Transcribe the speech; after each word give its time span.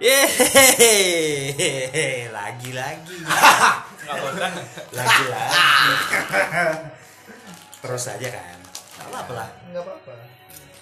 Yeay, 0.00 1.52
lagi-lagi, 2.32 3.20
lagi-lagi. 4.96 5.92
Terus 7.84 8.08
aja 8.08 8.28
kan. 8.32 8.56
Gak 8.96 9.12
apa-apa 9.12 9.32
lah. 9.36 9.52
Enggak 9.68 9.84
apa-apa. 9.84 10.16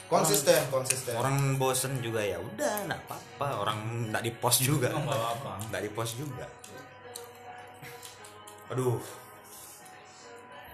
Konsisten, 0.07 0.63
konsisten. 0.71 1.19
Orang 1.19 1.59
bosen 1.59 1.99
juga 1.99 2.23
ya 2.23 2.39
udah, 2.39 2.87
nggak 2.87 3.01
apa-apa. 3.11 3.59
Orang 3.59 4.07
nggak 4.15 4.23
di 4.23 4.31
post 4.39 4.63
juga. 4.63 4.95
Nggak 4.95 5.19
apa-apa. 5.19 5.67
Nggak 5.67 5.83
di 5.83 5.91
post 5.91 6.15
juga. 6.15 6.47
Aduh. 8.71 9.03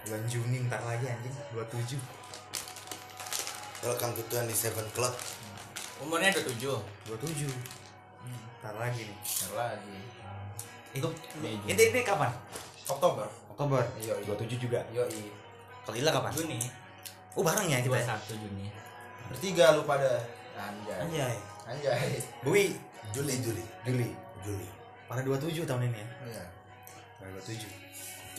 Bulan 0.05 0.21
Juni 0.29 0.69
ntar 0.69 0.85
lagi 0.85 1.09
anjing 1.09 1.33
27. 1.57 1.97
Welcome 3.89 4.13
to 4.21 4.23
27 4.29 4.93
Club. 4.93 5.17
Umurnya 6.05 6.29
27. 6.37 6.85
27. 7.09 7.84
Ntar 8.65 8.81
lagi 8.81 9.05
nih. 9.05 9.19
Bentar 9.21 9.53
lagi. 9.77 9.97
Itu 10.97 11.09
Mei, 11.45 11.53
Juni. 11.61 11.69
ini, 11.77 11.83
ini 11.93 12.01
kapan? 12.01 12.33
Oktober. 12.89 13.29
Oktober. 13.53 13.85
Iya, 14.01 14.17
iya. 14.25 14.33
27 14.41 14.57
juga. 14.57 14.81
Yoi. 14.89 15.29
Kalau 15.85 15.97
Ila 16.01 16.11
kapan? 16.17 16.33
Juni. 16.33 16.59
Oh 17.37 17.45
bareng 17.45 17.69
ya 17.69 17.85
kita. 17.85 17.93
ya? 18.01 18.17
21 18.25 18.41
Juni. 18.41 18.67
Bertiga 19.29 19.77
lu 19.77 19.85
pada. 19.85 20.17
Anjay. 20.57 20.97
Anjay. 20.97 21.37
Anjay. 21.69 22.09
Bui 22.41 22.73
Juli, 23.13 23.37
Juli, 23.45 23.65
Juli. 23.85 24.09
Juli. 24.41 24.69
Pada 25.05 25.21
27 25.21 25.69
tahun 25.69 25.93
ini 25.93 26.01
ya. 26.01 26.09
Iya. 26.33 26.45
Pada 27.21 27.29
27. 27.37 27.69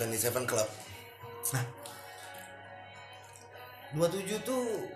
27 0.01 0.49
Club. 0.49 0.69
Nah. 1.53 1.65
27 3.93 4.41
tuh 4.41 4.89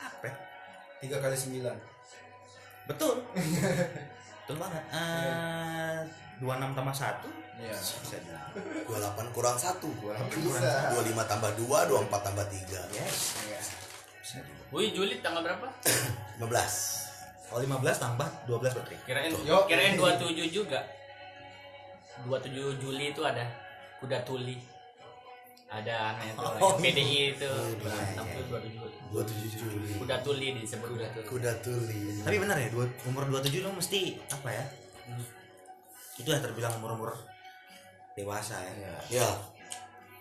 apa? 0.00 0.24
ya? 0.24 0.34
Tiga 1.04 1.16
kali 1.20 1.36
sembilan. 1.36 1.91
Betul. 2.86 3.14
Betul 4.42 4.56
banget. 4.58 4.82
Eh 4.90 5.98
26 6.42 6.74
tambah 6.74 6.90
1 6.90 7.22
Iya. 7.62 7.78
bisa 7.78 8.16
dibilang. 8.18 8.50
28 8.90 9.30
kurang 9.30 9.54
1. 9.54 9.78
Bisa. 10.34 10.90
25 10.90 11.30
tambah 11.30 11.50
2, 11.54 11.62
24 11.62 12.26
tambah 12.26 12.46
3. 12.50 12.98
Yes. 12.98 13.18
Iya. 13.46 13.60
Wih, 14.72 14.90
Juli 14.90 15.20
tanggal 15.22 15.44
berapa? 15.44 15.68
15. 16.42 16.42
Kalau 17.46 17.60
15 17.60 18.02
tambah 18.02 18.28
12 18.48 18.72
berarti. 18.74 18.96
Kirain 19.06 19.30
Yo. 19.44 19.68
kirain 19.68 19.94
27 19.94 20.48
juga. 20.50 20.80
27 22.26 22.82
Juli 22.82 23.12
itu 23.12 23.22
ada 23.22 23.44
kuda 24.00 24.24
tuli. 24.26 24.56
Ada 25.72 25.94
anaknya 26.12 26.32
tuh 26.36 26.44
Oh, 26.64 26.72
PDI 26.76 27.32
itu. 27.32 27.48
iya, 27.48 27.76
Berantem 27.80 28.24
iya. 28.28 28.34
tuh 28.36 28.44
27 28.52 28.76
Juli. 28.76 28.92
27 29.08 29.56
Juli. 29.56 29.88
Kuda 29.96 30.16
tuli 30.20 30.46
disebut 30.60 30.88
kuda 30.90 31.08
tuli. 31.10 31.26
Kuda 31.26 31.52
tuli. 31.60 32.00
Tapi 32.20 32.36
benar 32.36 32.56
ya, 32.56 32.68
dua, 32.68 32.84
umur 33.04 33.24
27 33.26 33.60
lo 33.60 33.72
mesti 33.72 34.00
apa 34.28 34.48
ya? 34.48 34.64
Itu 36.14 36.28
yang 36.28 36.40
terbilang 36.40 36.76
umur-umur 36.76 37.16
dewasa 38.12 38.60
ya. 38.60 38.72
Iya. 38.76 38.94
Ya, 39.10 39.28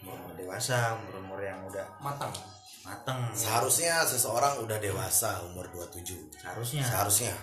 Umur 0.02 0.34
dewasa, 0.34 0.98
umur-umur 0.98 1.38
yang 1.38 1.62
udah 1.64 1.86
Matang. 2.00 2.34
mateng. 2.82 3.20
seharusnya 3.32 4.02
seseorang 4.02 4.58
udah 4.58 4.80
dewasa 4.80 5.44
umur 5.46 5.68
27. 5.70 6.32
Seharusnya. 6.34 6.82
Seharusnya. 6.82 7.36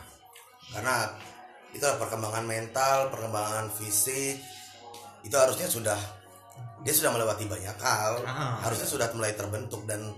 Karena 0.69 1.13
itu 1.71 1.85
perkembangan 1.85 2.43
mental, 2.43 3.09
perkembangan 3.09 3.71
fisik. 3.71 4.43
Itu 5.23 5.37
harusnya 5.37 5.71
sudah 5.71 6.01
dia 6.81 6.95
sudah 6.95 7.11
melewati 7.11 7.45
banyak 7.45 7.77
hal, 7.77 8.23
Ah. 8.23 8.59
harusnya 8.63 8.87
sudah 8.87 9.09
mulai 9.13 9.35
terbentuk 9.35 9.83
dan 9.85 10.15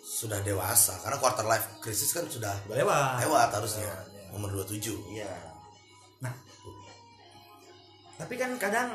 sudah 0.00 0.40
dewasa. 0.40 0.96
Karena 1.00 1.16
quarter 1.16 1.44
life 1.44 1.66
crisis 1.78 2.10
kan 2.10 2.24
sudah 2.26 2.52
Udah 2.64 2.76
lewat. 2.76 3.24
lewat 3.24 3.48
harusnya 3.52 3.90
umur 4.30 4.50
27. 4.54 4.96
Iya. 5.10 5.30
Nah, 6.20 6.32
tapi 8.16 8.34
kan 8.34 8.56
kadang 8.56 8.94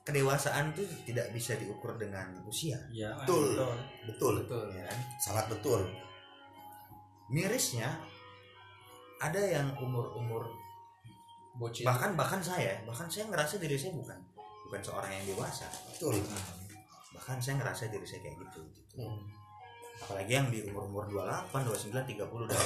kedewasaan 0.00 0.72
tuh 0.72 0.84
tidak 1.04 1.32
bisa 1.32 1.56
diukur 1.56 1.96
dengan 1.96 2.28
usia, 2.44 2.76
Iya, 2.88 3.16
Betul. 3.24 3.56
Betul. 4.04 4.34
Betul. 4.44 4.64
ya 4.72 4.84
kan? 4.84 4.98
Sangat 5.18 5.46
betul. 5.48 5.80
Mirisnya 7.26 7.88
ada 9.18 9.40
yang 9.40 9.72
umur-umur 9.80 10.44
Bocil. 11.54 11.86
bahkan 11.86 12.12
bahkan 12.12 12.42
saya, 12.42 12.82
bahkan 12.84 13.06
saya 13.06 13.24
ngerasa 13.30 13.56
diri 13.56 13.78
saya 13.78 13.94
bukan 13.94 14.18
bukan 14.66 14.80
seorang 14.80 15.10
yang 15.12 15.24
dewasa. 15.36 15.68
Betul. 15.92 16.18
Bahkan 17.14 17.36
saya 17.38 17.60
ngerasa 17.60 17.92
diri 17.92 18.06
saya 18.08 18.20
kayak 18.24 18.36
gitu. 18.40 18.60
gitu. 18.68 19.04
Hmm. 19.04 19.22
Apalagi 20.04 20.32
yang 20.34 20.48
di 20.50 20.60
umur-umur 20.66 21.06
28, 21.08 21.54
29, 21.94 22.18
30 22.18 22.50
dan 22.50 22.60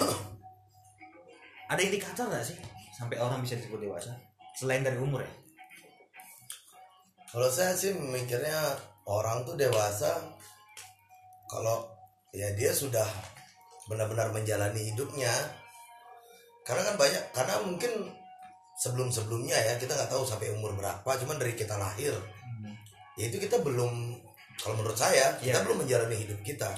ada 1.69 1.81
indikator 1.85 2.25
nggak 2.33 2.45
sih 2.49 2.57
sampai 2.97 3.21
orang 3.21 3.45
bisa 3.45 3.61
disebut 3.61 3.85
dewasa 3.85 4.17
selain 4.57 4.81
dari 4.81 4.97
umur 4.97 5.21
ya? 5.21 5.33
Kalau 7.29 7.53
saya 7.53 7.77
sih 7.77 7.93
mikirnya 7.93 8.57
orang 9.05 9.45
tuh 9.45 9.53
dewasa 9.53 10.17
kalau 11.45 11.85
ya 12.33 12.49
dia 12.57 12.73
sudah 12.73 13.05
benar-benar 13.89 14.33
menjalani 14.33 14.93
hidupnya. 14.93 15.33
Karena 16.65 16.93
kan 16.93 16.97
banyak 17.01 17.25
karena 17.33 17.55
mungkin 17.65 17.93
sebelum-sebelumnya 18.79 19.57
ya 19.57 19.73
kita 19.77 19.91
nggak 19.91 20.09
tahu 20.09 20.23
sampai 20.23 20.49
umur 20.51 20.73
berapa, 20.73 21.03
cuman 21.19 21.37
dari 21.37 21.53
kita 21.53 21.75
lahir 21.75 22.15
ya 23.15 23.27
itu 23.27 23.37
kita 23.37 23.59
belum 23.59 24.15
kalau 24.57 24.75
menurut 24.77 24.95
saya 24.95 25.35
kita 25.37 25.51
Iya. 25.53 25.65
belum 25.67 25.83
menjalani 25.83 26.17
hidup 26.17 26.39
kita. 26.41 26.71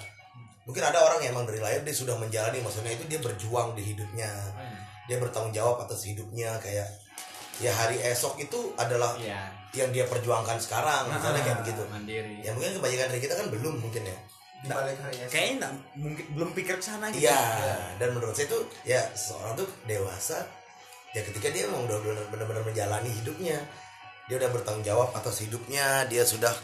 Mungkin 0.64 0.80
ada 0.82 1.00
orang 1.00 1.20
yang 1.20 1.32
emang 1.32 1.44
dari 1.44 1.58
lahir 1.58 1.80
dia 1.80 1.92
sudah 1.92 2.14
menjalani 2.14 2.60
maksudnya 2.60 2.92
itu 2.92 3.04
dia 3.04 3.18
berjuang 3.18 3.72
di 3.74 3.82
hidupnya. 3.86 4.28
Dia 5.04 5.16
bertanggung 5.16 5.50
jawab 5.50 5.82
atas 5.82 6.04
hidupnya 6.04 6.56
kayak 6.58 6.86
ya 7.58 7.68
hari 7.70 8.00
esok 8.00 8.36
itu 8.38 8.72
adalah 8.74 9.16
Iya, 9.16 9.52
yang 9.76 9.90
dia 9.90 10.04
perjuangkan 10.04 10.56
sekarang 10.56 11.08
misalnya 11.10 11.42
kayak 11.42 11.58
begitu 11.60 11.82
mandiri. 11.86 12.40
ya 12.40 12.50
mungkin 12.52 12.72
kebanyakan 12.74 13.06
dari 13.08 13.20
kita 13.20 13.34
kan 13.34 13.46
belum 13.48 13.74
mungkin 13.78 14.02
ya 14.02 14.18
Di 14.60 14.66
balik 14.66 14.96
hari 14.98 15.16
esok. 15.18 15.30
Kayaknya 15.30 15.54
nggak 15.58 15.72
mungkin 15.96 16.24
belum 16.30 16.50
pikir 16.52 16.74
ke 16.76 16.84
sana 16.84 17.04
gitu. 17.08 17.20
iya 17.22 17.40
dan 17.96 18.08
menurut 18.10 18.32
saya 18.32 18.48
tuh 18.48 18.62
ya 18.82 19.00
seorang 19.12 19.52
tuh 19.54 19.68
dewasa 19.84 20.44
ya 21.10 21.22
ketika 21.22 21.50
dia 21.50 21.66
emang 21.66 21.84
udah 21.84 21.98
benar- 22.00 22.28
benar-benar 22.30 22.62
menjalani 22.62 23.10
hidupnya 23.10 23.58
dia 24.30 24.36
udah 24.38 24.50
bertanggung 24.50 24.86
jawab 24.86 25.10
atas 25.12 25.42
hidupnya 25.42 26.06
dia 26.06 26.22
sudah 26.22 26.54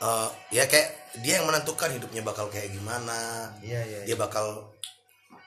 eh, 0.00 0.28
ya 0.54 0.64
kayak 0.66 0.88
dia 1.20 1.38
yang 1.38 1.46
menentukan 1.46 1.90
hidupnya 1.92 2.22
bakal 2.22 2.46
kayak 2.48 2.72
gimana 2.72 3.50
Iya, 3.60 3.80
iya. 3.84 3.98
dia 4.06 4.16
bakal 4.16 4.70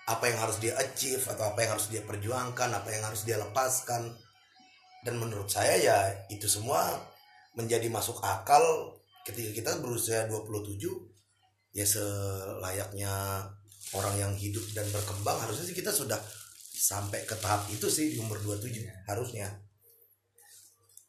apa 0.06 0.30
yang 0.30 0.38
harus 0.38 0.62
dia 0.62 0.78
achieve 0.78 1.26
atau 1.26 1.50
apa 1.50 1.66
yang 1.66 1.72
harus 1.74 1.90
dia 1.90 2.06
perjuangkan 2.06 2.70
apa 2.70 2.90
yang 2.94 3.04
harus 3.10 3.26
dia 3.26 3.42
lepaskan 3.42 4.14
dan 5.02 5.16
menurut 5.18 5.50
saya 5.50 5.74
ya 5.78 5.98
itu 6.30 6.46
semua 6.46 6.86
menjadi 7.58 7.90
masuk 7.90 8.22
akal 8.22 8.62
ketika 9.26 9.50
kita 9.56 9.72
berusia 9.82 10.30
27 10.30 10.78
ya 11.74 11.86
selayaknya 11.86 13.42
orang 13.94 14.16
yang 14.18 14.34
hidup 14.38 14.62
dan 14.78 14.86
berkembang 14.92 15.42
harusnya 15.42 15.66
sih 15.66 15.78
kita 15.78 15.90
sudah 15.90 16.18
sampai 16.86 17.26
ke 17.26 17.34
tahap 17.36 17.66
itu 17.70 17.88
sih 17.88 18.14
di 18.14 18.18
umur 18.20 18.38
27 18.40 18.86
harusnya 19.10 19.50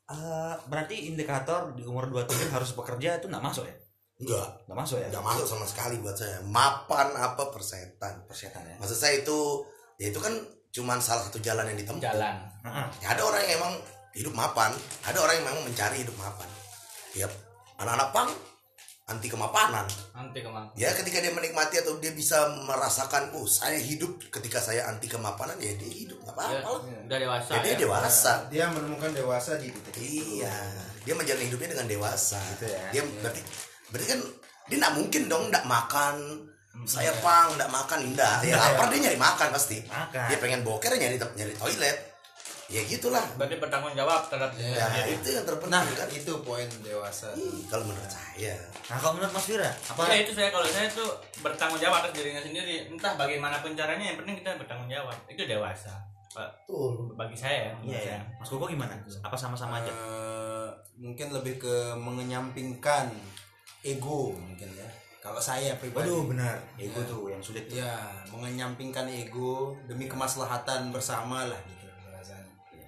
Eh, 0.07 0.55
berarti 0.71 1.11
indikator 1.11 1.75
di 1.75 1.83
umur 1.83 2.07
27 2.07 2.55
harus 2.55 2.71
bekerja 2.73 3.19
itu 3.19 3.27
nggak 3.27 3.43
masuk 3.43 3.67
ya? 3.67 3.75
enggak 4.17 4.49
Nggak 4.65 4.79
masuk 4.79 4.97
ya? 5.03 5.07
enggak 5.11 5.27
masuk 5.27 5.45
sama 5.45 5.67
sekali 5.67 5.99
buat 5.99 6.15
saya 6.15 6.39
mapan 6.47 7.11
apa 7.13 7.51
persetan 7.51 8.23
Persetan 8.25 8.63
ya. 8.65 8.79
maksud 8.79 8.95
saya 8.95 9.19
itu 9.19 9.67
ya 9.99 10.09
itu 10.09 10.23
kan 10.23 10.31
cuman 10.71 11.03
salah 11.03 11.27
satu 11.27 11.43
jalan 11.43 11.67
yang 11.67 11.79
ditempuh 11.83 12.01
Jalan. 12.01 12.37
Ya, 13.03 13.09
ada 13.13 13.23
orang 13.25 13.41
yang 13.43 13.53
emang 13.59 13.75
hidup 14.15 14.31
mapan, 14.33 14.71
ada 15.03 15.19
orang 15.19 15.35
yang 15.37 15.47
memang 15.47 15.63
mencari 15.67 15.97
hidup 16.01 16.17
mapan. 16.17 16.49
Tiap 17.11 17.33
anak-anak 17.77 18.09
pang 18.13 18.31
anti 19.07 19.31
kemapanan. 19.31 19.87
Nanti 20.11 20.43
ke 20.43 20.51
mana? 20.51 20.67
Ya 20.75 20.91
ketika 20.91 21.23
dia 21.23 21.31
menikmati 21.31 21.79
atau 21.79 21.95
dia 22.03 22.11
bisa 22.11 22.37
merasakan, 22.67 23.31
oh 23.39 23.47
saya 23.47 23.79
hidup 23.79 24.19
ketika 24.35 24.59
saya 24.59 24.91
anti 24.91 25.07
kemapanan 25.07 25.55
ya 25.63 25.79
dia 25.79 25.87
hidup 25.87 26.19
nggak 26.21 26.35
Ya, 26.35 26.59
apa-apa. 26.59 26.67
lah. 26.67 26.83
udah 27.07 27.19
dewasa. 27.23 27.51
Ya, 27.55 27.59
dia 27.63 27.71
ya. 27.71 27.79
dewasa. 27.79 28.33
Dia 28.51 28.65
menemukan 28.67 29.11
dewasa 29.15 29.51
di 29.57 29.71
titik 29.71 29.95
itu. 30.03 30.43
Iya, 30.43 30.55
dia 31.07 31.15
menjalani 31.15 31.47
hidupnya 31.47 31.69
dengan 31.71 31.87
dewasa. 31.87 32.39
Gitu 32.59 32.67
ya. 32.67 32.83
Dia 32.91 33.03
berarti 33.23 33.41
berarti 33.87 34.07
kan 34.11 34.21
dia 34.67 34.77
nggak 34.83 34.95
mungkin 34.99 35.23
dong 35.31 35.45
nggak 35.55 35.65
makan. 35.65 36.17
Saya 36.85 37.15
pang 37.23 37.55
nggak 37.55 37.71
makan 37.73 37.99
enggak. 38.11 38.43
Ya 38.43 38.59
lapar 38.59 38.91
dia 38.91 39.07
nyari 39.07 39.17
makan 39.17 39.49
pasti. 39.55 39.81
Makan. 39.87 40.27
Dia 40.29 40.39
pengen 40.43 40.61
boker 40.67 40.91
ya 40.93 40.99
nyari 40.99 41.17
nyari 41.17 41.55
toilet. 41.55 42.16
Ya 42.67 42.83
gitulah. 42.83 43.23
Berarti 43.39 43.63
bertanggung 43.63 43.95
jawab 43.95 44.27
terhadap 44.27 44.51
Ya. 44.59 44.75
Ya, 44.75 45.05
itu 45.07 45.29
yang 45.31 45.47
terpenting 45.47 45.71
Nah, 45.71 45.87
kan. 45.87 46.09
itu 46.11 46.33
poin 46.43 46.67
dewasa. 46.83 47.31
Ih, 47.33 47.63
kalau 47.71 47.87
menurut 47.87 48.11
saya 48.11 48.59
Nah, 48.91 48.99
kalau 48.99 49.15
menurut 49.15 49.31
Mas 49.31 49.47
Fira, 49.47 49.71
apa? 49.71 50.03
Ya 50.11 50.27
itu 50.27 50.33
saya 50.35 50.51
kalau 50.51 50.67
saya 50.67 50.91
tuh 50.91 51.11
bertanggung 51.41 51.79
jawab 51.79 52.03
atas 52.03 52.13
dirinya 52.13 52.43
sendiri. 52.43 52.91
Entah 52.91 53.15
bagaimanapun 53.15 53.75
caranya 53.75 54.11
yang 54.11 54.19
penting 54.19 54.43
kita 54.43 54.59
bertanggung 54.59 54.91
jawab. 54.91 55.15
Itu 55.27 55.47
dewasa. 55.47 55.95
Betul. 56.37 57.17
bagi 57.17 57.33
saya 57.33 57.73
ya. 57.81 57.97
ya. 57.97 58.01
saya. 58.03 58.19
Mas 58.37 58.49
Koko 58.51 58.69
gimana? 58.69 58.93
Apa 59.25 59.33
sama-sama 59.33 59.81
aja? 59.81 59.89
Eh, 59.89 60.69
mungkin 60.99 61.33
lebih 61.33 61.57
ke 61.57 61.75
mengenyampingkan 61.97 63.09
ego 63.81 64.35
mungkin 64.35 64.69
ya. 64.75 64.85
Kalau 65.19 65.41
saya 65.41 65.75
pribadi. 65.75 66.07
Waduh, 66.07 66.29
benar. 66.29 66.55
Ego 66.77 67.01
Ya. 67.01 67.09
tuh 67.09 67.23
yang 67.27 67.43
sulit. 67.43 67.65
tuh. 67.67 67.81
Ya, 67.81 67.95
mengenyampingkan 68.29 69.09
ego 69.09 69.75
demi 69.89 70.07
kemaslahatan 70.07 70.93
bersama 70.93 71.49
lah 71.49 71.59
gitu. 71.65 71.76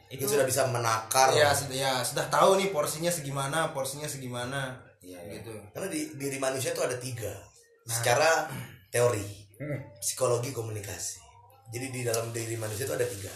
Itu 0.09 0.25
sudah 0.25 0.45
bisa 0.49 0.65
menakar. 0.73 1.33
Ya 1.37 1.53
sudah 1.53 1.77
ya 1.77 1.93
sudah 2.01 2.27
tahu 2.33 2.57
nih 2.57 2.73
porsinya 2.73 3.13
segimana 3.13 3.73
porsinya 3.77 4.09
segimana 4.09 4.81
Iya, 5.05 5.21
iya. 5.25 5.41
gitu. 5.41 5.53
Karena 5.73 5.89
di 5.89 6.01
diri 6.17 6.37
manusia 6.41 6.73
itu 6.77 6.83
ada 6.85 6.97
tiga. 6.97 7.33
Secara 7.89 8.49
teori 8.93 9.25
psikologi 10.01 10.53
komunikasi. 10.53 11.21
Jadi 11.73 11.87
di 11.93 12.01
dalam 12.05 12.33
diri 12.33 12.57
manusia 12.57 12.85
itu 12.89 12.97
ada 12.97 13.05
tiga. 13.09 13.33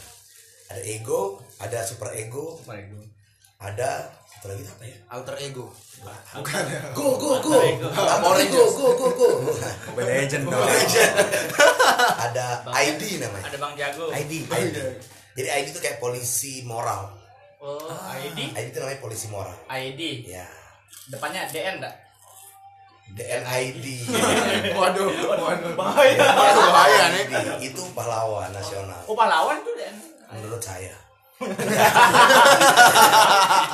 Ada 0.72 0.80
ego 0.88 1.40
ada 1.60 1.84
super 1.84 2.12
ego 2.16 2.56
ada 3.62 4.10
satu 4.26 4.50
lagi 4.50 4.66
apa 4.66 4.82
ya? 4.82 4.96
Alter 5.12 5.36
ego. 5.38 5.70
Go 6.96 7.14
go 7.14 7.38
go. 7.38 7.52
Alter 7.94 8.36
ego. 8.42 8.62
Go 8.74 8.86
go 8.98 9.06
go 9.14 9.28
Mobile 9.92 10.08
Legend 10.08 10.44
dong. 10.52 10.66
ada 12.26 12.46
ID 12.74 13.22
namanya. 13.22 13.44
Ada 13.52 13.58
Bang 13.60 13.74
Jago. 13.78 14.10
ID. 14.10 14.32
ID 14.50 14.76
jadi 15.32 15.48
ID 15.58 15.66
itu 15.70 15.78
kayak 15.78 15.98
polisi 15.98 16.62
moral 16.62 17.18
Oh, 17.58 17.78
ID. 18.10 18.50
ID 18.50 18.66
itu 18.68 18.76
namanya 18.76 18.98
polisi 18.98 19.26
moral 19.26 19.54
ID. 19.66 20.26
ya 20.26 20.42
Depannya 21.04 21.46
DN 21.46 21.78
enggak? 21.78 21.94
DNID 23.12 23.84
waduh 24.78 25.04
waduh 25.28 25.74
Bahaya. 25.74 26.16
bahaya 26.64 27.04
nih 27.12 27.24
itu 27.60 27.80
pahlawan 27.92 28.48
nasional 28.50 28.96
Oh, 29.04 29.12
pahlawan 29.12 29.60
tuh 29.60 29.74
DN. 29.74 29.94
menurut 30.30 30.58
saya 30.58 30.94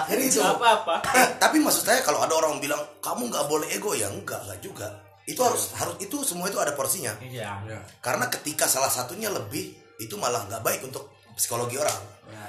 jadi 0.09 0.23
itu 0.23 0.41
Apa-apa. 0.41 0.95
tapi 1.43 1.57
maksud 1.59 1.83
saya 1.85 2.01
kalau 2.01 2.19
ada 2.19 2.33
orang 2.35 2.59
bilang 2.59 2.81
kamu 2.99 3.29
nggak 3.29 3.45
boleh 3.47 3.67
ego 3.71 3.93
ya 3.93 4.09
enggak 4.09 4.39
enggak 4.43 4.59
juga 4.61 4.87
itu 5.25 5.39
harus 5.39 5.71
harus 5.77 5.95
itu 5.99 6.15
semua 6.25 6.49
itu 6.49 6.57
ada 6.57 6.73
porsinya 6.73 7.13
Iya. 7.21 7.61
karena 8.01 8.25
ketika 8.29 8.65
salah 8.65 8.89
satunya 8.89 9.29
lebih 9.29 9.73
itu 9.97 10.15
malah 10.17 10.45
nggak 10.45 10.63
baik 10.63 10.81
untuk 10.83 11.09
psikologi 11.39 11.79
orang. 11.79 11.99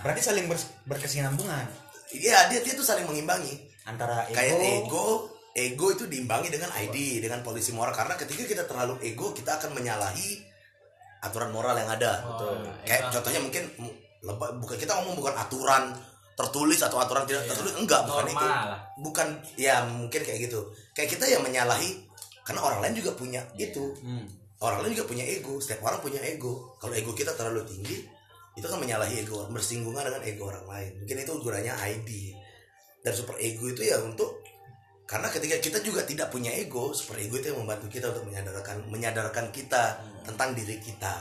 Berarti 0.02 0.22
saling 0.26 0.50
bers- 0.50 0.74
berkesinambungan. 0.84 1.66
Iya 2.10 2.50
dia 2.50 2.60
dia 2.60 2.74
tuh 2.74 2.84
saling 2.84 3.06
mengimbangi. 3.06 3.54
Antara 3.86 4.26
ego, 4.26 4.34
kayak 4.34 4.58
ego 4.60 5.06
ego 5.54 5.86
itu 5.92 6.04
diimbangi 6.06 6.50
dengan 6.50 6.74
ID 6.74 7.22
dengan 7.22 7.40
polisi 7.40 7.70
moral. 7.72 7.94
Karena 7.94 8.18
ketika 8.18 8.44
kita 8.44 8.64
terlalu 8.66 8.98
ego 9.06 9.30
kita 9.32 9.62
akan 9.62 9.78
menyalahi 9.78 10.42
aturan 11.22 11.54
moral 11.54 11.78
yang 11.78 11.90
ada. 11.90 12.26
Betul. 12.26 12.66
kayak 12.84 13.14
contohnya 13.14 13.40
mungkin 13.40 13.64
bukan 14.60 14.78
kita 14.78 14.92
ngomong 14.98 15.16
bukan 15.16 15.36
aturan 15.38 15.84
tertulis 16.36 16.80
atau 16.80 16.98
aturan 16.98 17.28
tidak 17.28 17.46
tertulis 17.46 17.76
enggak 17.76 18.02
bukan 18.08 18.26
itu. 18.26 18.36
Normal 18.36 18.68
lah. 18.72 18.80
bukan 18.98 19.28
ya 19.56 19.76
mungkin 19.86 20.22
kayak 20.24 20.40
gitu. 20.50 20.60
Kayak 20.92 21.10
kita 21.14 21.26
yang 21.28 21.44
menyalahi 21.44 22.08
karena 22.42 22.62
orang 22.64 22.80
lain 22.82 22.96
juga 22.98 23.12
punya 23.14 23.42
itu. 23.56 23.94
Orang 24.60 24.84
lain 24.84 24.92
juga 24.92 25.08
punya 25.08 25.24
ego 25.24 25.60
setiap 25.60 25.86
orang 25.86 26.00
punya 26.02 26.20
ego. 26.20 26.74
Kalau 26.80 26.92
ego 26.92 27.12
kita 27.14 27.32
terlalu 27.36 27.64
tinggi 27.68 27.98
itu 28.60 28.68
kan 28.68 28.78
menyalahi 28.78 29.24
ego 29.24 29.48
bersinggungan 29.48 30.04
dengan 30.04 30.22
ego 30.28 30.52
orang 30.52 30.68
lain. 30.68 30.92
Mungkin 31.04 31.18
itu 31.24 31.32
gunanya 31.40 31.74
ID 31.80 32.10
dan 33.00 33.16
super 33.16 33.40
ego 33.40 33.72
itu 33.72 33.88
ya 33.88 33.98
untuk 34.04 34.44
karena 35.10 35.32
ketika 35.32 35.58
kita 35.58 35.80
juga 35.82 36.06
tidak 36.06 36.30
punya 36.30 36.52
ego 36.54 36.92
super 36.94 37.18
ego 37.18 37.40
itu 37.40 37.50
yang 37.56 37.64
membantu 37.64 37.88
kita 37.90 38.12
untuk 38.12 38.28
menyadarkan 38.30 38.78
menyadarkan 38.92 39.46
kita 39.56 39.98
tentang 40.28 40.52
diri 40.54 40.78
kita. 40.84 41.16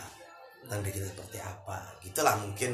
Tentang 0.66 0.80
diri 0.84 1.00
kita 1.00 1.08
seperti 1.14 1.38
apa. 1.40 1.78
Gitulah 2.04 2.34
mungkin 2.42 2.72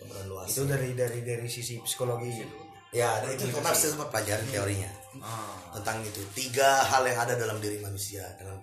gambaran 0.00 0.26
luas. 0.30 0.48
Itu 0.48 0.64
dari 0.64 0.96
dari 0.96 1.20
dari 1.20 1.44
sisi 1.50 1.76
psikologi 1.82 2.30
gitu. 2.32 2.56
ya 2.90 3.22
dan 3.22 3.30
itu 3.38 3.46
karena 3.54 3.70
saya 3.70 3.94
sempat 3.94 4.10
pelajari 4.10 4.50
teorinya 4.50 4.90
Ah. 5.22 5.58
tentang 5.78 6.02
itu. 6.02 6.22
Tiga 6.34 6.82
hal 6.86 7.06
yang 7.06 7.18
ada 7.22 7.34
dalam 7.38 7.58
diri 7.62 7.78
manusia 7.78 8.22
dalam 8.38 8.58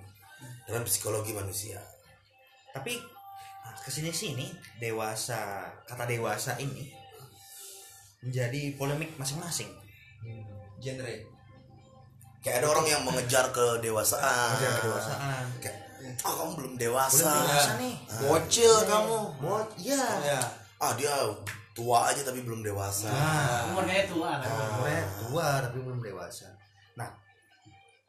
dalam 0.68 0.84
psikologi 0.84 1.32
manusia. 1.32 1.80
Tapi 2.76 3.17
ke 3.78 3.90
sini 3.90 4.12
sini 4.12 4.46
dewasa 4.78 5.40
kata 5.84 6.04
dewasa 6.04 6.56
ini 6.58 6.92
menjadi 8.20 8.74
polemik 8.74 9.14
masing-masing. 9.16 9.70
genre 10.78 11.14
kayak 12.40 12.62
ada 12.62 12.68
orang 12.68 12.86
yang 12.86 13.02
mengejar 13.02 13.50
kedewasaan 13.50 14.54
Mengejar 14.54 14.74
kedewasaan. 14.78 15.46
kayak 15.58 15.78
ah 16.20 16.34
kamu 16.34 16.52
belum 16.56 16.74
dewasa 16.78 17.26
Belum 17.26 17.44
dewasa 17.44 17.72
nih. 17.78 17.96
bocil 18.22 18.74
kamu 18.86 19.18
Bot, 19.38 19.68
iya. 19.76 20.04
ya 20.24 20.40
ah 20.78 20.94
dia 20.94 21.14
tua 21.74 22.08
aja 22.08 22.22
tapi 22.22 22.42
belum 22.42 22.62
dewasa 22.62 23.10
Nah, 23.10 23.70
Umurnya 23.70 24.06
tua 24.06 24.38
kan. 24.38 24.50
umurnya 24.50 25.02
tua 25.20 25.48
tapi 25.60 25.78
belum 25.80 26.00
dewasa. 26.00 26.48
Nah, 26.96 27.10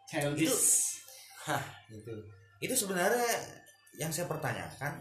Childish. 0.04 1.00
gitu 1.88 2.12
itu 2.58 2.74
sebenarnya 2.74 3.24
yang 3.94 4.08
saya 4.08 4.26
pertanyakan 4.26 5.00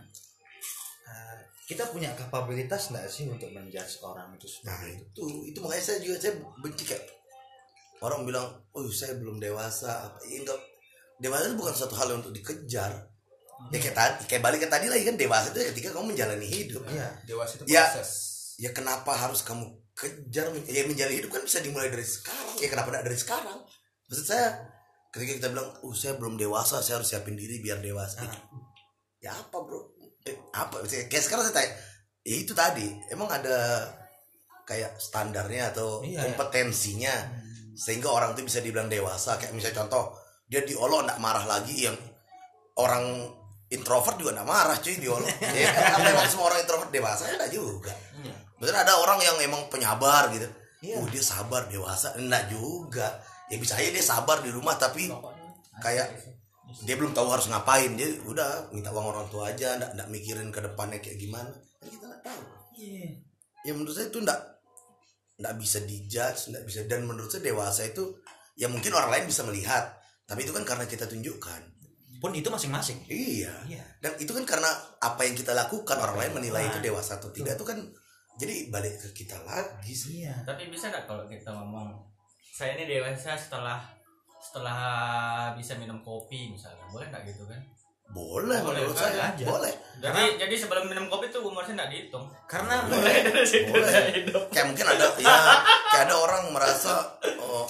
kita 1.68 1.84
punya 1.92 2.16
kapabilitas 2.16 2.96
nggak 2.96 3.12
sih 3.12 3.28
untuk 3.28 3.52
menjudge 3.52 4.00
orang 4.00 4.32
itu 4.40 4.48
nah 4.64 4.80
itu? 4.88 5.52
Itu 5.52 5.60
makanya 5.60 5.84
saya 5.84 6.00
juga 6.00 6.16
saya 6.24 6.34
benci 6.64 6.88
kayak 6.88 7.04
orang 8.00 8.24
bilang 8.24 8.48
oh 8.72 8.88
saya 8.88 9.20
belum 9.20 9.36
dewasa. 9.36 10.08
Apa 10.08 10.24
ya 10.32 10.48
enggak. 10.48 10.56
Dewasa 11.20 11.52
itu 11.52 11.58
bukan 11.60 11.74
suatu 11.76 11.96
hal 12.00 12.08
yang 12.16 12.24
untuk 12.24 12.32
dikejar. 12.32 12.94
Ya 13.74 13.78
kayak 13.84 13.98
tadi 14.00 14.22
kayak 14.32 14.44
balik 14.48 14.64
ke 14.64 14.70
tadi 14.72 14.88
lagi 14.88 15.04
kan 15.04 15.20
dewasa 15.20 15.52
itu 15.52 15.60
ketika 15.76 15.92
kamu 15.92 16.16
menjalani 16.16 16.48
hidup. 16.48 16.88
Iya. 16.88 17.10
dewasa 17.28 17.60
itu 17.60 17.64
Ya. 17.68 17.84
proses. 17.92 18.12
ya 18.58 18.70
kenapa 18.72 19.12
harus 19.12 19.44
kamu 19.44 19.68
kejar? 19.92 20.48
Ya 20.72 20.88
menjalani 20.88 21.20
hidup 21.20 21.36
kan 21.36 21.44
bisa 21.44 21.60
dimulai 21.60 21.92
dari 21.92 22.08
sekarang. 22.08 22.56
Ya 22.64 22.72
kenapa 22.72 22.96
tidak 22.96 23.12
dari 23.12 23.18
sekarang? 23.20 23.60
Maksud 24.08 24.24
saya 24.24 24.56
ketika 25.12 25.44
kita 25.44 25.48
bilang 25.52 25.68
oh 25.84 25.92
saya 25.92 26.16
belum 26.16 26.40
dewasa 26.40 26.80
saya 26.80 27.04
harus 27.04 27.12
siapin 27.12 27.36
diri 27.36 27.60
biar 27.60 27.84
dewasa. 27.84 28.24
Ah. 28.24 28.40
ya 29.18 29.34
apa 29.34 29.58
bro 29.66 29.97
Eh, 30.28 30.36
apa 30.52 30.84
kayak 30.86 31.24
sekarang 31.24 31.48
saya 31.48 31.56
tanya 31.56 31.72
ya 32.28 32.36
itu 32.36 32.52
tadi 32.52 32.88
emang 33.08 33.32
ada 33.32 33.88
kayak 34.68 35.00
standarnya 35.00 35.72
atau 35.72 36.04
Iya. 36.04 36.28
kompetensinya 36.28 37.14
sehingga 37.72 38.12
orang 38.12 38.36
itu 38.36 38.44
bisa 38.44 38.60
dibilang 38.60 38.92
dewasa? 38.92 39.40
Kayak 39.40 39.56
misalnya 39.56 39.86
contoh 39.86 40.12
dia 40.46 40.64
diolok 40.64 41.08
nggak 41.08 41.20
marah 41.24 41.46
lagi 41.48 41.88
yang 41.88 41.96
orang 42.76 43.32
introvert 43.68 44.16
juga 44.16 44.36
nggak 44.36 44.50
marah 44.50 44.76
cuy 44.80 44.96
diolok. 45.00 45.28
Ya 45.56 45.72
kan? 45.72 46.04
Apa 46.04 46.08
emang 46.12 46.28
semua 46.28 46.46
orang 46.52 46.60
introvert 46.62 46.92
dewasa 46.92 47.24
enggak 47.32 47.52
juga. 47.52 47.94
Maksudnya 48.58 48.82
ada 48.84 48.94
orang 48.98 49.20
yang 49.22 49.38
emang 49.40 49.70
penyabar 49.70 50.28
gitu. 50.34 50.48
Iya. 50.84 51.00
Oh 51.02 51.06
dia 51.10 51.24
sabar 51.24 51.66
dewasa, 51.70 52.14
enggak 52.18 52.50
juga. 52.52 53.18
Ya 53.48 53.56
bisa 53.56 53.80
aja 53.80 53.88
dia 53.88 54.04
sabar 54.04 54.44
di 54.44 54.52
rumah 54.52 54.76
tapi 54.76 55.08
kayak 55.80 56.08
dia 56.84 56.96
belum 57.00 57.16
tahu 57.16 57.28
harus 57.32 57.48
ngapain. 57.48 57.96
Dia 57.96 58.20
udah 58.28 58.72
minta 58.76 58.92
uang 58.92 59.08
orang 59.08 59.28
tua 59.32 59.52
aja, 59.56 59.80
enggak 59.80 59.92
enggak 59.96 60.10
mikirin 60.12 60.50
ke 60.52 60.60
depannya 60.60 61.00
kayak 61.00 61.18
gimana. 61.20 61.52
Kan 61.80 61.88
kita 61.88 62.06
enggak 62.12 62.24
tahu. 62.28 62.42
Ya 63.64 63.72
menurut 63.74 63.96
saya 63.96 64.08
itu 64.12 64.20
enggak 64.20 64.42
enggak 65.40 65.56
bisa 65.60 65.78
dijudge, 65.84 66.42
enggak 66.52 66.64
bisa 66.68 66.80
dan 66.86 67.00
menurut 67.08 67.30
saya 67.32 67.44
dewasa 67.48 67.82
itu 67.88 68.04
ya 68.58 68.68
mungkin 68.68 68.92
orang 68.92 69.12
lain 69.14 69.26
bisa 69.30 69.46
melihat, 69.48 69.96
tapi 70.26 70.44
itu 70.44 70.52
kan 70.52 70.66
karena 70.68 70.86
kita 70.90 71.08
tunjukkan. 71.08 71.80
pun 72.18 72.34
itu 72.34 72.50
masing-masing 72.50 72.98
Iya. 73.06 73.54
Iya. 73.70 73.86
Dan 74.02 74.18
itu 74.18 74.34
kan 74.34 74.42
karena 74.42 74.74
apa 74.98 75.22
yang 75.22 75.38
kita 75.38 75.54
lakukan 75.54 76.02
orang 76.02 76.18
lain 76.18 76.34
menilai 76.42 76.66
itu 76.66 76.82
dewasa 76.82 77.22
atau 77.22 77.30
tidak 77.30 77.62
itu 77.62 77.62
kan 77.62 77.78
jadi 78.42 78.74
balik 78.74 78.98
ke 78.98 79.22
kita 79.22 79.38
lagi 79.46 79.94
sih. 79.94 80.26
iya 80.26 80.34
Tapi 80.42 80.66
bisa 80.74 80.90
nggak 80.90 81.06
kalau 81.06 81.30
kita 81.30 81.54
ngomong 81.54 81.94
saya 82.58 82.74
ini 82.74 82.90
dewasa 82.90 83.38
setelah 83.38 83.86
setelah 84.48 84.80
bisa 85.54 85.76
minum 85.76 86.00
kopi 86.00 86.50
misalnya 86.50 86.88
boleh 86.88 87.08
nggak 87.08 87.24
gitu 87.28 87.44
kan? 87.44 87.60
Boleh 88.08 88.64
Boleh, 88.64 88.88
menurut 88.88 88.96
boleh 88.96 89.04
saya. 89.04 89.30
aja. 89.30 89.44
Boleh. 89.44 89.74
Jadi 90.00 90.24
jadi 90.40 90.56
sebelum 90.56 90.88
minum 90.88 91.06
kopi 91.08 91.28
tuh 91.28 91.44
umur 91.44 91.60
saya 91.62 91.76
nggak 91.78 91.92
dihitung. 91.92 92.24
karena 92.48 92.76
Boleh. 92.88 93.16
hidup. 94.16 94.44
Kayak 94.48 94.66
mungkin 94.66 94.88
ada 94.88 95.06
ya 95.20 95.36
kayak 95.92 96.04
ada 96.08 96.16
orang 96.16 96.42
merasa 96.50 97.04
oh, 97.38 97.68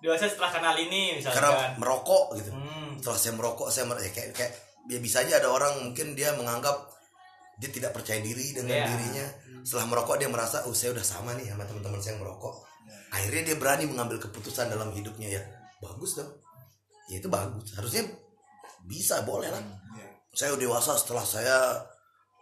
Dewasa 0.00 0.26
setelah 0.26 0.50
kenal 0.50 0.74
ini 0.74 1.20
karena 1.20 1.48
misalkan. 1.52 1.70
merokok 1.76 2.24
gitu. 2.34 2.50
Hmm. 2.50 2.98
Setelah 2.98 3.18
saya 3.20 3.34
merokok 3.36 3.68
saya 3.68 3.84
mer- 3.86 4.00
ya, 4.00 4.10
kayak 4.10 4.28
kayak 4.34 4.52
ya 4.88 4.98
bisa 4.98 5.22
aja 5.22 5.38
ada 5.38 5.48
orang 5.48 5.72
mungkin 5.78 6.16
dia 6.16 6.34
menganggap 6.34 6.74
dia 7.56 7.68
tidak 7.68 7.92
percaya 7.92 8.18
diri 8.18 8.50
dengan 8.50 8.74
Iya. 8.74 8.86
dirinya. 8.88 9.26
Setelah 9.60 9.86
merokok 9.86 10.16
dia 10.16 10.26
merasa 10.26 10.64
oh 10.64 10.72
saya 10.72 10.90
udah 10.90 11.04
sama 11.04 11.36
nih 11.36 11.46
sama 11.46 11.62
teman-teman 11.62 12.00
saya 12.00 12.16
yang 12.16 12.24
merokok. 12.24 12.64
Akhirnya 13.10 13.42
dia 13.44 13.56
berani 13.56 13.84
mengambil 13.86 14.18
keputusan 14.18 14.66
dalam 14.66 14.90
hidupnya 14.90 15.28
ya. 15.30 15.42
Bagus 15.80 16.20
dong. 16.20 16.32
Ya 17.08 17.18
itu 17.18 17.28
bagus. 17.32 17.74
Harusnya 17.74 18.04
bisa 18.84 19.24
boleh 19.26 19.50
lah. 19.50 19.60
Saya 20.30 20.54
udah 20.54 20.62
dewasa 20.62 20.94
setelah 20.94 21.26
saya 21.26 21.58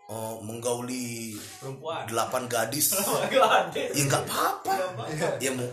oh, 0.08 0.40
menggauli 0.42 1.36
Perempuan. 1.60 2.04
delapan 2.10 2.42
gadis 2.48 2.96
ya 2.96 4.02
nggak 4.08 4.24
apa-apa 4.24 4.72
ya 5.38 5.52
mau 5.52 5.68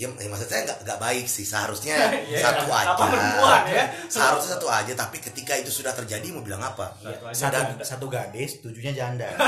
ya, 0.00 0.08
ya 0.08 0.28
maksud 0.28 0.48
saya 0.48 0.64
nggak 0.64 0.78
nggak 0.82 0.98
baik 0.98 1.26
sih. 1.28 1.44
Seharusnya 1.44 1.96
Iya. 2.30 2.40
satu 2.40 2.66
aja. 2.66 2.96
Apa 2.96 3.04
perempuan 3.06 3.62
ya? 3.68 3.84
seharusnya 4.08 4.56
satu 4.56 4.66
aja 4.66 4.92
tapi 4.96 5.20
ketika 5.20 5.52
itu 5.54 5.68
sudah 5.70 5.92
terjadi 5.92 6.24
mau 6.32 6.40
bilang 6.40 6.64
apa? 6.64 6.96
Satu 6.98 7.28
aja. 7.28 7.36
satu 7.52 7.84
satu 7.84 8.06
gadis 8.08 8.58
tujuhnya 8.58 8.96
janda. 8.96 9.28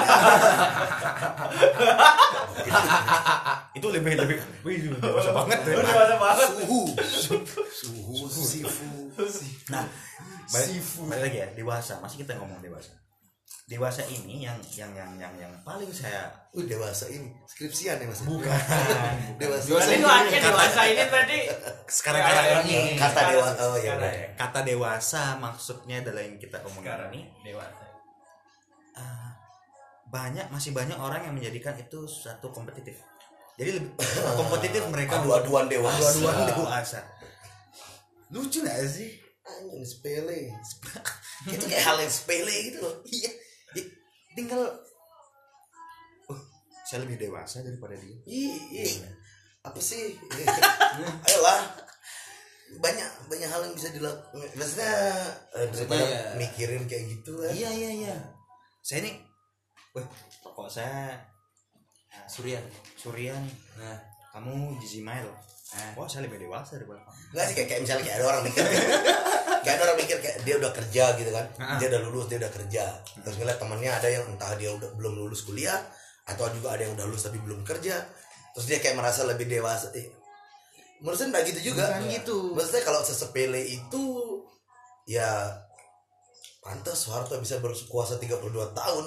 Itu 3.72 3.88
lebih 3.88 4.14
lebih 4.14 4.36
wih 4.62 4.76
dewasa 4.94 5.32
banget 5.32 5.58
Dewasa 5.64 6.14
banget. 6.20 6.48
suhu. 6.52 6.82
Suhu. 7.72 8.14
Sifu. 8.28 8.90
Nah 9.72 9.84
balik, 10.52 10.68
balik 11.08 11.22
lagi 11.26 11.38
ya 11.40 11.48
dewasa. 11.56 11.98
Masih 11.98 12.22
kita 12.22 12.36
ngomong 12.38 12.60
dewasa 12.60 12.92
dewasa 13.64 14.02
ini 14.04 14.42
yang 14.42 14.58
yang 14.70 14.90
yang 14.92 15.10
yang 15.16 15.32
yang 15.38 15.52
paling 15.62 15.88
saya 15.88 16.28
Wih 16.52 16.68
dewasa 16.68 17.08
ini. 17.08 17.32
Skripsian 17.46 17.96
ya 17.96 18.04
mas? 18.04 18.20
Bukan. 18.22 18.44
Dewasa 19.40 19.64
Berarti 19.72 19.94
itu 19.94 20.04
artinya 20.04 20.40
dewasa 20.44 20.80
ini 20.84 21.02
berarti 21.08 21.38
sekarang 21.88 22.20
kata 22.20 22.42
ini. 22.60 22.78
kata 22.92 23.08
Sekarang- 23.08 23.32
dewa 23.32 23.48
oh 23.64 23.76
ya 23.78 23.92
kata 24.36 24.60
dewasa 24.60 25.22
maksudnya 25.38 25.96
adalah 25.98 26.20
yang 26.20 26.36
kita 26.36 26.60
omongin 26.60 26.84
sekarang 26.84 27.10
ini. 27.10 27.22
dewasa. 27.42 27.84
ah, 28.94 29.32
banyak 30.06 30.44
masih 30.48 30.70
banyak 30.70 30.94
orang 30.94 31.24
yang 31.24 31.32
menjadikan 31.32 31.72
itu 31.74 32.04
satu 32.04 32.52
kompetitif. 32.52 33.00
Jadi 33.56 33.70
lebih 33.72 33.96
kompetitif 34.38 34.82
mereka 34.86 35.16
Adu-aduan 35.18 35.66
dewasa. 35.66 35.96
adu-aduan 36.12 36.36
dewasa. 36.52 37.00
Lucu 38.28 38.60
gak 38.60 38.76
sih? 38.84 39.08
Anjing 39.42 39.82
sepele. 39.82 40.52
Itu 41.48 41.64
kayak 41.64 41.82
hal 41.82 41.96
yang 41.98 42.08
sepele 42.08 42.54
gitu 42.68 42.78
loh. 42.80 42.94
Iya 43.04 43.32
tinggal. 44.34 44.62
Oh, 46.30 46.40
saya 46.88 47.04
lebih 47.04 47.20
dewasa 47.20 47.64
daripada 47.64 47.96
dia. 47.96 48.16
Iya 48.26 49.12
apa 49.62 49.78
sih? 49.78 50.18
Ayolah. 51.26 51.62
Banyak 52.72 53.10
banyak 53.28 53.48
hal 53.52 53.60
yang 53.68 53.74
bisa 53.76 53.92
dilakukan 53.92 54.48
maksudnya 54.56 54.96
eh, 55.54 55.68
daripada 55.68 56.04
ya. 56.08 56.22
mikirin 56.40 56.82
kayak 56.88 57.04
gitu 57.04 57.36
kan. 57.36 57.52
Iya 57.52 57.70
iya 57.70 57.90
iya. 58.00 58.16
Saya 58.80 59.06
ini 59.06 59.12
wah 59.92 60.06
kok 60.42 60.68
saya 60.72 61.20
Surya. 62.26 62.58
Surya. 62.96 63.36
Nih 63.38 63.56
nah 63.76 63.96
kamu 64.32 64.80
Jizimail 64.80 65.28
wah 65.96 66.04
saya 66.04 66.28
lebih 66.28 66.44
dewasa 66.44 66.76
daripada 66.76 67.00
kamu 67.00 67.16
Enggak 67.32 67.44
sih 67.48 67.54
kayak, 67.56 67.68
kayak 67.68 67.80
misalnya 67.80 68.04
kayak 68.04 68.16
ada 68.20 68.26
orang 68.28 68.42
mikir. 68.44 68.64
Kayak 69.62 69.78
ada 69.78 69.84
orang 69.86 69.98
mikir 70.02 70.16
kayak 70.18 70.36
dia 70.42 70.54
udah 70.58 70.72
kerja 70.74 71.04
gitu 71.22 71.30
kan. 71.30 71.46
Ah. 71.62 71.78
dia 71.78 71.86
udah 71.86 72.02
lulus 72.02 72.26
dia 72.26 72.38
udah 72.42 72.50
kerja. 72.50 72.84
Terus 73.22 73.36
ngeliat 73.38 73.62
temannya 73.62 73.90
ada 73.94 74.08
yang 74.10 74.26
entah 74.26 74.58
dia 74.58 74.74
udah 74.74 74.90
belum 74.98 75.14
lulus 75.22 75.46
kuliah 75.46 75.78
atau 76.26 76.50
juga 76.50 76.74
ada 76.74 76.82
yang 76.82 76.98
udah 76.98 77.06
lulus 77.06 77.30
tapi 77.30 77.38
belum 77.38 77.62
kerja. 77.62 77.94
Terus 78.58 78.66
dia 78.66 78.82
kayak 78.82 78.98
merasa 78.98 79.22
lebih 79.22 79.46
dewasa. 79.46 79.94
Eh, 79.94 80.10
menurut 80.98 81.14
saya 81.14 81.30
enggak 81.30 81.44
gitu 81.54 81.60
juga. 81.70 81.94
Bukan 81.94 82.10
gitu. 82.10 82.38
maksudnya 82.58 82.82
kalau 82.82 83.00
sesepele 83.06 83.62
itu 83.62 84.02
ya 85.06 85.30
pantas 86.58 87.06
Soeharto 87.06 87.38
bisa 87.38 87.62
berkuasa 87.62 88.18
32 88.18 88.50
tahun 88.74 89.06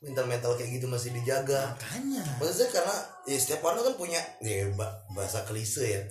mental-mental 0.00 0.56
kayak 0.56 0.80
gitu 0.80 0.86
masih 0.88 1.12
dijaga 1.12 1.76
makanya 1.76 2.24
Maksudnya 2.40 2.68
karena 2.72 2.96
ya 3.28 3.36
setiap 3.36 3.60
orang 3.62 3.84
kan 3.84 3.94
punya 3.94 4.20
ya 4.40 4.64
ba- 4.72 5.04
bahasa 5.12 5.44
klise 5.44 5.84
ya. 5.84 6.02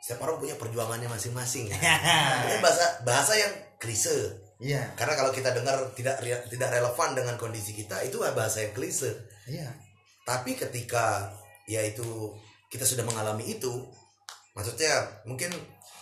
Setiap 0.00 0.24
orang 0.24 0.40
punya 0.40 0.56
perjuangannya 0.56 1.04
masing-masing 1.06 1.68
ya. 1.68 1.76
Ini 2.48 2.64
bahasa 2.64 3.04
bahasa 3.04 3.36
yang 3.36 3.52
klise. 3.76 4.40
iya 4.56 4.88
Karena 4.96 5.16
kalau 5.16 5.28
kita 5.30 5.52
dengar 5.52 5.76
tidak 5.92 6.24
tidak 6.24 6.68
relevan 6.70 7.12
dengan 7.12 7.36
kondisi 7.36 7.76
kita 7.76 8.00
itu 8.02 8.16
bahasa 8.32 8.64
yang 8.64 8.72
klise. 8.72 9.12
iya 9.44 9.68
Tapi 10.24 10.56
ketika 10.56 11.28
ya 11.68 11.84
itu 11.84 12.32
kita 12.72 12.88
sudah 12.88 13.04
mengalami 13.04 13.44
itu, 13.52 13.84
maksudnya 14.52 15.20
mungkin 15.24 15.52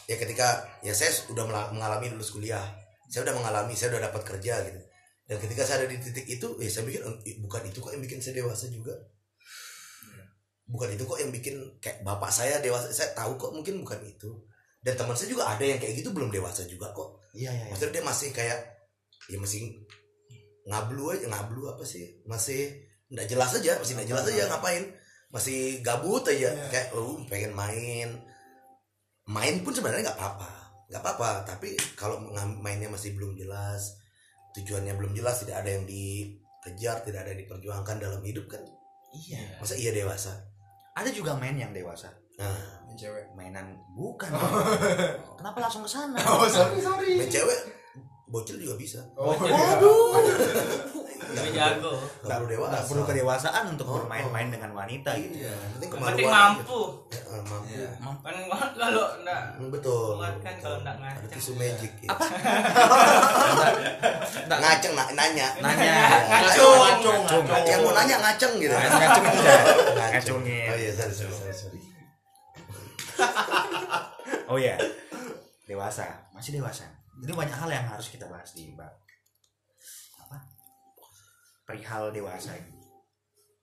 ya 0.06 0.14
ketika 0.14 0.62
ya 0.80 0.94
saya 0.94 1.10
sudah 1.10 1.42
mengalami 1.74 2.14
lulus 2.14 2.30
kuliah, 2.30 2.62
saya 3.10 3.26
udah 3.26 3.34
mengalami, 3.34 3.74
saya 3.74 3.94
udah 3.96 4.06
dapat 4.06 4.22
kerja 4.22 4.54
gitu. 4.68 4.80
Dan 5.28 5.36
ketika 5.44 5.60
saya 5.68 5.84
ada 5.84 5.92
di 5.92 6.00
titik 6.00 6.24
itu, 6.24 6.48
ya 6.56 6.70
saya 6.72 6.88
pikir 6.88 7.04
"Eh, 7.04 7.36
bukan 7.44 7.60
itu 7.68 7.84
kok 7.84 7.92
yang 7.92 8.00
bikin 8.00 8.24
saya 8.24 8.40
dewasa 8.40 8.72
juga. 8.72 8.96
Bukan 10.64 10.88
itu 10.96 11.04
kok 11.04 11.20
yang 11.20 11.28
bikin 11.28 11.56
kayak 11.84 12.00
bapak 12.00 12.32
saya 12.32 12.60
dewasa. 12.64 12.88
Saya 12.92 13.12
tahu 13.12 13.36
kok 13.36 13.52
mungkin 13.52 13.84
bukan 13.84 14.00
itu. 14.08 14.40
Dan 14.80 14.96
teman 14.96 15.12
saya 15.12 15.28
juga 15.28 15.44
ada 15.52 15.64
yang 15.64 15.76
kayak 15.76 16.00
gitu 16.00 16.16
belum 16.16 16.32
dewasa 16.32 16.64
juga 16.64 16.88
kok. 16.96 17.20
iya 17.36 17.52
iya 17.52 17.68
iya. 17.68 17.72
Maksudnya 17.76 18.00
dia 18.00 18.04
masih 18.08 18.28
kayak 18.32 18.58
ya 19.28 19.36
masih 19.36 19.60
ngablu 20.64 21.04
aja, 21.12 21.26
ngablu 21.28 21.62
apa 21.76 21.84
sih? 21.84 22.24
Masih 22.24 22.88
nggak 23.12 23.28
jelas 23.28 23.52
aja, 23.52 23.76
masih 23.76 23.92
nggak 24.00 24.08
jelas 24.08 24.24
aja 24.32 24.48
ngapain. 24.48 24.84
Masih 25.28 25.84
gabut 25.84 26.24
aja 26.24 26.56
kayak 26.72 26.96
oh 26.96 27.20
pengen 27.28 27.52
main. 27.52 28.08
Main 29.28 29.60
pun 29.60 29.76
sebenarnya 29.76 30.08
nggak 30.08 30.20
apa-apa. 30.20 30.50
nggak 30.88 31.02
apa-apa, 31.04 31.30
tapi 31.44 31.76
kalau 32.00 32.16
mainnya 32.64 32.88
masih 32.88 33.12
belum 33.12 33.36
jelas, 33.36 33.97
tujuannya 34.62 34.94
belum 34.98 35.12
jelas, 35.14 35.42
tidak 35.46 35.62
ada 35.62 35.70
yang 35.74 35.84
dikejar, 35.86 37.06
tidak 37.06 37.20
ada 37.26 37.30
yang 37.34 37.40
diperjuangkan 37.46 37.96
dalam 37.98 38.20
hidup 38.26 38.46
kan. 38.50 38.62
iya. 39.14 39.58
Masa 39.62 39.74
iya 39.78 39.90
dewasa? 39.94 40.34
ada 40.98 41.14
juga 41.14 41.38
main 41.38 41.54
yang 41.54 41.70
dewasa. 41.70 42.10
Nah, 42.38 42.58
Main 42.86 42.98
cewek. 42.98 43.26
Mainan 43.38 43.78
bukan. 43.94 44.30
Kenapa 45.38 45.58
langsung 45.62 45.86
ke 45.86 45.90
sana? 45.90 46.18
Oh 46.26 46.46
sorry 46.50 46.82
sorry. 46.82 47.14
Main 47.18 47.30
cewek? 47.30 47.60
Bocil 48.26 48.58
juga 48.58 48.74
bisa. 48.74 49.00
oh. 49.14 49.30
waduh 49.38 50.18
Lebih 51.28 51.52
jago. 51.52 51.92
Nggak 52.20 52.36
perlu 52.36 52.48
dewasa. 52.48 52.70
nggak 52.70 52.84
perlu 52.86 53.02
kedewasaan 53.04 53.64
untuk 53.68 53.86
Oh, 53.86 53.94
bermain-main 53.96 54.48
dengan 54.48 54.70
wanita 54.72 55.10
gitu 55.14 55.36
Iya, 55.38 55.50
yang 55.50 55.72
penting 55.72 55.84
Yang 55.84 55.92
kemaluan. 55.92 56.12
penting 56.14 56.28
mampu. 56.30 56.80
Ya, 57.68 57.88
mampu. 58.00 58.22
Kan 58.24 58.34
kalau 58.74 59.06
enggak 59.14 59.42
Hmm, 59.54 59.68
Betul. 59.68 60.12
Kan 60.38 60.54
kalau 60.58 60.76
nggak 60.80 60.94
Ada 60.94 61.04
ngaceng. 61.14 61.32
tisu 61.34 61.52
magic. 61.54 61.92
ya. 61.98 62.08
Apa? 62.08 62.24
Ngaceng 64.58 64.94
na- 64.94 65.12
nanya. 65.12 65.48
nanya 65.58 65.94
Ngacung. 66.32 66.78
ngacung 66.80 67.20
ngacung 67.44 67.66
Yang 67.66 67.80
mau 67.82 67.92
nanya 67.94 68.16
ngaceng 68.18 68.52
gitu. 68.56 68.72
ngacung 68.72 68.98
Ngaceng. 68.98 69.24
ngacungin 70.12 70.68
Oh 70.68 70.76
iya, 70.76 70.90
sorry, 70.90 71.14
sorry, 71.14 71.32
sorry, 71.32 71.54
sorry. 71.54 71.80
oh 74.46 74.56
iya 74.56 74.78
dewasa 75.64 76.06
masih 76.30 76.54
dewasa 76.54 76.86
jadi 77.18 77.34
banyak 77.34 77.52
hal 77.52 77.68
yang 77.68 77.84
harus 77.84 78.08
kita 78.08 78.24
bahas 78.24 78.54
di 78.54 78.70
mbak 78.70 78.88
perihal 81.68 82.08
dewasa 82.08 82.56
ini 82.56 82.72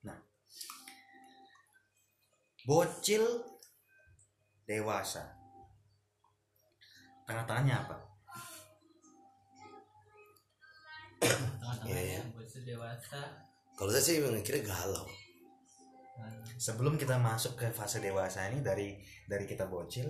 nah 0.06 0.14
bocil 2.62 3.26
dewasa 4.62 5.26
tengah-tengahnya 7.26 7.82
apa 7.82 7.96
Iya, 11.86 11.98
iya. 12.02 12.20
Tengah-tengahnya 12.22 12.34
bocil 12.34 12.62
dewasa. 12.66 13.20
Kalau 13.74 13.90
saya 13.90 14.02
sih 14.02 14.22
mikirnya 14.22 14.62
galau. 14.66 15.06
sebelum 16.56 16.96
kita 16.96 17.20
masuk 17.20 17.60
ke 17.60 17.68
fase 17.68 18.00
dewasa 18.00 18.48
ini 18.48 18.64
dari 18.64 18.96
dari 19.28 19.44
kita 19.44 19.68
bocil 19.68 20.08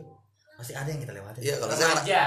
pasti 0.55 0.71
ada 0.79 0.87
yang 0.87 1.03
kita 1.03 1.11
lewati 1.11 1.43
Iya, 1.43 1.59
kalau 1.59 1.75
saya 1.75 1.91
Remaja. 1.99 2.23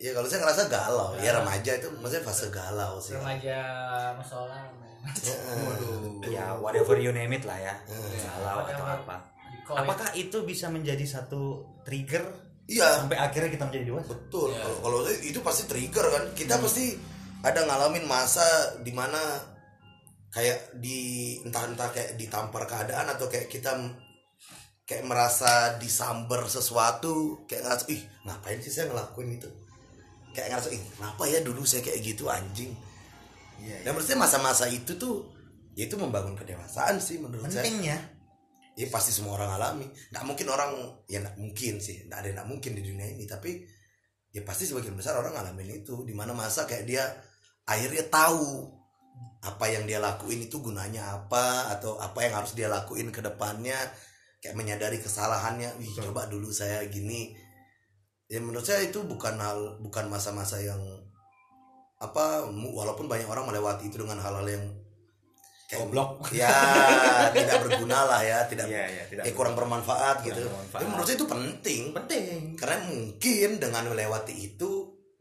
Iya, 0.00 0.10
kalau 0.16 0.26
saya 0.26 0.40
ngerasa 0.42 0.62
galau. 0.72 1.10
Ya 1.20 1.30
remaja 1.36 1.70
itu 1.78 1.88
maksudnya 2.00 2.24
fase 2.24 2.46
galau 2.50 2.96
sih. 2.98 3.14
Remaja 3.14 3.58
musola. 4.16 4.64
Waduh 5.04 6.24
ya 6.26 6.56
whatever 6.58 6.96
you 6.96 7.12
name 7.12 7.32
it 7.32 7.44
lah 7.44 7.56
ya 7.56 7.74
Hmm. 7.84 8.16
galau 8.16 8.64
atau 8.64 8.84
apa 8.86 9.16
koi. 9.64 9.76
apakah 9.78 10.08
itu 10.16 10.38
bisa 10.42 10.68
menjadi 10.68 11.04
satu 11.04 11.64
trigger 11.84 12.24
Iya, 12.64 13.04
sampai 13.04 13.20
akhirnya 13.20 13.52
kita 13.52 13.68
menjadi 13.68 13.92
dewasa 13.92 14.08
betul. 14.16 14.48
Iya. 14.48 14.64
Kalau 14.80 14.98
itu 15.20 15.36
pasti 15.44 15.68
trigger 15.68 16.06
kan. 16.08 16.24
Kita 16.32 16.56
pasti 16.56 16.96
ada 17.44 17.60
ngalamin 17.60 18.08
masa 18.08 18.40
di 18.80 18.88
mana 18.88 19.20
kayak 20.32 20.72
di 20.80 21.36
entah-entah 21.44 21.92
kayak 21.92 22.16
ditampar 22.16 22.64
keadaan 22.64 23.12
atau 23.12 23.28
kayak 23.28 23.52
kita 23.52 23.68
kayak 24.88 25.04
merasa 25.04 25.76
disamber 25.76 26.48
sesuatu 26.48 27.44
kayak 27.44 27.68
ngerasa 27.68 27.84
ih 27.92 28.00
ngapain 28.24 28.58
sih 28.58 28.72
saya 28.72 28.88
ngelakuin 28.88 29.36
itu 29.36 29.48
kayak 30.32 30.56
ngerasa 30.56 30.68
ih 30.72 30.82
kenapa 30.96 31.22
ya 31.28 31.38
dulu 31.44 31.62
saya 31.62 31.84
kayak 31.84 32.00
gitu 32.00 32.32
anjing 32.32 32.72
iya, 33.62 33.76
dan 33.86 33.94
saya 34.00 34.18
masa-masa 34.18 34.64
itu 34.70 34.96
tuh 34.96 35.30
ya 35.74 35.86
itu 35.86 35.98
membangun 35.98 36.38
kedewasaan 36.38 36.98
sih 37.02 37.18
menurut 37.18 37.50
saya. 37.50 37.66
Penting 37.66 37.90
ya 37.90 37.98
ya 38.74 38.90
pasti 38.90 39.14
semua 39.14 39.38
orang 39.38 39.54
alami. 39.54 39.86
Nggak 40.10 40.24
mungkin 40.26 40.46
orang 40.50 40.70
ya 41.06 41.22
nggak 41.22 41.38
mungkin 41.38 41.74
sih. 41.78 42.06
Nggak 42.06 42.18
ada 42.18 42.26
yang 42.26 42.36
nggak 42.42 42.50
mungkin 42.50 42.72
di 42.74 42.82
dunia 42.82 43.06
ini. 43.06 43.24
Tapi 43.24 43.50
ya 44.34 44.42
pasti 44.42 44.66
sebagian 44.66 44.98
besar 44.98 45.18
orang 45.18 45.34
ngalamin 45.34 45.82
itu. 45.82 46.02
Di 46.02 46.14
mana 46.14 46.34
masa 46.34 46.66
kayak 46.66 46.84
dia 46.84 47.04
akhirnya 47.64 48.04
tahu 48.10 48.70
apa 49.44 49.64
yang 49.70 49.86
dia 49.86 50.02
lakuin 50.02 50.50
itu 50.50 50.58
gunanya 50.58 51.14
apa 51.14 51.70
atau 51.78 52.00
apa 52.02 52.18
yang 52.26 52.42
harus 52.42 52.52
dia 52.58 52.66
lakuin 52.66 53.14
ke 53.14 53.22
depannya. 53.22 53.78
Kayak 54.42 54.58
menyadari 54.58 54.98
kesalahannya. 55.00 55.78
Wih 55.80 55.88
Betul. 55.94 56.10
coba 56.10 56.26
dulu 56.26 56.50
saya 56.50 56.82
gini. 56.90 57.32
Ya 58.26 58.42
menurut 58.42 58.66
saya 58.66 58.82
itu 58.82 59.04
bukan 59.06 59.38
hal 59.38 59.78
bukan 59.84 60.10
masa-masa 60.10 60.58
yang 60.58 60.80
apa 62.10 62.48
walaupun 62.52 63.08
banyak 63.08 63.28
orang 63.28 63.48
melewati 63.48 63.88
itu 63.88 63.96
dengan 64.00 64.20
hal-hal 64.20 64.44
yang 64.44 64.64
kayak 65.64 65.88
Goblok. 65.88 66.10
ya 66.30 66.52
tidak 67.36 67.64
berguna 67.64 67.98
lah 68.04 68.20
ya 68.20 68.38
tidak 68.46 68.68
iya 68.68 68.84
iya 68.84 69.04
tidak 69.08 69.24
eh 69.24 69.32
kurang 69.32 69.56
bermanfaat 69.56 70.20
Kurang 70.20 70.28
gitu. 70.28 70.42
bermanfaat. 70.44 70.80
Tapi 70.80 70.84
menurut 70.92 71.06
saya 71.08 71.16
itu 71.16 71.26
penting 71.26 71.82
penting 71.96 72.38
karena 72.60 72.76
mungkin 72.84 73.48
dengan 73.56 73.82
melewati 73.88 74.34
itu 74.36 74.70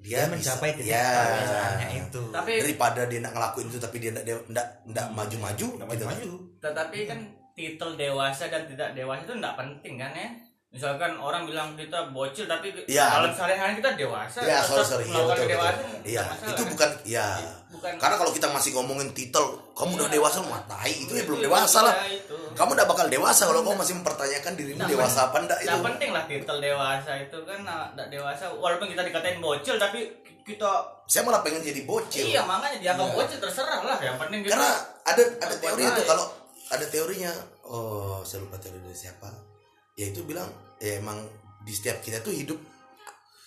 dia, 0.04 0.28
dia, 0.28 0.36
mencapai 0.36 0.70
bisa, 0.76 0.80
titik 0.84 0.92
ya 0.92 1.96
itu 1.96 2.22
Tapi 2.28 2.52
daripada 2.60 3.02
dia 3.08 3.20
nak 3.24 3.34
ngelakuin 3.40 3.68
itu 3.72 3.80
tapi 3.80 3.98
dia 4.04 4.12
ndak 4.12 4.26
dia 4.28 4.36
ndak 4.52 4.68
ndak 4.92 5.08
maju-maju 5.16 5.68
gitu. 5.80 6.04
maju 6.04 6.32
tetapi 6.60 7.00
kan 7.08 7.20
titel 7.56 7.96
dewasa 7.96 8.52
dan 8.52 8.68
tidak 8.68 8.92
dewasa 8.92 9.24
itu 9.24 9.34
enggak 9.40 9.56
penting 9.56 9.96
kan 9.96 10.12
ya 10.12 10.30
misalkan 10.74 11.14
orang 11.16 11.46
bilang 11.46 11.78
kita 11.78 12.10
bocil 12.10 12.44
tapi 12.44 12.74
Iya. 12.84 13.06
dalam 13.14 13.30
sehari-hari 13.32 13.78
kita 13.78 13.94
dewasa 13.94 14.42
Iya, 14.42 14.58
tetap 14.60 14.74
sorry, 14.82 15.06
sorry. 15.06 15.06
Iya, 15.06 15.22
betul, 15.24 15.46
betul. 15.46 15.46
nggak 15.46 15.76
Iya, 16.04 16.24
masalah, 16.26 16.50
itu 16.50 16.58
kan? 16.58 16.72
bukan 16.74 16.90
ya. 17.06 17.28
bukan 17.70 17.92
Karena 17.96 18.16
kalau 18.18 18.32
kita 18.32 18.48
masih 18.50 18.70
ngomongin 18.74 19.10
titel, 19.12 19.46
kamu 19.72 19.92
udah 19.96 20.08
Iya. 20.08 20.16
dewasa 20.16 20.36
lu 20.36 20.50
matai 20.50 20.92
itu 20.96 21.12
ya 21.12 21.22
Itu, 21.22 21.28
belum 21.28 21.40
itu, 21.40 21.46
dewasa 21.46 21.80
lah. 21.80 21.96
iya, 22.02 22.18
itu. 22.18 22.36
Kamu 22.52 22.70
udah 22.72 22.86
bakal 22.86 23.06
dewasa 23.08 23.42
kalau 23.46 23.62
kamu 23.62 23.78
masih 23.78 23.96
mempertanyakan 23.96 24.52
dirimu 24.56 24.78
Nggak 24.80 24.92
dewasa 24.92 25.20
apa 25.24 25.38
enggak 25.40 25.60
itu. 25.60 25.70
Nggak 25.70 25.86
penting 25.88 26.10
lah 26.12 26.24
titel 26.28 26.58
dewasa 26.60 27.12
itu 27.20 27.38
kan 27.40 27.60
nah, 27.62 27.82
nggak 27.94 28.08
dewasa 28.10 28.44
walaupun 28.52 28.88
kita 28.88 29.02
dikatain 29.04 29.38
bocil 29.40 29.76
tapi 29.78 30.00
kita 30.44 30.70
Saya 31.06 31.22
malah 31.24 31.40
pengen 31.40 31.62
jadi 31.62 31.82
bocil. 31.84 32.26
iya 32.26 32.42
makanya 32.44 32.82
dianggap 32.82 33.08
Iya. 33.08 33.16
bocil 33.16 33.38
terserah 33.40 33.80
lah 33.80 33.98
yang 34.00 34.18
penting 34.18 34.42
kita 34.42 34.52
Karena 34.52 34.70
ada 35.04 35.24
ada 35.40 35.56
teori 35.56 35.84
itu 35.86 36.02
kalau 36.04 36.26
ada 36.68 36.86
teorinya 36.88 37.32
oh 37.64 38.20
saya 38.22 38.42
lupa 38.42 38.58
teori 38.58 38.80
dari 38.80 38.98
siapa. 38.98 39.53
Ya 39.94 40.06
itu 40.08 40.22
bilang 40.24 40.50
ya 40.78 40.98
emang 40.98 41.22
di 41.62 41.72
setiap 41.72 42.00
kita 42.00 42.20
tuh 42.20 42.32
hidup 42.32 42.58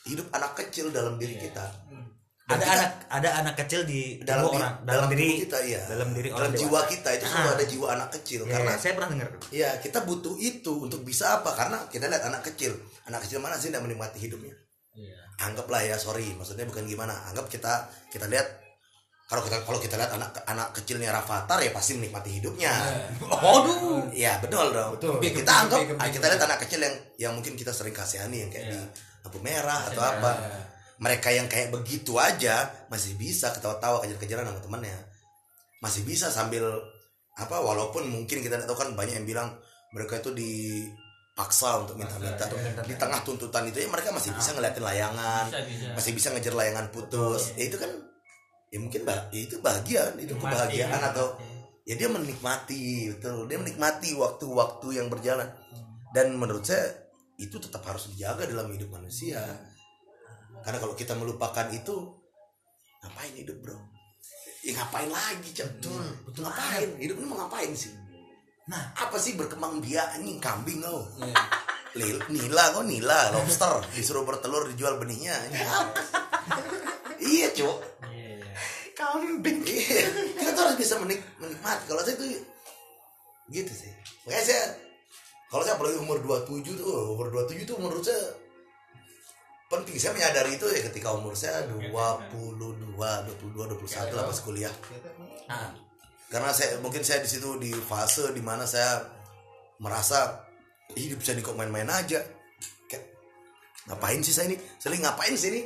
hidup 0.04 0.26
anak 0.30 0.54
kecil 0.56 0.88
dalam 0.88 1.16
diri 1.16 1.34
kita. 1.36 1.66
Dan 2.46 2.52
ada 2.52 2.62
kita- 2.62 2.72
anak 2.72 2.90
ada 3.10 3.28
anak 3.36 3.54
kecil 3.58 3.80
di 3.82 4.22
dalam 4.22 4.46
tubuh 4.46 4.54
di- 4.54 4.62
orang 4.62 4.74
dalam 4.86 5.06
diri 5.10 5.26
tubuh 5.26 5.40
kita 5.42 5.58
iya. 5.66 5.80
dalam 5.84 6.08
diri 6.14 6.28
dalam 6.30 6.38
orang 6.40 6.52
jiwa 6.54 6.70
dewasa. 6.78 6.90
kita 6.94 7.08
itu 7.10 7.24
selalu 7.26 7.42
Ah. 7.42 7.52
ada 7.52 7.64
jiwa 7.66 7.86
anak 7.90 8.08
kecil 8.12 8.40
Ya, 8.40 8.50
karena 8.54 8.72
saya 8.76 8.92
pernah 8.94 9.10
dengar 9.10 9.28
ya 9.50 9.68
kita 9.76 9.98
butuh 10.00 10.34
itu 10.38 10.72
untuk 10.78 11.00
bisa 11.02 11.24
apa 11.34 11.50
karena 11.52 11.78
kita 11.90 12.06
lihat 12.06 12.22
anak 12.22 12.46
kecil 12.46 12.70
anak 13.02 13.20
kecil 13.20 13.42
mana 13.42 13.58
sih 13.58 13.66
tidak 13.66 13.82
menikmati 13.82 14.18
hidupnya 14.20 14.54
Iya. 14.94 15.18
anggaplah 15.42 15.82
ya 15.82 15.98
sorry 15.98 16.30
maksudnya 16.32 16.62
bukan 16.64 16.86
gimana 16.86 17.18
anggap 17.26 17.50
kita 17.50 17.72
kita 18.06 18.30
lihat 18.30 18.46
kalau 19.26 19.42
kita 19.42 19.58
kalau 19.66 19.78
kita 19.82 19.98
lihat 19.98 20.14
anak 20.14 20.30
anak 20.46 20.70
kecilnya 20.70 21.10
Rafathar 21.10 21.58
ya 21.58 21.74
pasti 21.74 21.98
menikmati 21.98 22.38
hidupnya. 22.38 22.70
Waduh. 23.44 24.14
ya 24.14 24.38
betul 24.38 24.70
dong. 24.70 24.94
Betul. 24.98 25.18
kita 25.18 25.52
anggap 25.66 25.82
ah, 25.98 26.06
kita 26.06 26.26
lihat 26.30 26.42
anak 26.46 26.58
kecil 26.62 26.78
yang 26.78 26.94
yang 27.18 27.32
mungkin 27.34 27.58
kita 27.58 27.74
sering 27.74 27.90
kasihani 27.90 28.46
yang 28.46 28.50
kayak 28.54 28.70
Iya. 28.70 28.78
di 28.78 28.80
lampu 29.26 29.38
merah 29.42 29.82
atau 29.90 29.98
Iya. 29.98 30.12
apa. 30.22 30.30
Mereka 30.96 31.28
yang 31.34 31.50
kayak 31.50 31.74
begitu 31.74 32.16
aja 32.16 32.70
masih 32.88 33.18
bisa 33.20 33.52
ketawa-tawa 33.52 34.00
kejar-kejaran 34.06 34.48
sama 34.48 34.62
temannya 34.64 34.96
masih 35.84 36.02
bisa 36.08 36.32
sambil 36.32 36.64
apa 37.36 37.60
walaupun 37.60 38.08
mungkin 38.08 38.40
kita 38.40 38.64
tahu 38.64 38.74
kan 38.78 38.88
banyak 38.96 39.20
yang 39.20 39.28
bilang 39.28 39.48
mereka 39.92 40.16
itu 40.24 40.32
dipaksa 40.32 41.84
untuk 41.84 42.00
minta-minta 42.00 42.48
di 42.88 42.94
tengah 42.96 43.20
tuntutan 43.20 43.68
itu 43.68 43.84
ya 43.84 43.88
mereka 43.92 44.08
masih 44.08 44.32
bisa 44.32 44.56
ngeliatin 44.56 44.80
layangan 44.80 45.44
bisa 45.52 45.60
bisa. 45.68 45.86
masih 45.92 46.12
bisa 46.16 46.28
ngejar 46.32 46.54
layangan 46.56 46.86
putus. 46.88 47.52
Ya 47.60 47.68
itu 47.68 47.76
kan 47.76 47.92
ya 48.66 48.78
mungkin 48.82 49.06
bah 49.06 49.30
ya 49.30 49.40
itu 49.46 49.62
bahagia 49.62 50.10
itu 50.18 50.34
kebahagiaan 50.34 50.90
nikmati. 50.98 51.10
atau 51.14 51.26
ya 51.86 51.94
dia 51.94 52.08
menikmati 52.10 52.82
betul. 53.14 53.46
Dia 53.46 53.58
menikmati 53.62 54.10
waktu-waktu 54.18 54.86
yang 54.98 55.06
berjalan. 55.06 55.46
Dan 56.10 56.34
menurut 56.40 56.64
saya 56.66 56.90
itu 57.36 57.60
tetap 57.60 57.84
harus 57.86 58.08
dijaga 58.10 58.48
dalam 58.48 58.72
hidup 58.72 58.88
manusia. 58.90 59.38
Karena 60.64 60.82
kalau 60.82 60.96
kita 60.98 61.14
melupakan 61.14 61.68
itu 61.70 61.94
ngapain 63.04 63.34
hidup 63.38 63.56
bro? 63.62 63.78
Ya 64.66 64.74
ngapain 64.82 65.06
lagi 65.06 65.54
Betul, 65.54 66.02
betul 66.26 66.42
ngapain? 66.42 66.90
hidup 66.98 67.22
ini 67.22 67.26
mau 67.30 67.38
ngapain 67.46 67.70
sih? 67.70 67.94
Nah. 68.66 68.82
apa 68.98 69.14
sih 69.14 69.38
berkembang 69.38 69.78
biak 69.78 70.18
anjing? 70.18 70.42
Kambing 70.42 70.82
kau 70.82 71.06
Iya. 71.22 71.34
Lil, 71.96 72.18
nila 72.34 72.74
kok 72.74 72.82
nila? 72.82 73.30
Lobster. 73.30 73.78
Disuruh 73.94 74.26
bertelur 74.26 74.66
dijual 74.66 74.98
benihnya 74.98 75.32
iya 77.22 77.48
iya. 77.48 77.70
Kambing. 78.96 79.60
Iya, 79.62 80.08
kita 80.40 80.50
tuh 80.56 80.62
harus 80.64 80.76
bisa 80.80 80.96
menik 80.96 81.20
menikmati. 81.36 81.84
Kalau 81.84 82.00
saya 82.00 82.16
tuh 82.16 82.28
gitu 83.52 83.72
sih. 83.72 83.92
Makanya 84.24 84.44
saya 84.48 84.62
kalau 85.46 85.62
saya 85.62 85.78
apalagi 85.78 86.00
umur 86.02 86.18
27 86.24 86.74
tuh, 86.74 87.14
umur 87.14 87.30
27 87.30 87.68
tuh 87.68 87.76
menurut 87.78 88.02
saya 88.02 88.18
penting. 89.70 89.94
Saya 90.00 90.16
menyadari 90.16 90.58
itu 90.58 90.66
ya 90.66 90.80
ketika 90.90 91.14
umur 91.14 91.36
saya 91.38 91.68
22, 91.70 92.56
22, 92.58 93.52
21 93.54 94.16
lah 94.16 94.24
pas 94.26 94.38
kuliah. 94.42 94.74
Nah, 95.46 95.70
Karena 96.26 96.50
saya 96.50 96.82
mungkin 96.82 97.06
saya 97.06 97.22
di 97.22 97.30
situ 97.30 97.54
di 97.54 97.70
fase 97.70 98.34
di 98.34 98.42
mana 98.42 98.66
saya 98.66 98.98
merasa 99.78 100.42
hidup 100.98 101.22
saya 101.22 101.38
ini 101.38 101.46
kok 101.46 101.54
main-main 101.54 101.86
aja. 101.86 102.18
Kayak 102.90 103.04
ngapain 103.86 104.18
sih 104.26 104.34
saya 104.34 104.50
ini? 104.50 104.58
Sering 104.82 105.06
ngapain 105.06 105.38
sih 105.38 105.54
ini? 105.54 105.62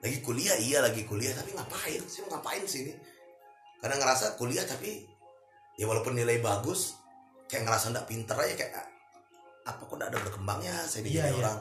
Lagi 0.00 0.18
kuliah 0.24 0.56
iya 0.56 0.80
lagi 0.80 1.04
kuliah 1.04 1.32
tapi 1.32 1.52
ngapain 1.52 2.00
sih 2.08 2.24
ngapain 2.24 2.64
sih 2.64 2.88
ini? 2.88 2.92
Karena 3.80 4.00
ngerasa 4.00 4.36
kuliah 4.36 4.64
tapi 4.64 5.04
ya 5.76 5.84
walaupun 5.84 6.16
nilai 6.16 6.40
bagus 6.40 6.96
kayak 7.48 7.68
ngerasa 7.68 7.92
ndak 7.92 8.06
pinter 8.08 8.36
aja 8.36 8.54
kayak 8.56 8.84
apa 9.68 9.80
kok 9.84 9.96
ndak 9.96 10.08
ada 10.12 10.18
berkembangnya 10.24 10.74
saya 10.88 11.04
Iya, 11.04 11.28
jadi 11.28 11.32
iya. 11.32 11.38
orang. 11.40 11.58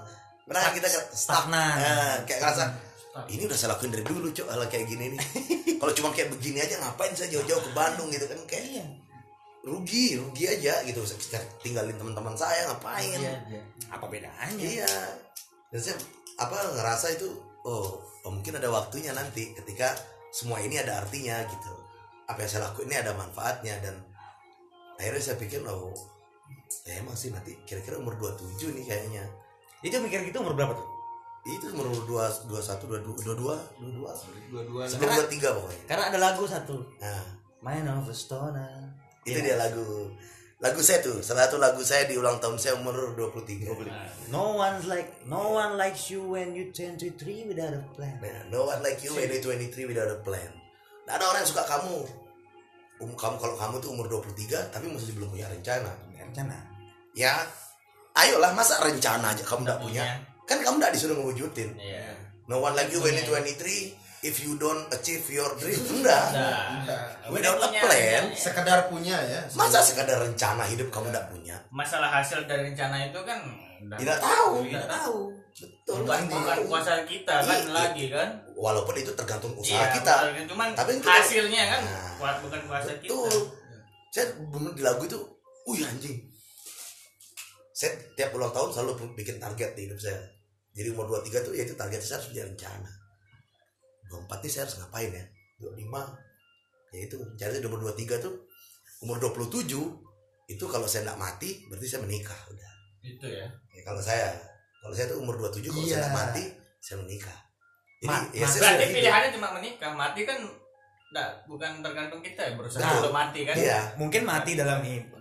Karena 0.49 0.61
kita. 0.73 0.87
Stagnan. 1.13 1.75
Nah, 1.77 2.15
kayak 2.25 2.39
ngerasa 2.41 2.63
ini 3.27 3.43
udah 3.43 3.57
saya 3.57 3.75
lakuin 3.75 3.91
dari 3.91 4.05
dulu 4.07 4.31
cok 4.31 4.47
hal 4.47 4.63
kayak 4.71 4.85
gini 4.87 5.11
nih 5.11 5.19
kalau 5.81 5.91
cuma 5.91 6.09
kayak 6.15 6.31
begini 6.31 6.63
aja 6.63 6.79
ngapain 6.79 7.11
saya 7.11 7.27
jauh-jauh 7.35 7.59
ke 7.59 7.71
Bandung 7.75 8.07
gitu 8.07 8.23
kan 8.31 8.39
kayak 8.47 8.85
rugi 9.65 10.15
rugi 10.15 10.47
aja 10.47 10.79
gitu 10.87 11.03
saya 11.03 11.43
tinggalin 11.59 11.99
teman-teman 11.99 12.31
saya 12.39 12.69
ngapain 12.71 13.19
Iya, 13.19 13.35
iya. 13.51 13.61
apa 13.91 14.05
bedanya? 14.07 14.55
iya 14.55 14.87
dan 15.67 15.79
saya 15.83 15.95
apa 16.39 16.55
ngerasa 16.79 17.11
itu 17.19 17.27
oh, 17.69 17.89
oh 18.25 18.31
mungkin 18.31 18.57
ada 18.57 18.67
waktunya 18.67 19.13
nanti 19.13 19.53
ketika 19.53 19.93
semua 20.29 20.57
ini 20.57 20.75
ada 20.75 20.99
artinya 20.99 21.45
gitu 21.45 21.73
apa 22.25 22.37
yang 22.39 22.49
saya 22.49 22.61
lakuin 22.65 22.87
ini 22.87 22.97
ada 22.97 23.13
manfaatnya 23.13 23.77
dan 23.79 23.95
akhirnya 24.95 25.21
saya 25.23 25.37
pikir 25.37 25.61
oh 25.63 25.93
ya 26.83 26.97
emang 26.97 27.13
sih 27.13 27.29
nanti 27.29 27.53
kira-kira 27.63 27.97
umur 27.97 28.17
27 28.17 28.73
nih 28.73 28.85
kayaknya 28.85 29.25
Itu 29.79 29.95
mikir 29.97 30.21
gitu 30.23 30.43
umur 30.43 30.53
berapa 30.53 30.73
tuh? 30.73 30.87
itu 31.47 31.71
umur 31.71 31.87
2 31.87 32.51
21 32.51 32.51
22 32.51 33.23
22 33.23 33.31
22 33.79 34.51
dua-dua 34.51 34.83
sebelum 34.85 35.13
23 35.23 35.55
pokoknya 35.55 35.81
Karena 35.87 36.03
ada 36.09 36.19
lagu 36.19 36.43
satu. 36.45 36.77
nah 36.99 37.23
Mind 37.59 37.87
of 37.87 38.05
a 38.05 38.13
Stoner. 38.13 38.91
itu 39.23 39.35
Iya. 39.35 39.45
dia 39.45 39.55
lagu 39.57 40.11
lagu 40.59 40.83
saya 40.83 40.99
tuh 40.99 41.23
salah 41.23 41.47
satu 41.47 41.55
lagu 41.55 41.79
saya 41.81 42.03
di 42.03 42.19
ulang 42.19 42.35
tahun 42.37 42.59
saya 42.59 42.75
umur 42.75 43.15
23 43.15 43.63
No 44.27 44.59
one's 44.59 44.83
like 44.91 45.07
no 45.23 45.55
one 45.55 45.79
likes 45.79 46.11
you 46.11 46.19
when 46.19 46.51
you 46.51 46.67
23 46.75 47.15
without 47.47 47.71
a 47.71 47.79
plan. 47.95 48.19
Nah, 48.19 48.43
no 48.51 48.67
one 48.67 48.83
like 48.83 48.99
you 48.99 49.15
when 49.15 49.31
you're 49.31 49.39
23 49.39 49.87
without 49.87 50.11
a 50.11 50.19
plan. 50.19 50.51
Nggak 51.07 51.15
ada 51.15 51.25
orang 51.25 51.41
yang 51.41 51.49
suka 51.49 51.63
kamu. 51.63 51.95
Um, 52.99 53.15
kamu 53.15 53.35
kalau 53.39 53.55
kamu 53.55 53.75
tuh 53.79 53.89
umur 53.95 54.05
23 54.11 54.75
tapi 54.75 54.91
masih 54.91 55.15
belum 55.15 55.31
punya 55.31 55.47
rencana. 55.47 55.95
Rencana. 56.19 56.57
ya 57.17 57.41
ayolah 58.13 58.51
masa 58.53 58.77
rencana 58.83 59.31
aja 59.33 59.41
kamu 59.47 59.63
nggak 59.63 59.79
punya? 59.79 60.03
Kan 60.43 60.59
kamu 60.59 60.75
nggak 60.77 60.93
disuruh 60.93 61.15
ngewujudin 61.17 61.71
Iya. 61.79 62.13
no 62.51 62.59
one 62.59 62.75
like 62.75 62.91
you 62.91 62.99
when 62.99 63.15
you're 63.15 63.25
23 63.25 63.95
if 64.21 64.43
you 64.43 64.55
don't 64.55 64.87
achieve 64.89 65.23
your 65.27 65.47
dream. 65.55 65.79
Enggak. 65.79 66.23
Nah, 66.35 66.83
without 67.31 67.55
a 67.57 67.67
punya- 67.67 67.83
plan. 67.83 68.23
sekedar 68.35 68.79
punya 68.87 69.15
ya 69.15 69.41
masa 69.53 69.79
sekadar 69.79 70.19
rencana 70.19 70.63
hidup 70.65 70.87
kamu 70.89 71.07
nggak 71.09 71.27
punya? 71.29 71.55
Masalah 71.71 72.11
hasil 72.11 72.43
dari 72.43 72.69
rencana 72.69 73.07
itu 73.07 73.19
kan 73.23 73.39
tidak 73.95 74.19
tahu 74.19 74.67
Tidak 74.67 74.85
tahu. 74.85 75.17
betul. 75.55 75.95
Bukan 76.03 76.21
bukan 76.27 76.57
kuasa 76.67 76.93
kita 77.03 77.35
kan 77.39 77.59
Iya. 77.59 77.71
lagi 77.71 78.05
kan? 78.11 78.29
Walaupun 78.53 78.95
itu 78.95 79.11
tergantung 79.13 79.55
usaha 79.55 79.79
Iya, 79.79 79.95
kita. 79.95 80.15
bukan- 80.27 80.47
cuman 80.51 80.67
Tapi 80.75 80.91
kita- 80.99 81.15
hasilnya 81.15 81.63
kan 81.67 81.81
Nah, 81.83 82.11
kuat 82.19 82.35
bukan 82.43 82.61
kuasa 82.67 82.91
kita. 82.97 83.11
betul. 83.15 83.39
Saya 84.09 84.25
bener 84.35 84.71
di 84.73 84.83
lagu 84.83 85.01
itu 85.01 85.19
wih 85.65 85.83
anjing. 85.85 86.17
Saya 87.71 87.95
tiap 88.13 88.35
ulang 88.35 88.51
tahun 88.51 88.69
selalu 88.69 89.15
bikin 89.15 89.39
target 89.39 89.71
di 89.73 89.87
hidup 89.87 89.95
saya. 89.95 90.19
Jadi 90.69 90.91
umur 90.91 91.07
23 91.07 91.39
tuh 91.41 91.53
ya 91.53 91.63
itu 91.63 91.73
target 91.73 91.99
saya 91.99 92.19
harus 92.19 92.29
punya 92.29 92.43
rencana 92.45 92.89
24 94.09 94.41
nih 94.41 94.49
saya 94.49 94.63
harus 94.65 94.75
ngapain 94.77 95.11
ya? 95.11 95.25
25 95.59 95.77
ya 96.89 96.99
itu. 96.99 97.15
Di 97.37 97.65
umur 97.65 97.79
23 97.85 98.17
tuh. 98.19 98.33
Umur 98.99 99.17
27 99.21 99.69
itu 100.49 100.65
kalau 100.65 100.89
saya 100.89 101.05
nggak 101.05 101.19
mati 101.19 101.49
berarti 101.69 101.87
saya 101.87 102.01
menikah 102.01 102.35
udah. 102.49 102.71
Itu 102.99 103.27
ya? 103.29 103.45
Ya, 103.71 103.81
kalau 103.85 104.01
saya 104.01 104.33
kalau 104.79 104.91
saya 104.91 105.07
tuh 105.07 105.21
umur 105.21 105.37
27 105.37 105.69
kalau 105.69 105.79
saya 105.79 105.87
Iya. 105.87 105.99
nggak 106.03 106.15
mati 106.17 106.43
saya 106.79 106.97
menikah. 106.99 107.37
Jadi 107.99 108.07
Ma- 108.07 108.27
ya 108.31 108.47
saya 108.47 108.61
berarti 108.75 108.85
pilihannya 108.93 109.29
cuma 109.31 109.47
menikah. 109.53 109.89
Mati 109.93 110.21
kan 110.23 110.39
enggak 111.09 111.29
bukan 111.45 111.71
tergantung 111.81 112.21
kita 112.21 112.41
ya 112.43 112.53
berusaha 112.53 112.81
Betul. 112.81 112.97
untuk 113.01 113.13
mati 113.13 113.39
kan? 113.45 113.55
Iya. 113.55 113.79
Mungkin 113.95 114.21
mati 114.23 114.51
dalam 114.53 114.79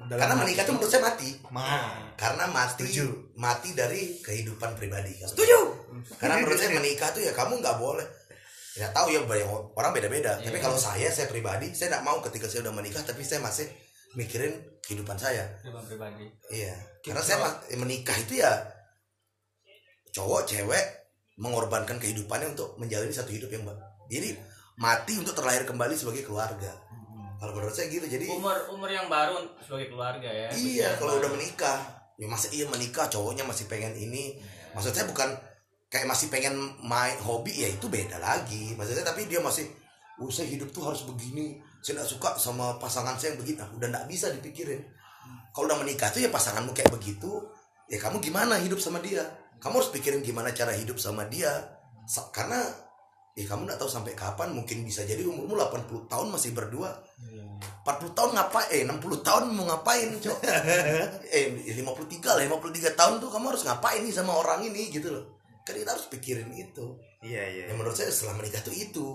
dalam 0.09 0.19
karena 0.19 0.35
menikah 0.39 0.63
tuh 0.65 0.75
menurut 0.75 0.91
saya 0.91 1.03
mati. 1.05 1.29
Ma- 1.51 2.09
karena 2.17 2.45
mati 2.49 2.83
Setuju. 2.89 3.07
mati 3.37 3.69
dari 3.75 4.19
kehidupan 4.19 4.75
pribadi. 4.75 5.13
Kan 5.19 5.29
Setuju. 5.29 5.59
karena 6.17 6.41
menurut 6.41 6.57
saya 6.57 6.73
menikah 6.73 7.11
tuh 7.11 7.21
ya 7.21 7.31
kamu 7.31 7.61
nggak 7.61 7.77
boleh 7.77 8.07
nggak 8.79 8.95
tahu 8.95 9.07
ya 9.11 9.21
banyak 9.27 9.49
orang 9.75 9.91
beda-beda. 9.91 10.39
Iya. 10.39 10.47
tapi 10.47 10.59
kalau 10.63 10.79
saya 10.79 11.11
saya 11.11 11.27
pribadi 11.27 11.75
saya 11.75 11.99
nggak 11.99 12.05
mau 12.07 12.23
ketika 12.23 12.47
saya 12.47 12.71
udah 12.71 12.75
menikah 12.79 13.03
tapi 13.03 13.27
saya 13.27 13.43
masih 13.43 13.67
mikirin 14.15 14.55
kehidupan 14.87 15.19
saya. 15.19 15.45
Kehidupan 15.61 15.85
pribadi. 15.91 16.25
Iya. 16.55 16.75
Karena 17.03 17.23
saya 17.27 17.59
menikah 17.75 18.15
itu 18.15 18.39
ya 18.39 18.53
cowok 20.15 20.47
cewek 20.47 20.85
mengorbankan 21.39 21.99
kehidupannya 21.99 22.55
untuk 22.55 22.79
menjalani 22.79 23.15
satu 23.15 23.31
hidup 23.31 23.51
yang 23.51 23.67
jadi 24.11 24.35
mati 24.79 25.19
untuk 25.19 25.35
terlahir 25.35 25.67
kembali 25.67 25.95
sebagai 25.99 26.23
keluarga. 26.23 26.71
Kalau 27.39 27.55
menurut 27.55 27.71
saya 27.71 27.87
gitu 27.87 28.03
jadi 28.07 28.27
umur 28.35 28.67
umur 28.75 28.91
yang 28.91 29.07
baru 29.07 29.47
sebagai 29.63 29.95
keluarga 29.95 30.27
ya 30.27 30.51
iya 30.59 30.99
kalau 30.99 31.19
baru. 31.19 31.23
udah 31.27 31.31
menikah. 31.39 31.79
Ya 32.19 32.27
masa 32.27 32.51
iya 32.51 32.67
menikah 32.67 33.07
cowoknya 33.07 33.47
masih 33.47 33.71
pengen 33.71 33.95
ini. 33.95 34.43
Maksud 34.75 34.91
saya 34.91 35.07
bukan 35.07 35.39
kayak 35.89 36.05
masih 36.05 36.29
pengen 36.29 36.55
main 36.85 37.17
hobi 37.25 37.65
ya 37.65 37.69
itu 37.73 37.89
beda 37.89 38.21
lagi. 38.21 38.77
Maksudnya 38.77 39.05
tapi 39.09 39.25
dia 39.25 39.41
masih 39.41 39.69
oh 40.21 40.29
saya 40.29 40.53
hidup 40.53 40.69
tuh 40.71 40.85
harus 40.85 41.03
begini 41.09 41.63
saya 41.81 42.03
nggak 42.03 42.11
suka 42.11 42.29
sama 42.37 42.77
pasangan 42.77 43.17
saya 43.17 43.35
yang 43.35 43.41
begini. 43.41 43.57
Nah, 43.65 43.69
udah 43.73 43.89
nggak 43.89 44.07
bisa 44.07 44.29
dipikirin. 44.29 44.81
Kalau 45.53 45.65
udah 45.67 45.79
menikah 45.81 46.13
tuh 46.13 46.23
ya 46.23 46.31
pasanganmu 46.31 46.77
kayak 46.77 46.93
begitu 46.93 47.31
ya 47.89 47.97
kamu 47.99 48.21
gimana 48.21 48.61
hidup 48.61 48.79
sama 48.79 49.01
dia? 49.01 49.25
Kamu 49.59 49.81
harus 49.83 49.91
pikirin 49.91 50.21
gimana 50.21 50.53
cara 50.53 50.77
hidup 50.77 51.01
sama 51.01 51.25
dia. 51.27 51.51
Sa- 52.05 52.29
karena 52.31 52.61
ya 53.33 53.49
kamu 53.49 53.65
nggak 53.65 53.81
tahu 53.81 53.91
sampai 53.91 54.13
kapan 54.13 54.53
mungkin 54.53 54.85
bisa 54.85 55.09
jadi 55.09 55.25
umurmu 55.25 55.57
80 55.57 56.11
tahun 56.11 56.29
masih 56.29 56.53
berdua. 56.53 56.93
40 57.59 58.13
tahun 58.13 58.31
ngapain 58.37 58.69
eh 58.71 58.85
60 58.85 59.25
tahun 59.25 59.43
mau 59.57 59.65
ngapain 59.73 60.13
cok? 60.21 60.39
Eh 61.39 61.73
53 61.73 62.37
lah 62.37 62.45
53 62.45 62.93
tahun 62.93 63.15
tuh 63.19 63.33
kamu 63.33 63.57
harus 63.57 63.65
ngapain 63.65 64.05
nih 64.05 64.13
sama 64.13 64.37
orang 64.37 64.63
ini 64.69 64.93
gitu 64.93 65.09
loh 65.11 65.38
kan 65.69 65.77
kita 65.77 65.93
harus 65.93 66.09
pikirin 66.09 66.49
itu. 66.57 66.97
Iya 67.21 67.45
iya 67.45 67.63
yang 67.69 67.77
menurut 67.77 67.93
saya 67.93 68.09
setelah 68.09 68.41
menikah 68.41 68.65
tuh 68.65 68.73
itu. 68.73 69.07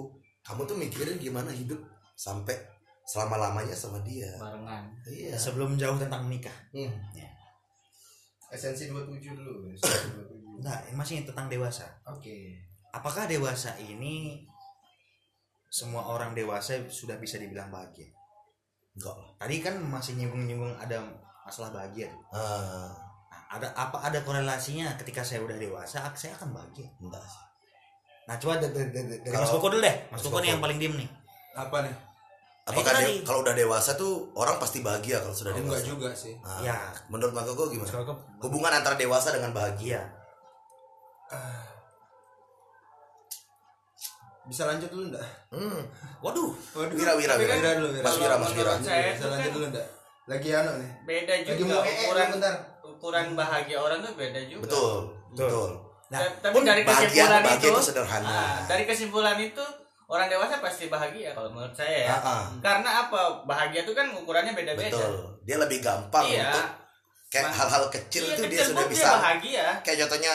Kamu 0.45 0.69
tuh 0.69 0.77
mikirin 0.77 1.17
gimana 1.17 1.49
hidup 1.49 1.81
sampai 2.13 2.53
selama 3.09 3.41
lamanya 3.41 3.73
sama 3.73 3.97
dia. 4.05 4.29
Barengan. 4.37 4.93
Iya. 5.09 5.33
Sebelum 5.33 5.73
jauh 5.81 5.97
tentang 5.97 6.29
menikah 6.29 6.53
Hmm. 6.69 6.93
esensi 8.53 8.85
27 8.85 9.33
dulu 9.33 9.73
esensi 9.73 10.13
27. 10.13 10.61
enggak 10.61 10.79
masih 10.93 11.25
tentang 11.25 11.49
dewasa? 11.49 11.89
Oke. 12.05 12.61
Apakah 12.93 13.25
dewasa 13.25 13.73
ini 13.81 14.45
semua 15.73 16.05
orang 16.05 16.37
dewasa 16.37 16.85
sudah 16.85 17.17
bisa 17.17 17.41
dibilang 17.41 17.73
bahagia? 17.73 18.13
Enggak. 18.93 19.15
Lah 19.17 19.33
tadi 19.41 19.57
kan 19.57 19.81
masih 19.81 20.13
nyinggung-nyinggung 20.21 20.77
ada 20.77 21.01
masalah 21.41 21.73
bahagia 21.73 22.13
tuh. 22.13 22.21
Nah, 23.53 23.61
ada 23.61 23.69
apa 23.77 24.01
ada 24.01 24.19
korelasinya? 24.25 24.97
Ketika 24.97 25.21
saya 25.21 25.45
udah 25.45 25.53
dewasa 25.53 26.01
saya 26.17 26.33
akan 26.33 26.57
bahagia? 26.57 26.89
Enggak 26.97 27.21
sih. 27.21 27.41
Nah 28.25 28.35
coba 28.41 28.57
dari, 28.57 28.73
dari, 28.73 28.89
dari 28.89 29.07
dari 29.21 29.29
Kalau- 29.29 29.45
Mas 29.45 29.53
Koko 29.53 29.67
dulu 29.69 29.81
deh. 29.85 29.95
Mas 30.09 30.17
Mas 30.17 30.21
Koko 30.25 30.37
nih 30.41 30.49
yang 30.57 30.61
paling 30.65 30.77
diem 30.81 30.95
nih. 30.97 31.09
Apa 31.53 31.77
nih? 31.85 31.95
Apakah 32.63 32.91
tadi. 32.97 33.21
kalau 33.27 33.43
udah 33.45 33.53
dewasa 33.53 33.93
tuh 33.93 34.33
orang 34.33 34.57
pasti 34.57 34.81
bahagia 34.81 35.21
kalau 35.21 35.35
sudah 35.37 35.53
Oh, 35.53 35.61
enggak 35.61 35.85
dewasa 35.85 35.93
juga 35.93 36.09
sih. 36.17 36.33
Ah, 36.41 36.65
ya 36.65 36.77
menurut 37.13 37.29
Mas 37.37 37.45
Koko 37.45 37.63
Mas 37.69 37.71
gimana 37.77 37.91
Koko 37.93 38.13
hubungan 38.41 38.73
antara 38.73 38.95
dewasa 38.97 39.29
dengan 39.29 39.53
bahagia. 39.53 40.01
Iya. 40.01 40.01
Bisa 44.43 44.65
lanjut 44.65 44.89
dulu 44.89 45.13
enggak 45.13 45.23
hmm. 45.53 45.79
waduh. 46.25 46.51
Waduh. 46.73 46.95
Wira, 46.97 47.13
Wira, 47.15 47.37
Wira. 47.37 47.53
kan 47.61 47.77
dulu 47.79 48.01
Wira. 48.01 48.03
Mas 48.03 48.17
Wira, 48.17 48.35
Mas 48.41 48.51
Wira. 48.57 48.73
bisa 48.81 48.91
lanjut 49.29 49.29
kan 49.29 49.51
dulu 49.53 49.67
enggak 49.69 49.87
lagi 50.23 50.55
anu 50.55 50.71
nih. 50.79 50.91
beda 51.03 51.33
lagi 51.35 51.51
juga 51.59 51.75
mau 51.75 51.83
ee 51.83 52.07
ukuran 52.07 52.27
bentar 52.39 52.53
ukuran 53.03 53.35
bahagia 53.35 53.83
orang 53.83 53.99
tuh 53.99 54.15
beda 54.15 54.39
juga. 54.47 54.63
Betul 54.63 54.95
betul. 55.35 55.69
Nah 56.07 56.23
Ta- 56.23 56.47
tapi 56.47 56.53
pun 56.55 56.63
dari 56.63 56.81
bahagia 56.87 57.03
kesimpulan 57.27 57.43
bahagia 57.43 57.67
itu, 57.67 57.75
itu 57.75 57.83
sederhana. 57.83 58.31
ah, 58.31 58.57
dari 58.63 58.83
kesimpulan 58.87 59.37
itu 59.43 59.65
orang 60.07 60.27
dewasa 60.31 60.63
pasti 60.63 60.87
bahagia 60.87 61.35
kalau 61.35 61.51
menurut 61.51 61.75
saya 61.75 62.07
ya. 62.07 62.15
Ah. 62.15 62.47
karena 62.63 62.89
apa? 63.03 63.43
Bahagia 63.43 63.83
itu 63.83 63.91
kan 63.91 64.07
ukurannya 64.15 64.55
beda-beda. 64.55 64.95
Betul. 64.95 65.35
Dia 65.43 65.57
lebih 65.59 65.83
gampang 65.83 66.23
iya. 66.31 66.47
untuk 66.47 66.65
kayak 67.27 67.51
hal-hal 67.51 67.83
kecil 67.91 68.23
iya, 68.23 68.33
itu 68.39 68.41
dia 68.47 68.63
sudah 68.63 68.85
bisa 68.87 69.09
bahagia. 69.19 69.65
Kayak 69.83 70.07
contohnya 70.07 70.33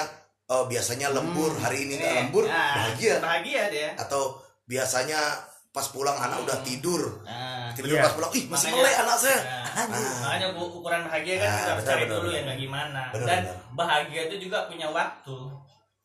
oh 0.53 0.65
biasanya 0.69 1.09
lembur 1.17 1.53
hari 1.57 1.89
ini 1.89 1.97
nggak 1.97 2.13
Nih, 2.13 2.19
lembur 2.29 2.45
ah, 2.53 2.77
bahagia. 2.85 3.17
Bahagia 3.25 3.63
dia. 3.73 3.89
Atau 3.97 4.37
biasanya 4.69 5.41
pas 5.69 5.87
pulang 5.89 6.17
anak 6.17 6.39
udah 6.43 6.59
tidur. 6.61 7.23
Nah, 7.23 7.71
tiba-tiba 7.71 8.01
Iya. 8.01 8.07
pas 8.09 8.15
pulang 8.15 8.33
ih 8.33 8.45
masih 8.47 8.67
Makanya- 8.67 8.83
melek 8.83 8.97
anak 8.99 9.17
saya. 9.17 9.39
Nah, 9.39 9.85
Ah. 9.85 10.17
makanya 10.19 10.49
bu- 10.51 10.73
ukuran 10.75 11.01
bahagia 11.05 11.35
kan 11.37 11.47
Ah, 11.47 11.55
kita 11.55 11.71
harus 11.71 11.85
cari 11.87 12.05
dulu 12.05 12.29
yang 12.29 12.45
kayak 12.45 12.61
gimana. 12.61 13.03
Dan 13.13 13.23
benar. 13.23 13.43
bahagia 13.73 14.21
itu 14.27 14.37
juga 14.43 14.59
punya 14.67 14.89
waktu. 14.89 15.37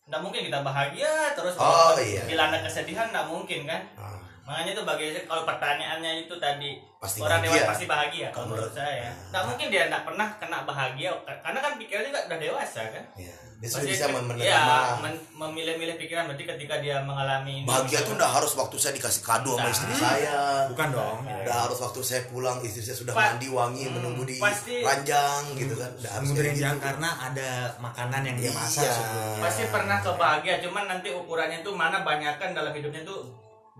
Nggak 0.03 0.21
mungkin 0.21 0.41
kita 0.43 0.59
bahagia 0.61 1.13
terus 1.33 1.55
Oh, 1.55 1.95
iya. 1.95 2.21
dilanda 2.27 2.59
kesedihan 2.59 3.07
nggak 3.09 3.25
mungkin 3.25 3.63
kan? 3.63 3.81
Ah, 3.95 4.19
makanya 4.43 4.71
itu 4.73 4.83
bagi 4.83 5.05
kalau 5.23 5.43
pertanyaannya 5.43 6.11
itu 6.21 6.35
tadi 6.37 6.75
Pasti 7.03 7.19
orang 7.19 7.35
bahagia. 7.37 7.51
dewasa 7.53 7.67
pasti 7.67 7.85
bahagia 7.85 8.27
kalau 8.27 8.33
Kalau 8.33 8.47
menurut 8.49 8.73
saya 8.73 9.09
nggak 9.27 9.43
mungkin 9.43 9.67
dia 9.67 9.83
nggak 9.85 10.03
pernah 10.03 10.27
kena 10.33 10.57
bahagia 10.63 11.09
karena 11.37 11.59
kan 11.59 11.71
pikirannya 11.75 12.07
juga 12.07 12.21
udah 12.23 12.39
dewasa 12.39 12.81
kan 12.87 13.03
iya. 13.13 13.35
dia 13.53 13.67
sudah 13.69 13.83
bisa 13.85 14.05
menerima 14.09 14.39
iya, 14.41 14.63
men- 14.97 15.23
memilih-milih 15.33 15.95
pikiran 15.97 16.23
berarti 16.25 16.43
ketika 16.45 16.75
dia 16.77 16.99
mengalami 16.99 17.53
ini, 17.57 17.65
bahagia 17.65 17.99
tuh 18.01 18.15
udah 18.15 18.29
harus 18.29 18.51
waktu 18.53 18.75
saya 18.77 18.93
dikasih 18.93 19.19
kado 19.21 19.51
sama 19.51 19.61
Nah. 19.61 19.73
istri 19.73 19.93
saya 19.93 20.37
bukan 20.67 20.87
dong 20.89 21.17
udah 21.27 21.57
harus 21.61 21.79
waktu 21.81 21.99
saya 22.01 22.21
pulang 22.25 22.57
istri 22.61 22.81
saya 22.81 22.95
sudah 22.95 23.11
Pa- 23.11 23.23
mandi 23.29 23.47
wangi 23.49 23.83
Hmm, 23.83 23.93
menunggu 23.93 24.23
di 24.23 24.35
pasti- 24.37 24.79
ranjang 24.81 25.43
gitu 25.55 25.75
kan 25.75 25.91
udah 25.93 26.11
harus 26.13 26.27
kayak 26.31 26.55
gitu. 26.55 26.79
karena 26.81 27.09
ada 27.21 27.49
makanan 27.77 28.21
yang 28.25 28.37
dia 28.37 28.51
masak 28.53 28.79
Iya. 28.81 28.93
sebelumnya. 28.93 29.41
pasti 29.43 29.63
pernah 29.69 29.97
kebahagia 30.01 30.55
cuman 30.61 30.83
nanti 30.89 31.09
ukurannya 31.11 31.57
itu 31.59 31.71
mana 31.73 31.99
banyakkan 32.01 32.51
dalam 32.51 32.71
hidupnya 32.71 33.01
itu 33.01 33.15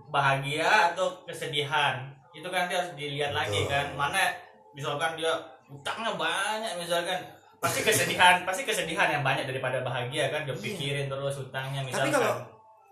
bahagia 0.06 0.68
atau 0.90 1.24
kesedihan 1.24 2.13
itu 2.34 2.44
kan 2.44 2.58
nanti 2.60 2.74
harus 2.74 2.92
dilihat 2.92 3.30
lagi 3.30 3.60
Betul. 3.60 3.70
kan. 3.70 3.86
Mana 3.94 4.20
misalkan 4.72 5.14
dia 5.14 5.32
utangnya 5.66 6.12
banyak 6.12 6.72
misalkan. 6.76 7.18
Pasti 7.56 7.80
kesedihan 7.80 8.44
pasti 8.44 8.62
kesedihan 8.62 9.08
yang 9.08 9.22
banyak 9.22 9.46
daripada 9.46 9.80
bahagia 9.80 10.28
kan. 10.28 10.42
Dia 10.42 10.52
pikirin 10.52 11.06
terus 11.06 11.38
utangnya 11.40 11.80
tapi 11.80 11.88
misalkan. 11.88 12.12
kalau 12.12 12.32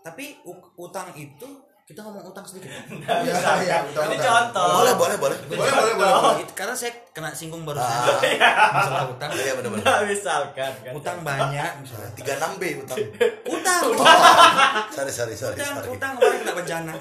tapi 0.01 0.25
utang 0.77 1.11
itu 1.13 1.49
kita 1.83 1.99
ngomong 2.01 2.25
utang 2.25 2.41
sedikit 2.43 2.71
Iya, 3.21 3.35
iya, 3.61 3.77
betul, 3.85 4.03
ini 4.05 4.17
betul. 4.17 4.25
contoh. 4.25 4.71
Boleh 4.73 4.95
boleh 4.95 5.17
boleh. 5.19 5.37
Itu 5.37 5.53
Boleh, 5.53 5.67
contoh. 5.69 5.83
boleh, 5.83 5.95
boleh, 5.95 6.15
boleh. 6.17 6.41
Itu- 6.41 6.55
karena 6.55 6.75
saya 6.75 6.93
kena 7.11 7.31
singgung 7.33 7.63
baru 7.63 7.79
Ah. 7.79 8.07
masalah 8.79 9.05
utang. 9.09 9.29
Iya 9.31 9.53
benar 9.55 9.71
benar. 9.73 9.85
Nah, 9.85 10.01
misalkan 10.07 10.73
kan 10.79 10.93
utang 10.95 11.19
banyak 11.21 11.71
misalnya. 11.77 12.11
Tiga 12.19 12.33
enam 12.39 12.51
b 12.57 12.63
utang. 12.79 12.99
Utang. 13.45 13.83
Sorry 14.89 15.13
sorry 15.13 15.35
sorry 15.35 15.55
utang 15.55 15.75
sorry. 15.77 15.89
utang 15.91 16.11
kemarin 16.17 16.39
kena 16.41 16.53
bencana 16.55 16.93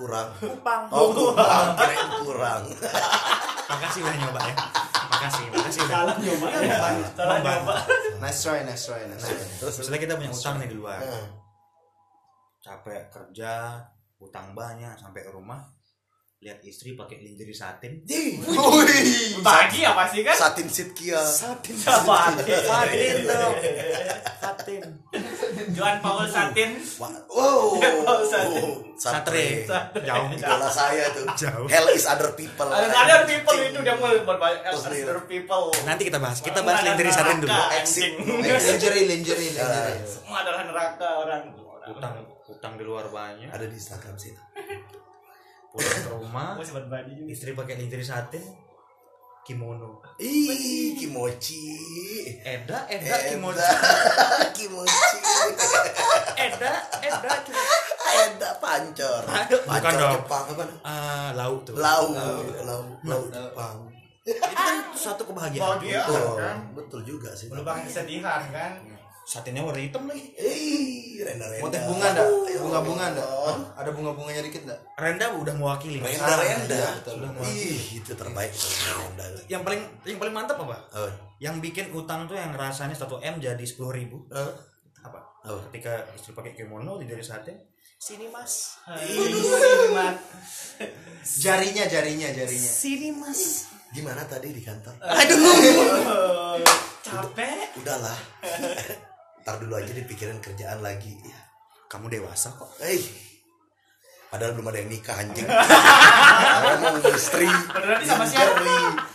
kurang. 0.00 0.28
Kupang 0.40 0.82
oh 0.88 1.12
kurang 1.12 1.66
kirain 1.76 2.08
kurang. 2.24 2.62
Makasih 3.70 4.00
udah 4.00 4.16
nyoba 4.16 4.40
ya. 4.48 4.54
Makasih 5.10 5.44
makasih 5.52 5.80
udah. 5.84 5.96
Salah 6.00 6.16
nyoba 6.16 6.46
salah 7.12 7.38
nyoba. 7.44 7.74
nice 8.24 8.40
try 8.40 8.60
nice 8.64 8.84
try 8.88 9.04
nice 9.04 9.24
try. 9.28 9.44
Terus 9.60 9.74
Misalnya 9.84 10.00
kita 10.00 10.12
punya 10.16 10.30
utang 10.32 10.56
nih 10.56 10.68
di 10.72 10.76
luar. 10.80 11.00
Hmm. 11.04 11.28
capek 12.60 13.08
kerja 13.08 13.80
utang 14.20 14.52
banyak 14.52 14.92
sampai 15.00 15.24
ke 15.24 15.32
rumah 15.32 15.64
lihat 16.40 16.64
istri 16.64 16.96
pakai 16.96 17.20
lingerie 17.20 17.52
satin. 17.52 18.00
Ih, 18.08 18.40
Wih. 18.40 19.44
bahagia 19.44 19.92
pasti 19.92 20.24
kan? 20.24 20.32
Satin 20.32 20.72
sitkia 20.72 21.20
satin. 21.20 21.76
Satin 21.76 23.16
dong 23.28 23.56
satin. 24.40 24.82
Johan 25.76 26.00
Paul 26.00 26.24
Satin. 26.32 26.80
Wow. 26.96 27.76
Satin. 28.24 28.72
satre. 28.96 29.68
Jauh. 30.00 30.32
Idola 30.32 30.72
saya 30.72 31.12
tuh. 31.12 31.28
Jauh. 31.36 31.68
hell 31.68 31.92
is 31.92 32.08
other 32.08 32.32
people. 32.32 32.72
Ada 32.72 32.88
ada 32.88 33.16
people 33.28 33.60
itu 33.60 33.76
dia 33.84 34.00
mau 34.00 34.08
berbanyak 34.08 34.64
other 34.64 35.20
people. 35.28 35.68
Nanti 35.84 36.08
kita 36.08 36.16
bahas. 36.16 36.40
Kita 36.40 36.64
bahas 36.64 36.80
lingerie 36.88 37.12
satin 37.12 37.44
dulu. 37.44 37.52
Anjing. 37.52 38.16
lingerie 38.40 39.04
lingerie 39.12 39.52
lingerie 39.60 40.08
semua 40.08 40.40
adalah 40.40 40.64
neraka 40.64 41.08
orang. 41.20 41.52
Utang 41.84 42.16
utang 42.48 42.80
di 42.80 42.84
luar 42.88 43.12
banyak. 43.12 43.52
Ada 43.52 43.68
di 43.68 43.76
Instagram 43.76 44.16
sih 44.16 44.32
pulang 45.70 46.02
ke 46.02 46.10
rumah 46.10 46.48
ini. 47.06 47.30
istri 47.30 47.54
pakai 47.54 47.78
lingerie 47.78 48.02
satin 48.02 48.42
kimono. 49.46 50.02
Ih 50.20 50.94
kimochi. 50.98 51.62
Eda 52.44 52.86
Eda 52.90 53.16
kimono 53.30 53.56
Eda 53.56 54.50
kimochi. 54.56 55.18
Eda 56.36 56.72
Eda 57.00 57.32
kimono 57.46 57.76
Eda 58.10 58.50
pancor. 58.60 59.22
Bukan 59.24 59.62
pancor 59.66 59.92
dong. 59.96 60.14
Jepang 60.18 60.44
apa? 60.54 60.64
Ah, 60.84 61.28
lauk 61.38 61.62
tuh. 61.64 61.74
Lau 61.78 62.12
lau 62.66 62.82
lau 63.06 63.22
Jepang. 63.30 63.76
Itu 64.20 64.36
kan 64.52 64.76
suatu 64.92 65.22
kebahagiaan. 65.24 65.80
Bahagia. 65.80 66.02
betul 66.04 66.34
kan? 66.36 66.56
betul 66.76 67.00
juga 67.06 67.30
sih. 67.32 67.48
Melupakan 67.48 67.82
kesedihan 67.88 68.42
kan. 68.52 68.72
Satinnya 69.30 69.62
warna 69.62 69.78
hitam 69.78 70.10
lagi. 70.10 70.34
Eh 70.34 71.22
renda 71.22 71.46
renda 71.46 71.62
motif 71.62 71.80
bunga 71.86 72.06
enggak 72.10 72.28
bunga 72.58 72.80
bunga 72.82 73.04
enggak 73.14 73.28
ada 73.78 73.90
bunga 73.94 74.10
bunganya 74.18 74.42
dikit 74.42 74.66
enggak 74.66 74.80
Renda 74.98 75.26
udah 75.38 75.54
mewakili. 75.54 76.02
Mas. 76.02 76.18
renda. 76.18 76.34
renda 76.34 76.74
iya, 76.74 76.90
betul. 76.98 77.16
Ih 77.46 77.82
itu 78.02 78.12
terbaik. 78.18 78.50
Tuh, 78.50 78.74
renda. 78.98 79.24
Yang 79.46 79.62
paling 79.62 79.82
yang 80.02 80.18
paling 80.18 80.34
mantap 80.34 80.58
apa? 80.58 80.76
Oh 80.98 81.30
yang 81.40 81.56
bikin 81.58 81.88
utang 81.96 82.28
tuh 82.28 82.36
yang 82.36 82.52
rasanya 82.52 82.92
1 82.92 83.08
m 83.24 83.34
jadi 83.40 83.64
sepuluh 83.64 83.96
ribu. 83.96 84.28
Eh, 84.28 84.52
apa? 85.00 85.24
Apa? 85.40 85.72
Ketika 85.72 86.04
istri 86.12 86.36
pakai 86.36 86.52
kimono 86.52 87.00
lingerie 87.00 87.24
satin 87.24 87.56
sini 87.96 88.28
mas. 88.28 88.76
Ini 88.84 89.88
mah. 89.96 90.12
jarinya 91.44 91.84
jarinya 91.88 92.28
jarinya. 92.28 92.70
Sini 92.70 93.08
mas. 93.16 93.72
Gimana 93.90 94.22
tadi 94.28 94.52
di 94.52 94.60
kantor? 94.60 95.00
Capek. 97.00 97.80
udahlah 97.80 98.18
ntar 99.42 99.56
dulu 99.60 99.76
aja 99.76 99.92
dipikirin 99.92 100.38
kerjaan 100.38 100.80
lagi. 100.84 101.12
Ya 101.24 101.40
kamu 101.90 102.06
dewasa 102.08 102.54
kok. 102.54 102.70
Eh 102.84 103.02
padahal 104.30 104.54
belum 104.54 104.70
ada 104.70 104.78
yang 104.78 104.90
nikah 104.90 105.16
anjing. 105.18 105.48
Saya 106.62 106.76
mau 106.78 106.94
istri. 107.10 107.48
Sama 108.06 108.24
siapa? 108.24 108.62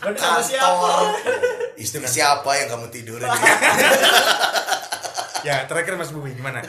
Beneran 0.03 0.19
sama 0.19 0.41
siapa? 0.43 0.91
istri 1.75 1.99
siapa 2.07 2.49
yang 2.55 2.67
kamu 2.71 2.87
tidurin 2.87 3.27
ya 5.45 5.69
terakhir 5.69 5.93
Mas 5.93 6.09
Bubi 6.09 6.33
gimana? 6.33 6.65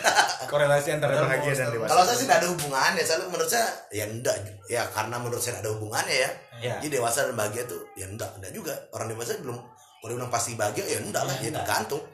Korelasi 0.47 1.01
antara 1.01 1.16
bahagia 1.25 1.57
dan 1.57 1.73
dewasa. 1.73 1.90
Kalau 1.97 2.05
saya 2.05 2.16
sih 2.21 2.27
tidak 2.29 2.38
ada 2.45 2.49
hubungannya 2.53 3.03
soalnya 3.03 3.27
menurut 3.33 3.49
saya 3.49 3.66
ya 3.88 4.05
enggak. 4.05 4.37
Ya 4.69 4.85
karena 4.92 5.16
menurut 5.16 5.40
saya 5.40 5.59
tidak 5.59 5.64
ada 5.64 5.71
hubungannya 5.81 6.16
ya. 6.16 6.31
Ya. 6.57 6.75
jadi 6.81 7.01
dewasa 7.01 7.29
dan 7.29 7.35
bahagia 7.37 7.64
tuh 7.64 7.81
ya 7.97 8.05
enggak. 8.05 8.31
Enggak 8.37 8.53
juga. 8.53 8.75
Orang 8.92 9.09
dewasa 9.09 9.40
belum 9.40 9.57
kalau 10.05 10.12
bilang 10.12 10.31
pasti 10.31 10.53
bahagia 10.55 10.85
ya 10.85 10.99
enggak 11.01 11.25
lah. 11.25 11.35
Ya 11.40 11.51
tergantung 11.57 12.05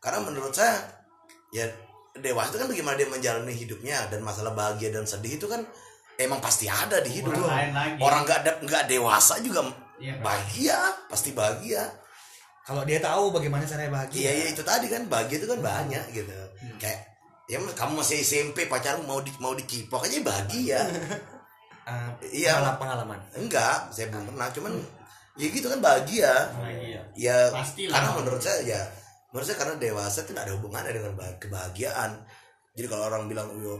karena 0.00 0.18
menurut 0.20 0.50
saya 0.50 0.80
ya 1.50 1.68
dewasa 2.12 2.50
itu 2.50 2.58
kan 2.58 2.68
bagaimana 2.68 2.96
dia 2.96 3.06
menjalani 3.06 3.52
hidupnya 3.52 4.08
dan 4.08 4.20
masalah 4.20 4.50
bahagia 4.50 4.90
dan 4.90 5.04
sedih 5.04 5.36
itu 5.36 5.46
kan 5.46 5.62
emang 6.16 6.40
pasti 6.40 6.66
ada 6.66 6.98
di 6.98 7.10
hidup 7.12 7.32
Orang 7.32 7.48
lain 7.48 7.70
lagi. 7.70 7.98
orang 8.00 8.20
nggak 8.24 8.38
ada 8.40 8.52
nggak 8.60 8.84
dewasa 8.86 9.34
juga 9.38 9.60
Pak. 9.62 9.76
bahagia 10.18 10.78
pasti 11.06 11.30
bahagia 11.30 11.84
kalau 12.60 12.82
dia 12.82 12.98
tahu 12.98 13.30
bagaimana 13.30 13.64
caranya 13.64 13.92
bahagia 13.94 14.16
Iya 14.16 14.30
iya 14.32 14.46
itu 14.50 14.62
tadi 14.62 14.86
kan 14.86 15.02
bahagia 15.04 15.36
itu 15.38 15.48
kan 15.48 15.58
banyak 15.58 16.04
gitu. 16.12 16.30
Kayak 16.76 17.00
ya 17.44 17.58
kamu 17.58 17.98
masih 17.98 18.20
SMP 18.20 18.64
pacarmu 18.64 19.02
mau 19.02 19.18
di 19.18 19.32
mau 19.36 19.52
dicipok 19.52 20.06
aja 20.06 20.16
bahagia. 20.20 20.80
Eh, 21.80 22.44
Iya. 22.44 22.60
pengalaman 22.60 22.78
pengalaman 22.78 23.18
Enggak, 23.34 23.90
saya 23.90 24.12
belum 24.12 24.30
pernah 24.30 24.52
cuman 24.52 24.72
ya 25.34 25.46
gitu 25.48 25.66
kan 25.66 25.80
bahagia. 25.80 26.30
Bahagia. 26.52 27.00
Ya 27.16 27.50
Pastilah. 27.50 27.90
karena 27.90 28.10
menurut 28.14 28.38
saya 28.38 28.60
ya 28.62 28.80
menurut 29.30 29.44
saya 29.44 29.58
karena 29.58 29.74
dewasa 29.76 30.18
itu 30.20 30.28
tidak 30.28 30.42
ada 30.44 30.52
hubungannya 30.54 30.92
dengan 30.92 31.12
bah- 31.14 31.36
kebahagiaan. 31.36 32.10
Jadi 32.72 32.86
kalau 32.86 33.06
orang 33.06 33.26
bilang 33.26 33.50
"Yo, 33.54 33.78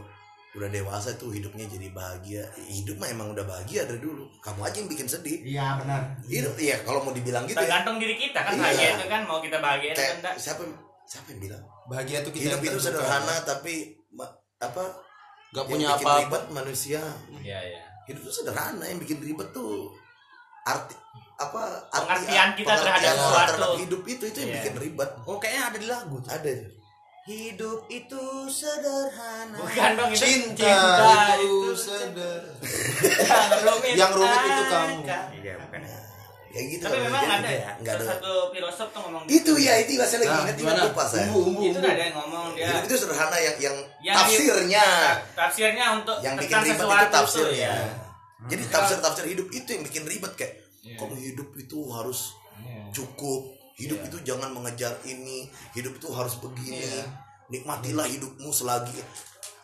udah 0.51 0.67
dewasa 0.67 1.15
tuh 1.15 1.29
hidupnya 1.29 1.63
jadi 1.65 1.87
bahagia, 1.89 2.43
Ya, 2.43 2.45
hidup 2.69 2.95
mah 2.97 3.07
emang 3.07 3.31
udah 3.31 3.43
bahagia 3.43 3.83
dari 3.83 3.99
dulu. 3.99 4.27
Kamu 4.39 4.59
aja 4.61 4.77
yang 4.77 4.87
bikin 4.87 5.05
sedih. 5.05 5.39
iya 5.41 5.75
benar 5.75 6.11
Hidup 6.21 6.55
iya 6.55 6.75
kalau 6.81 7.01
mau 7.01 7.11
dibilang 7.11 7.43
gitu 7.45 7.55
ya. 7.55 7.63
Tergantung 7.63 7.97
diri 7.97 8.15
kita 8.15 8.39
kan 8.41 8.51
Iya. 8.51 8.61
bahagia 8.61 8.87
itu 8.93 9.05
kan 9.07 9.21
mau 9.23 9.39
kita 9.39 9.57
bahagia 9.57 9.89
atau 9.89 9.99
Kayak, 10.01 10.13
enggak. 10.17 10.33
siapa 10.37 10.61
siapa 11.03 11.27
yang 11.29 11.41
bilang? 11.41 11.63
bahagia 11.83 12.17
tuh 12.21 12.31
kita 12.31 12.43
hidup 12.49 12.61
itu 12.65 12.79
sederhana 12.81 13.35
tapi 13.41 13.73
ma- 14.09 14.31
apa 14.57 14.83
gak 15.51 15.55
yang 15.57 15.67
punya 15.67 15.87
bikin 15.89 15.99
apa-apa 16.01 16.19
ribet 16.21 16.43
manusia 16.53 17.01
Iya, 17.33 17.59
iya. 17.65 17.81
hidup 18.05 18.21
itu 18.21 18.31
sederhana 18.33 18.83
yang 18.85 18.95
bikin 18.97 19.19
ribet 19.19 19.51
tuh 19.51 19.91
arti 20.63 20.95
apa 21.43 21.63
Pengertian 21.89 22.49
kita 22.53 22.71
terhadap 22.71 22.85
pengertian 22.87 23.15
orang 23.15 23.25
sesuatu. 23.25 23.51
terhadap 23.51 23.71
hidup 23.79 24.01
itu 24.05 24.23
itu 24.25 24.37
yang 24.37 24.47
Iya. 24.47 24.55
bikin 24.59 24.73
ribet 24.79 25.09
oh 25.23 25.37
kayaknya 25.37 25.61
ada 25.63 25.77
di 25.77 25.87
lagu 25.87 26.15
tuh. 26.17 26.29
ada 26.29 26.51
hidup 27.21 27.79
itu 27.87 28.23
sederhana 28.47 29.55
Bukan 29.55 29.91
dong 29.93 30.09
itu 30.09 30.19
cinta, 30.19 30.73
itu 31.37 31.73
seder 31.75 32.41
yang 33.21 33.61
rumit. 33.63 33.93
Yang 33.93 34.11
rumit 34.15 34.41
itu 34.43 34.63
kamu. 34.65 34.95
akan. 35.01 35.25
iya 35.35 35.53
bukan 35.57 35.81
ya 36.51 36.61
gitu 36.67 36.83
Tapi 36.83 36.97
lah, 36.97 37.03
memang 37.07 37.23
ada 37.31 37.47
ya, 37.47 37.71
nggak 37.79 37.93
ada 37.95 38.05
satu 38.11 38.33
filosof 38.51 38.91
tuh 38.91 38.99
ngomong 39.01 39.23
itu 39.23 39.53
ya 39.55 39.73
itu 39.79 39.95
saya 39.97 40.19
lagi 40.19 40.27
nah 40.27 40.43
ingat 40.43 40.55
gimana 40.57 40.79
lupa 40.83 41.03
saya 41.07 41.23
umbu 41.25 41.39
umbu 41.47 41.61
itu 41.63 41.79
ada 41.79 41.95
yang 42.01 42.11
ngomong 42.13 42.45
dia 42.51 42.65
hidup 42.67 42.83
itu 42.83 42.95
sederhana 42.97 43.37
yang 43.39 43.55
yang, 43.57 43.75
Yang 44.03 44.15
tafsirnya 44.19 44.85
tafsirnya 45.31 45.85
untuk 45.95 46.15
yang 46.19 46.35
bikin 46.35 46.57
ribet 46.59 46.83
itu 46.83 47.07
tafsirnya 47.07 47.71
ya. 47.71 47.75
jadi 48.51 48.63
tafsir 48.67 48.97
tafsir 48.99 49.25
hidup 49.27 49.47
itu 49.47 49.69
yang 49.69 49.83
bikin 49.87 50.03
ribet 50.03 50.33
kayak. 50.35 50.53
Kalau 51.01 51.15
hidup 51.15 51.49
itu 51.55 51.77
harus 51.89 52.37
Iya. 52.57 52.93
cukup? 52.93 53.41
Hidup 53.73 53.97
Iya. 53.97 54.07
itu 54.07 54.17
jangan 54.23 54.49
mengejar 54.51 54.93
ini. 55.03 55.49
Hidup 55.71 55.95
itu 55.95 56.07
harus 56.09 56.37
begini. 56.37 56.77
Iya. 56.79 57.05
nikmatilah 57.47 58.07
hidupmu 58.07 58.47
selagi 58.47 58.95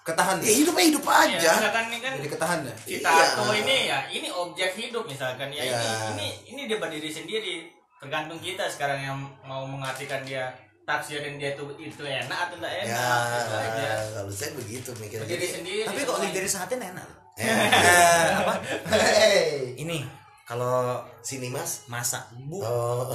ketahan 0.04 0.40
ya 0.40 0.44
ya? 0.44 0.56
hidupnya 0.58 0.86
hidup 0.88 1.04
Ya, 1.04 1.16
aja. 1.22 1.52
misalkan 1.56 1.84
ini 1.88 1.98
kan 1.98 2.12
jadi 2.16 2.30
ketahan 2.30 2.60
ya? 2.62 2.74
si 2.78 2.92
Iya. 2.92 3.00
tato 3.02 3.44
ini 3.54 3.78
ya 3.86 4.00
ini 4.10 4.28
objek 4.30 4.72
hidup 4.74 5.04
misalkan 5.04 5.48
ya. 5.50 5.62
Iya. 5.62 5.80
ini 5.80 5.88
ini 6.12 6.28
ini 6.48 6.62
dia 6.66 6.78
berdiri 6.78 7.08
sendiri. 7.08 7.56
Tergantung 7.98 8.38
kita 8.38 8.68
sekarang 8.68 9.00
yang 9.00 9.18
mau 9.42 9.64
mengartikan 9.64 10.20
dia 10.22 10.52
tafsirin 10.84 11.36
dia 11.36 11.56
tuh 11.56 11.72
itu 11.78 12.00
enak 12.00 12.28
atau 12.48 12.56
enggak 12.56 12.76
enak. 12.78 12.92
Ya 12.92 13.08
itu 13.40 13.56
aja. 13.56 13.88
kalau 14.14 14.32
saya 14.34 14.52
begitu 14.54 14.90
mikirnya. 14.98 15.24
Berdiri 15.24 15.40
Jadi, 15.40 15.48
sendiri 15.54 15.82
tapi 15.86 16.00
kok 16.02 16.12
semuanya. 16.14 16.36
dari 16.36 16.50
saatin 16.50 16.82
enak? 16.86 17.10
Eh, 17.38 18.28
apa? 18.36 18.54
Hey 18.92 19.48
ini 19.78 20.04
kalau 20.48 21.04
sini 21.20 21.52
mas? 21.52 21.84
Masak. 21.92 22.24
Bu. 22.48 22.64
Oh. 22.64 23.12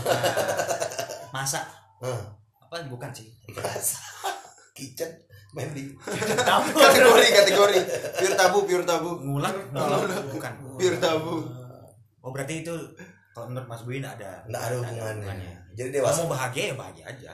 Masak. 1.34 1.64
Eh, 2.04 2.20
apa? 2.60 2.84
Bukan 2.92 3.08
sih. 3.08 3.32
Mas 3.56 3.96
kitchen. 4.76 5.08
Mandi 5.52 5.84
kategori 6.80 7.26
kategori. 7.28 7.78
Pure 8.16 8.36
tabu 8.40 8.58
pure 8.64 8.84
tabu. 8.88 9.20
Ngulang. 9.20 9.52
Ngulang. 9.72 10.08
Bukan. 10.32 10.52
Pure 10.80 10.96
tabu. 10.96 11.44
Oh 12.24 12.32
berarti 12.32 12.64
itu 12.64 12.72
kalau 13.36 13.52
menurut 13.52 13.68
Mas 13.68 13.84
Buin 13.84 14.04
ada 14.04 14.44
nggak 14.48 14.62
ada 14.64 14.76
hubungannya. 14.80 15.52
jadi 15.76 15.88
Kalau 15.92 15.96
dewasa 16.04 16.18
mau 16.24 16.32
bahagia 16.36 16.72
ya 16.72 16.74
bahagia 16.76 17.04
aja. 17.04 17.32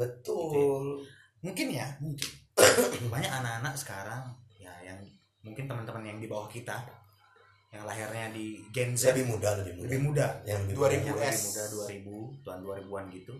Betul. 0.00 1.04
Mungkin 1.44 1.68
ya 1.72 1.88
mungkin. 2.00 2.28
Banyak 3.12 3.32
anak-anak 3.32 3.74
sekarang 3.76 4.24
ya 4.56 4.72
yang 4.80 5.00
mungkin 5.44 5.68
teman-teman 5.68 6.04
yang 6.08 6.18
di 6.20 6.28
bawah 6.28 6.48
kita 6.48 6.72
yang 7.68 7.84
lahirnya 7.84 8.32
di 8.32 8.64
Gen 8.72 8.96
Z. 8.96 9.12
Lebih 9.12 9.28
muda 9.28 9.50
lebih 9.60 9.72
muda. 9.76 9.84
Lebih 9.84 10.00
muda. 10.00 10.26
Yang 10.42 10.60
lebih 10.64 10.74
2000 10.74 10.88
yang 10.88 11.16
lebih 11.20 11.28
S. 11.28 11.40
muda 11.44 11.62
2000 11.68 12.44
tahun 12.44 12.58
2000-an 12.64 13.04
gitu. 13.12 13.34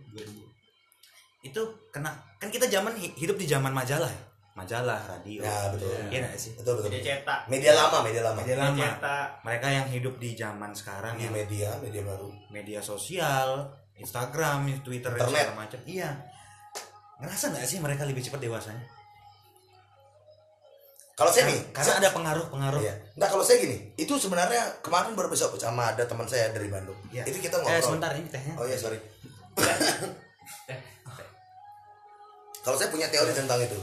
itu 1.39 1.63
kena 1.95 2.11
kan 2.43 2.51
kita 2.51 2.67
zaman 2.67 2.99
hi- 2.99 3.15
hidup 3.15 3.39
di 3.39 3.47
zaman 3.47 3.71
majalah 3.71 4.11
ya? 4.11 4.23
Majalah 4.59 4.99
radio. 5.07 5.39
Ya, 5.47 5.71
betul. 5.71 5.95
iya 6.11 6.19
nggak 6.27 6.35
sih? 6.35 6.51
Betul 6.59 6.83
betul. 6.83 6.99
Dia 6.99 7.23
cetak. 7.23 7.47
Media 7.47 7.73
lama 7.79 8.03
media 8.03 8.23
lama. 8.27 8.43
Media 8.43 8.59
dia 8.59 8.65
lama 8.67 8.83
cetak. 8.83 9.27
Mereka 9.47 9.67
yang 9.71 9.87
hidup 9.87 10.15
di 10.19 10.31
zaman 10.35 10.71
sekarang 10.75 11.15
di 11.15 11.25
yang 11.25 11.33
media 11.33 11.71
media 11.79 12.03
baru. 12.03 12.29
Media 12.51 12.81
sosial 12.83 13.71
Instagram 13.95 14.67
Twitter 14.83 15.15
dan 15.15 15.25
Internet. 15.25 15.45
segala 15.47 15.57
macam. 15.57 15.81
Iya. 15.87 16.11
Ngerasa 17.23 17.45
nggak 17.55 17.67
sih 17.71 17.79
mereka 17.79 18.03
lebih 18.03 18.23
cepat 18.23 18.43
dewasanya 18.43 18.98
kalau 21.19 21.35
saya 21.35 21.51
nih 21.51 21.59
karena 21.75 21.99
ada 21.99 22.15
pengaruh-pengaruh 22.15 22.79
Iya. 22.79 22.95
Kalau 23.27 23.43
saya 23.43 23.59
gini, 23.59 23.91
itu 23.99 24.15
sebenarnya 24.15 24.79
kemarin 24.87 25.19
baru 25.19 25.27
besok 25.27 25.59
sama 25.59 25.91
ada 25.91 26.07
teman 26.07 26.31
saya 26.31 26.55
dari 26.55 26.71
Bandung. 26.71 26.95
Iya. 27.11 27.27
Itu 27.27 27.43
kita 27.43 27.59
eh 27.59 27.67
ngobrol. 27.67 27.83
sebentar 27.83 28.15
ini 28.15 28.31
tehnya 28.31 28.55
Oh 28.55 28.63
iya 28.63 28.79
sorry. 28.79 29.03
kalau 32.63 32.79
saya 32.79 32.95
punya 32.95 33.11
teori 33.11 33.35
tentang 33.35 33.59
itu, 33.59 33.75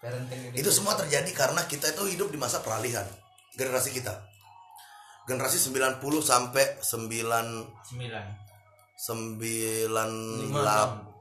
parenting 0.00 0.56
itu 0.56 0.70
semua 0.72 0.96
terjadi 0.96 1.28
karena 1.36 1.60
kita 1.68 1.92
itu 1.92 2.08
hidup 2.08 2.32
di 2.32 2.40
masa 2.40 2.64
peralihan 2.64 3.04
generasi 3.52 3.92
kita. 3.92 4.24
Generasi 5.28 5.60
90 5.60 6.00
sampai 6.24 6.80
9 6.80 7.84
sembilan 7.84 8.24
98 8.96 11.17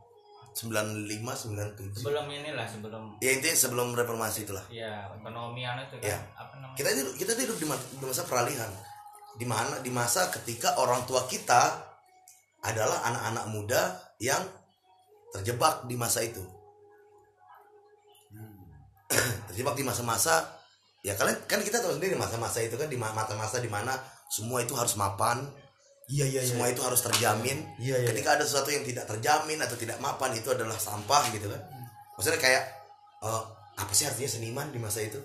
95 0.58 1.06
97. 1.14 2.02
sebelum 2.02 2.26
inilah 2.28 2.66
sebelum 2.66 3.04
Ya 3.22 3.30
intinya 3.32 3.54
sebelum 3.54 3.88
reformasi 3.94 4.44
itulah. 4.44 4.66
ya 4.68 5.06
ekonomian 5.14 5.86
itu 5.86 6.02
kan 6.02 6.10
Iya. 6.10 6.20
apa 6.34 6.54
namanya 6.58 6.76
kita 6.76 6.90
itu 6.92 7.02
kita 7.16 7.32
hidup 7.38 7.58
di 7.58 7.66
di 7.70 8.04
masa 8.04 8.24
peralihan 8.26 8.72
di 9.38 9.46
mana 9.46 9.78
di 9.80 9.92
masa 9.94 10.34
ketika 10.34 10.74
orang 10.76 11.06
tua 11.06 11.30
kita 11.30 11.78
adalah 12.60 13.06
anak-anak 13.06 13.46
muda 13.48 13.82
yang 14.18 14.42
terjebak 15.30 15.86
di 15.86 15.94
masa 15.94 16.26
itu 16.26 16.42
terjebak 19.48 19.78
di 19.78 19.86
masa-masa 19.86 20.58
ya 21.06 21.14
kalian 21.14 21.38
kan 21.46 21.62
kita 21.62 21.80
tahu 21.80 21.96
sendiri 21.96 22.18
masa-masa 22.18 22.60
itu 22.60 22.76
kan 22.76 22.90
di 22.90 22.98
ma- 22.98 23.14
masa-masa 23.14 23.62
di 23.62 23.70
mana 23.70 23.94
semua 24.28 24.60
itu 24.60 24.74
harus 24.74 24.98
mapan 24.98 25.46
iya 26.08 26.26
iya 26.26 26.40
iya. 26.40 26.48
semua 26.48 26.72
itu 26.72 26.80
harus 26.80 27.04
terjamin. 27.04 27.68
Iya, 27.78 27.96
iya, 28.00 28.08
ketika 28.12 28.40
ada 28.40 28.44
sesuatu 28.48 28.72
yang 28.72 28.88
tidak 28.88 29.06
terjamin 29.08 29.60
atau 29.60 29.76
tidak 29.76 30.00
mapan 30.00 30.32
itu 30.36 30.48
adalah 30.52 30.80
sampah 30.80 31.28
gitu 31.36 31.52
kan. 31.52 31.62
Maksudnya 32.16 32.40
kayak 32.40 32.64
eh, 33.24 33.44
apa 33.78 33.92
sih 33.94 34.08
artinya 34.08 34.32
seniman 34.32 34.68
di 34.72 34.80
masa 34.80 35.04
itu? 35.04 35.20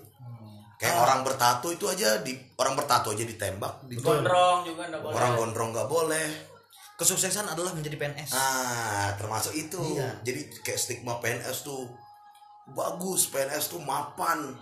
Kayak 0.77 0.99
Ah. 0.99 1.03
orang 1.07 1.19
bertato 1.23 1.71
itu 1.71 1.87
aja 1.87 2.19
di 2.19 2.35
orang 2.59 2.75
bertato 2.75 3.15
aja 3.15 3.23
ditembak. 3.23 3.87
Di 3.87 3.95
gondrong 3.95 4.67
juga 4.67 4.91
enggak 4.91 5.01
boleh. 5.01 5.15
Orang 5.15 5.31
gondrong 5.39 5.69
nggak 5.71 5.89
boleh. 5.89 6.27
Kesuksesan 6.93 7.49
adalah 7.49 7.73
menjadi 7.73 7.97
PNS 7.97 8.35
ah 8.37 9.15
termasuk 9.17 9.55
itu. 9.55 9.81
Iya. 9.97 10.21
jadi 10.21 10.45
kayak 10.61 10.77
stigma 10.77 11.17
PNS 11.17 11.65
tuh 11.65 11.87
bagus 12.75 13.31
PNS 13.31 13.71
tuh 13.71 13.81
mapan. 13.81 14.53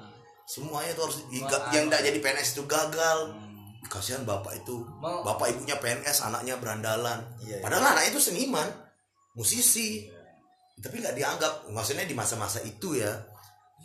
Semuanya 0.45 0.91
tuh 0.93 1.07
harus 1.09 1.17
Wah, 1.25 1.71
yang 1.73 1.89
tidak 1.89 2.01
jadi 2.05 2.17
PNS 2.21 2.49
itu 2.55 2.63
gagal. 2.69 3.19
Hmm. 3.33 3.50
Kasihan 3.89 4.21
bapak 4.27 4.61
itu. 4.61 4.85
Mau- 5.01 5.25
bapak 5.25 5.57
ibunya 5.57 5.77
PNS 5.79 6.27
anaknya 6.29 6.57
berandalan. 6.61 7.19
Iya, 7.41 7.57
iya. 7.57 7.63
padahal 7.63 7.95
anaknya 7.95 8.09
itu 8.13 8.21
seniman 8.21 8.67
musisi. 9.33 10.05
Tapi 10.81 10.97
nggak 10.97 11.13
dianggap 11.13 11.53
maksudnya 11.69 12.05
di 12.05 12.17
masa-masa 12.17 12.61
itu 12.65 12.97
ya. 12.97 13.11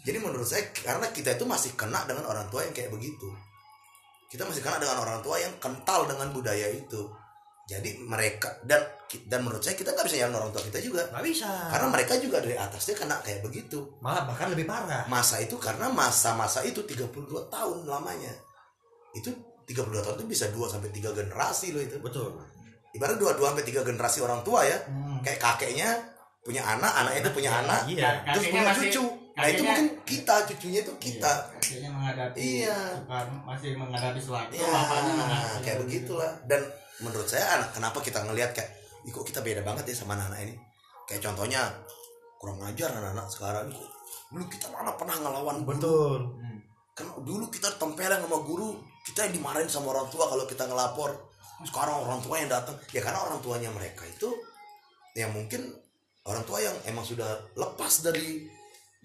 Jadi 0.06 0.18
menurut 0.22 0.46
saya 0.46 0.70
karena 0.72 1.10
kita 1.10 1.34
itu 1.34 1.44
masih 1.44 1.74
kena 1.74 2.06
dengan 2.08 2.28
orang 2.28 2.46
tua 2.48 2.64
yang 2.64 2.72
kayak 2.72 2.92
begitu. 2.92 3.28
Kita 4.32 4.46
masih 4.46 4.62
kena 4.64 4.80
dengan 4.80 5.02
orang 5.02 5.20
tua 5.20 5.36
yang 5.38 5.54
kental 5.60 6.08
dengan 6.08 6.32
budaya 6.32 6.72
itu. 6.72 7.10
Jadi 7.66 7.98
mereka 8.06 8.62
dan 8.62 8.78
dan 9.26 9.42
menurut 9.42 9.58
saya 9.58 9.74
kita 9.74 9.90
nggak 9.90 10.06
bisa 10.06 10.22
nyalain 10.22 10.38
orang 10.38 10.50
tua 10.54 10.62
kita 10.62 10.78
juga. 10.78 11.02
Nggak 11.10 11.24
bisa. 11.26 11.50
Karena 11.74 11.88
mereka 11.90 12.12
juga 12.22 12.38
dari 12.38 12.54
atasnya 12.54 12.94
kena 12.94 13.16
kayak 13.26 13.42
begitu. 13.42 13.78
Malah 13.98 14.22
bahkan 14.22 14.54
lebih 14.54 14.66
parah. 14.70 15.04
Masa 15.10 15.42
itu 15.42 15.58
karena 15.58 15.90
masa-masa 15.90 16.62
itu 16.62 16.86
32 16.86 17.50
tahun 17.50 17.78
lamanya. 17.90 18.30
Itu 19.18 19.34
32 19.66 19.74
tahun 20.00 20.16
itu 20.16 20.26
bisa 20.28 20.46
2 20.48 20.62
sampai 20.64 20.88
3 20.88 21.10
generasi 21.12 21.66
loh 21.70 21.82
itu. 21.82 21.96
Betul. 21.98 22.30
Ibarat 22.92 23.18
dua 23.18 23.36
dua 23.36 23.52
sampai 23.52 23.60
tiga 23.62 23.84
generasi 23.84 24.18
orang 24.20 24.40
tua 24.40 24.64
ya. 24.64 24.78
Hmm. 24.88 25.20
kayak 25.20 25.36
kakeknya 25.36 25.90
punya 26.40 26.64
anak 26.64 26.88
anaknya 26.96 27.20
itu 27.20 27.32
punya 27.34 27.50
anak. 27.52 27.84
iya. 27.86 28.24
Terus 28.24 28.40
Kakeknya 28.40 28.48
punya 28.48 28.64
masih- 28.64 28.82
cucu. 28.88 29.02
Nah 29.36 29.44
itu 29.44 29.52
kakeknya- 29.52 29.66
mungkin 29.68 29.86
kita 30.06 30.34
cucunya 30.48 30.80
itu 30.80 30.92
kita. 30.96 31.32
Kayaknya 31.60 31.90
menghadapi 31.92 32.36
Iya. 32.40 32.78
Masih 33.44 33.70
menghadapi 33.74 34.16
suatu 34.18 34.48
ya 34.50 34.64
bapaknya 34.64 35.12
menghadapi- 35.12 35.60
kayak 35.60 35.78
begitulah. 35.82 36.32
Dan 36.46 36.60
menurut 36.98 37.28
saya 37.28 37.44
anak 37.52 37.68
kenapa 37.70 37.98
kita 38.00 38.18
ngelihat 38.22 38.50
kayak 38.50 38.70
"Ih, 39.04 39.12
kok 39.12 39.26
kita 39.26 39.44
beda 39.44 39.60
banget 39.60 39.84
ya 39.84 39.94
sama 39.94 40.16
anak-anak 40.16 40.40
ini? 40.40 40.54
Kayak 41.04 41.20
contohnya 41.22 41.62
kurang 42.38 42.64
ajar 42.64 42.88
anak-anak 42.90 43.26
sekarang. 43.28 43.66
Dulu 44.26 44.44
kita 44.46 44.66
mana 44.70 44.96
pernah 44.96 45.16
ngelawan 45.18 45.56
guru. 45.60 45.72
Betul. 45.74 46.20
Hmm. 46.40 46.58
kan 46.94 47.04
dulu 47.20 47.44
kita 47.50 47.68
tempeleng 47.76 48.24
sama 48.24 48.40
guru 48.40 48.72
kita 49.06 49.30
yang 49.30 49.38
dimarahin 49.38 49.70
sama 49.70 49.94
orang 49.94 50.10
tua 50.10 50.26
kalau 50.26 50.44
kita 50.50 50.66
ngelapor. 50.66 51.14
Sekarang 51.62 52.02
orang 52.02 52.20
tua 52.20 52.42
yang 52.42 52.50
datang. 52.50 52.74
Ya 52.90 53.00
karena 53.00 53.22
orang 53.22 53.38
tuanya 53.40 53.70
mereka 53.70 54.02
itu 54.04 54.28
ya 55.16 55.30
mungkin 55.30 55.72
orang 56.26 56.44
tua 56.44 56.60
yang 56.60 56.74
emang 56.90 57.06
sudah 57.06 57.54
lepas 57.54 58.02
dari 58.02 58.44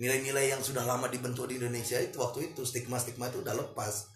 nilai-nilai 0.02 0.58
yang 0.58 0.60
sudah 0.66 0.84
lama 0.84 1.06
dibentuk 1.08 1.48
di 1.48 1.62
Indonesia 1.62 2.02
itu 2.02 2.18
waktu 2.18 2.52
itu. 2.52 2.66
Stigma-stigma 2.66 3.30
itu 3.30 3.46
udah 3.46 3.54
lepas. 3.54 4.10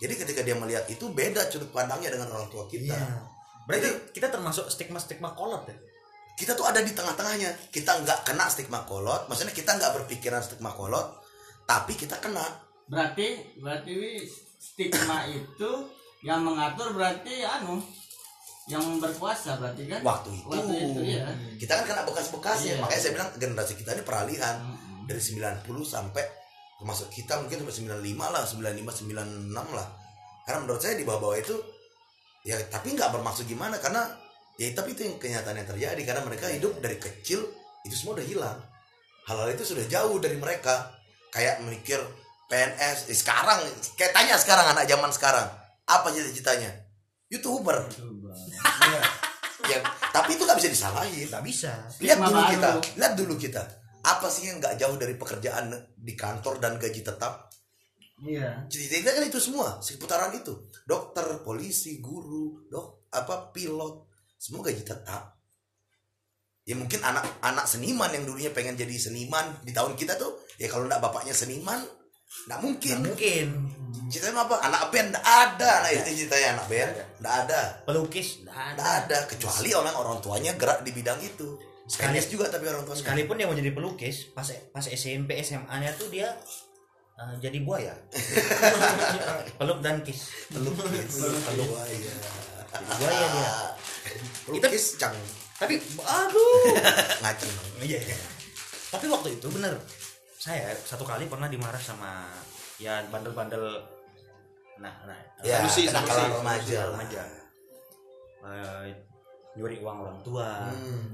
Jadi 0.00 0.14
ketika 0.16 0.40
dia 0.44 0.56
melihat 0.56 0.84
itu 0.92 1.08
beda 1.08 1.48
sudut 1.48 1.72
pandangnya 1.72 2.12
dengan 2.12 2.32
orang 2.36 2.48
tua 2.52 2.68
kita. 2.68 2.92
Iya. 2.96 3.24
Berarti 3.64 4.12
kita 4.16 4.28
termasuk 4.32 4.68
stigma 4.72 5.00
stigma 5.00 5.32
kolot 5.32 5.68
ya? 5.68 5.76
Kita 6.36 6.56
tuh 6.56 6.64
ada 6.64 6.80
di 6.80 6.92
tengah-tengahnya. 6.92 7.68
Kita 7.68 8.00
nggak 8.00 8.28
kena 8.28 8.48
stigma 8.48 8.84
kolot. 8.88 9.28
Maksudnya 9.28 9.52
kita 9.52 9.76
nggak 9.76 10.04
berpikiran 10.04 10.40
stigma 10.44 10.72
kolot 10.72 11.20
tapi 11.68 11.94
kita 11.94 12.16
kena. 12.18 12.42
Berarti 12.90 13.60
berarti 13.60 13.94
stigma 14.60 15.24
itu 15.26 15.70
yang 16.20 16.44
mengatur 16.44 16.92
berarti 16.92 17.40
anu 17.40 17.80
yang 18.68 18.84
berkuasa 19.00 19.56
berarti 19.56 19.88
kan? 19.88 20.04
Waktu 20.04 20.30
itu, 20.36 20.46
Waktu 20.46 20.74
itu, 20.78 21.00
iya. 21.02 21.26
kita 21.58 21.80
kan 21.80 21.84
kena 21.88 22.02
bekas-bekasnya 22.06 22.76
Iya. 22.76 22.82
makanya 22.84 23.00
saya 23.00 23.12
bilang 23.16 23.30
generasi 23.34 23.72
kita 23.74 23.90
ini 23.96 24.04
peralihan. 24.04 24.56
Mm-mm. 24.62 25.08
dari 25.10 25.18
90 25.18 25.66
sampai 25.82 26.22
termasuk 26.78 27.10
kita 27.10 27.42
mungkin 27.42 27.66
sampai 27.66 27.98
95 27.98 28.30
lah 28.30 28.46
95 28.46 29.10
96 29.10 29.74
lah. 29.74 29.88
Karena 30.46 30.58
menurut 30.62 30.78
saya 30.78 30.94
di 30.94 31.02
bawah-bawah 31.02 31.34
itu 31.34 31.56
ya 32.46 32.54
tapi 32.70 32.94
nggak 32.94 33.10
bermaksud 33.18 33.42
gimana. 33.50 33.82
Karena 33.82 34.06
ya 34.54 34.70
tapi 34.70 34.94
itu 34.94 35.02
yang 35.02 35.18
kenyataan 35.18 35.56
yang 35.58 35.66
terjadi. 35.66 36.02
Karena 36.06 36.22
mereka 36.22 36.46
hidup 36.46 36.78
dari 36.78 36.94
kecil 37.02 37.42
itu 37.82 37.94
semua 37.98 38.22
udah 38.22 38.26
hilang. 38.28 38.58
Hal-hal 39.26 39.50
itu 39.50 39.66
sudah 39.66 39.82
jauh 39.90 40.14
dari 40.22 40.38
mereka. 40.38 40.94
Kayak 41.34 41.66
mikir 41.66 41.98
PNS 42.50 43.06
eh, 43.06 43.14
sekarang 43.14 43.62
kayak 43.94 44.10
tanya 44.10 44.34
sekarang 44.34 44.66
anak 44.74 44.90
zaman 44.90 45.14
sekarang. 45.14 45.46
Apa 45.86 46.10
cita-citanya? 46.10 46.70
Youtuber. 47.30 47.86
Iya. 48.82 49.02
ya 49.70 49.78
tapi 50.10 50.34
itu 50.34 50.42
nggak 50.42 50.58
bisa 50.58 50.70
disalahin. 50.74 51.30
Nggak 51.30 51.46
bisa. 51.46 51.70
Lihat 52.02 52.18
dulu 52.18 52.42
kita. 52.50 52.70
lihat 52.98 53.14
dulu 53.14 53.34
kita. 53.38 53.62
Apa 54.02 54.26
sih 54.26 54.50
yang 54.50 54.58
nggak 54.58 54.82
jauh 54.82 54.98
dari 54.98 55.14
pekerjaan 55.14 55.70
di 55.94 56.18
kantor 56.18 56.58
dan 56.58 56.74
gaji 56.74 57.06
tetap? 57.06 57.46
Iya. 58.26 58.66
Cerita 58.66 59.14
kan 59.14 59.22
itu 59.22 59.38
semua 59.38 59.78
seputaran 59.78 60.34
itu. 60.34 60.66
Dokter 60.82 61.46
polisi 61.46 62.02
guru 62.02 62.66
dok 62.66 63.06
apa 63.14 63.54
pilot. 63.54 64.10
Semua 64.34 64.66
gaji 64.66 64.82
tetap. 64.82 65.38
Ya 66.66 66.74
mungkin 66.74 66.98
anak-anak 66.98 67.66
seniman 67.70 68.10
yang 68.10 68.26
dulunya 68.26 68.50
pengen 68.50 68.74
jadi 68.74 68.94
seniman 68.98 69.62
di 69.62 69.70
tahun 69.70 69.94
kita 69.94 70.18
tuh 70.18 70.38
ya 70.60 70.66
kalau 70.66 70.86
nggak 70.90 71.02
bapaknya 71.02 71.32
seniman 71.32 71.82
nggak 72.46 72.60
mungkin. 72.62 72.96
Nggak 73.02 73.06
mungkin. 73.10 73.46
Ceritanya 74.10 74.46
apa? 74.46 74.56
Anak 74.62 74.82
band 74.94 75.08
nggak 75.14 75.26
ada. 75.26 75.72
Nah 75.82 75.90
itu 75.90 76.10
ceritanya 76.24 76.46
anak 76.58 76.66
band 76.70 76.92
nggak 77.18 77.34
ada. 77.46 77.60
Pelukis. 77.86 78.28
Nggak 78.46 78.54
nggak 78.78 78.90
ada. 78.96 79.06
ada. 79.06 79.18
Kecuali 79.26 79.70
orang 79.74 79.94
orang 79.98 80.16
tuanya 80.22 80.52
gerak 80.54 80.86
di 80.86 80.90
bidang 80.94 81.18
itu. 81.22 81.58
Sekali- 81.90 82.22
juga 82.22 82.46
tapi 82.46 82.70
orang 82.70 82.86
tuanya. 82.86 83.02
sekalipun 83.02 83.34
dia 83.34 83.50
mau 83.50 83.58
jadi 83.58 83.74
pelukis 83.74 84.30
pas 84.30 84.46
pas 84.70 84.86
SMP 84.86 85.34
SMA 85.42 85.74
nya 85.82 85.90
tuh 85.98 86.06
dia 86.06 86.30
uh, 87.18 87.34
jadi 87.42 87.58
buaya. 87.66 87.98
Peluk 89.58 89.82
dan 89.82 89.98
kis. 90.06 90.30
Pelukis 90.54 91.18
peluk 91.50 91.66
buaya. 91.66 92.14
Jadi 92.70 92.90
buaya 92.94 93.26
dia. 93.34 93.54
Pelukis 94.46 95.02
cang. 95.02 95.18
Tapi 95.58 95.82
aduh. 95.98 96.78
Ngaceng. 97.26 97.52
Iya 97.82 97.98
iya. 98.06 98.18
tapi 98.90 99.06
waktu 99.06 99.38
itu 99.38 99.46
bener 99.54 99.78
saya 100.40 100.72
satu 100.80 101.04
kali 101.04 101.28
pernah 101.28 101.44
dimarah 101.46 101.76
sama 101.76 102.24
ya 102.80 103.04
bandel-bandel. 103.06 103.76
Nah 104.80 104.94
nah 105.04 105.18
ya 105.44 105.60
Solusi, 105.60 105.84
solusi. 105.86 106.22
remaja 106.32 106.80
remaja. 106.88 107.22
Eh, 108.40 108.88
nyuri 109.52 109.76
uang 109.78 109.98
orang 110.00 110.18
tua. 110.24 110.72
Hmm. 110.72 111.12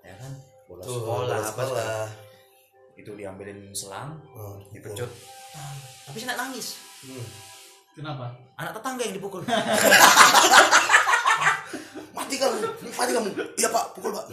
ya 0.00 0.16
kan? 0.16 0.32
Bolos 0.64 0.82
Tuh, 0.82 0.96
sekolah 0.96 1.28
bolos 1.28 1.44
apa 1.46 1.62
sekolah. 1.62 2.08
itu 2.92 3.10
diambilin 3.12 3.60
selang 3.72 4.16
Oh, 4.32 4.56
dipecut. 4.72 5.10
Tapi 6.08 6.16
saya 6.16 6.32
nangis. 6.34 6.80
Hmm. 7.04 7.24
kenapa? 7.92 8.32
Anak 8.56 8.72
tetangga 8.72 9.04
yang 9.04 9.20
dipukul. 9.20 9.44
Mati 12.12 12.36
kamu 12.36 12.56
mati 12.92 13.10
kamu. 13.10 13.28
Iya 13.56 13.68
pak 13.68 13.84
pukul 13.92 14.12
pak 14.12 14.24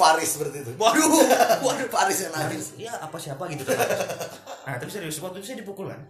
Faris 0.00 0.30
seperti 0.32 0.56
itu. 0.64 0.72
Waduh. 0.80 1.08
Waduh 1.68 1.88
Faris 1.92 2.18
yang 2.24 2.32
nangis. 2.32 2.72
Ya 2.80 2.96
apa 2.96 3.20
siapa 3.20 3.44
gitu 3.52 3.68
kan. 3.68 3.76
Nah 4.64 4.80
tapi 4.80 4.88
serius 4.88 5.20
waktu 5.20 5.44
itu 5.44 5.46
saya 5.52 5.58
dipukul 5.60 5.92
kan. 5.92 6.00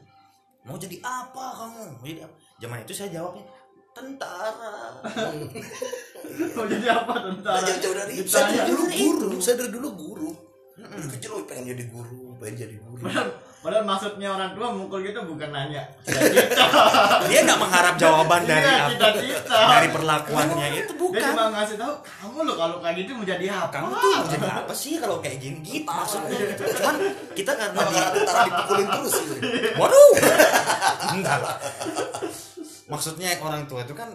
Mau 0.63 0.79
jadi 0.79 1.03
apa 1.03 1.45
kamu? 1.59 1.99
Mau 1.99 2.07
jadi 2.07 2.23
apa? 2.31 2.35
Zaman 2.63 2.79
itu 2.87 2.95
saya 2.95 3.09
jawabnya 3.11 3.45
tentara. 3.91 4.75
Oh 6.31 6.63
jadi 6.63 6.87
apa 6.95 7.27
tentara? 7.27 7.59
Nah, 7.59 7.63
jauh-jauh 7.67 7.97
dari 7.97 8.15
saya 8.23 8.55
dari 8.55 8.71
dulu 8.71 8.85
guru 8.87 9.31
saya 9.43 9.55
dari 9.59 9.71
dulu 9.75 9.89
guru. 9.99 10.31
Dari 10.79 11.09
kecil 11.19 11.31
oh, 11.35 11.43
pengen 11.43 11.75
jadi 11.75 11.85
guru 11.91 12.39
pengen 12.39 12.55
jadi 12.71 12.77
guru 12.79 13.03
padahal, 13.61 13.85
maksudnya 13.85 14.29
orang 14.31 14.51
tua 14.53 14.69
mukul 14.71 15.01
gitu 15.01 15.21
bukan 15.23 15.51
nanya. 15.51 15.85
Dia 17.29 17.41
nggak 17.43 17.59
mengharap 17.59 17.95
jawaban 17.95 18.43
dari 18.43 18.63
Iya, 18.63 18.77
apa? 18.79 18.91
cita-cita. 18.91 19.59
dari 19.69 19.89
perlakuannya. 19.89 20.67
Itu 20.75 20.93
dia 20.93 20.97
bukan. 20.97 21.23
cuma 21.29 21.45
ngasih 21.53 21.77
tahu 21.77 21.95
kamu 22.01 22.39
lo 22.43 22.53
kalau 22.55 22.77
kayak 22.81 22.97
gitu 22.99 23.11
mau 23.13 23.25
jadi 23.25 23.47
apa? 23.51 23.69
Kamu 23.71 23.89
tuh 23.95 24.11
mau 24.11 24.27
jadi 24.27 24.49
apa 24.49 24.73
sih 24.73 24.93
kalau 24.97 25.17
kayak 25.21 25.39
gini? 25.39 25.59
Gitu 25.61 25.85
maksudnya 25.85 26.39
gitu. 26.41 26.63
cuman 26.73 26.95
kita 27.33 27.53
karena 27.53 27.81
di 27.85 27.99
dipukulin 28.49 28.87
terus 28.89 29.15
gitu. 29.21 29.39
Waduh. 29.81 30.11
Enggak 31.13 31.39
lah. 31.39 31.57
Maksudnya 32.87 33.29
orang 33.39 33.63
tua 33.65 33.85
itu 33.85 33.93
kan 33.93 34.09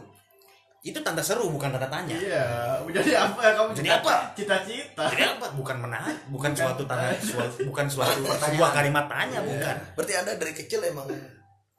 itu 0.85 1.01
tanda 1.01 1.17
seru 1.17 1.49
bukan 1.49 1.73
tanda 1.73 1.89
tanya. 1.89 2.13
Iya 2.13 2.45
jadi 2.93 3.17
apa? 3.17 3.39
Ya 3.41 3.51
kamu 3.57 3.69
Jadi 3.73 3.89
cita- 3.89 4.01
apa? 4.05 4.13
cita-cita. 4.37 5.03
Jadi 5.09 5.23
apa? 5.25 5.45
Bukan 5.51 5.77
menarik 5.81 6.19
bukan 6.29 6.53
suatu 6.53 6.85
tanda 6.85 7.09
suatu, 7.17 7.65
bukan 7.65 7.89
suatu 7.89 8.21
Pertanyaan. 8.21 8.53
sebuah 8.53 8.69
kalimat 8.71 9.05
tanya 9.09 9.39
bukan. 9.41 9.75
Berarti 9.97 10.13
anda 10.13 10.31
dari 10.37 10.53
kecil 10.53 10.85
emang 10.85 11.09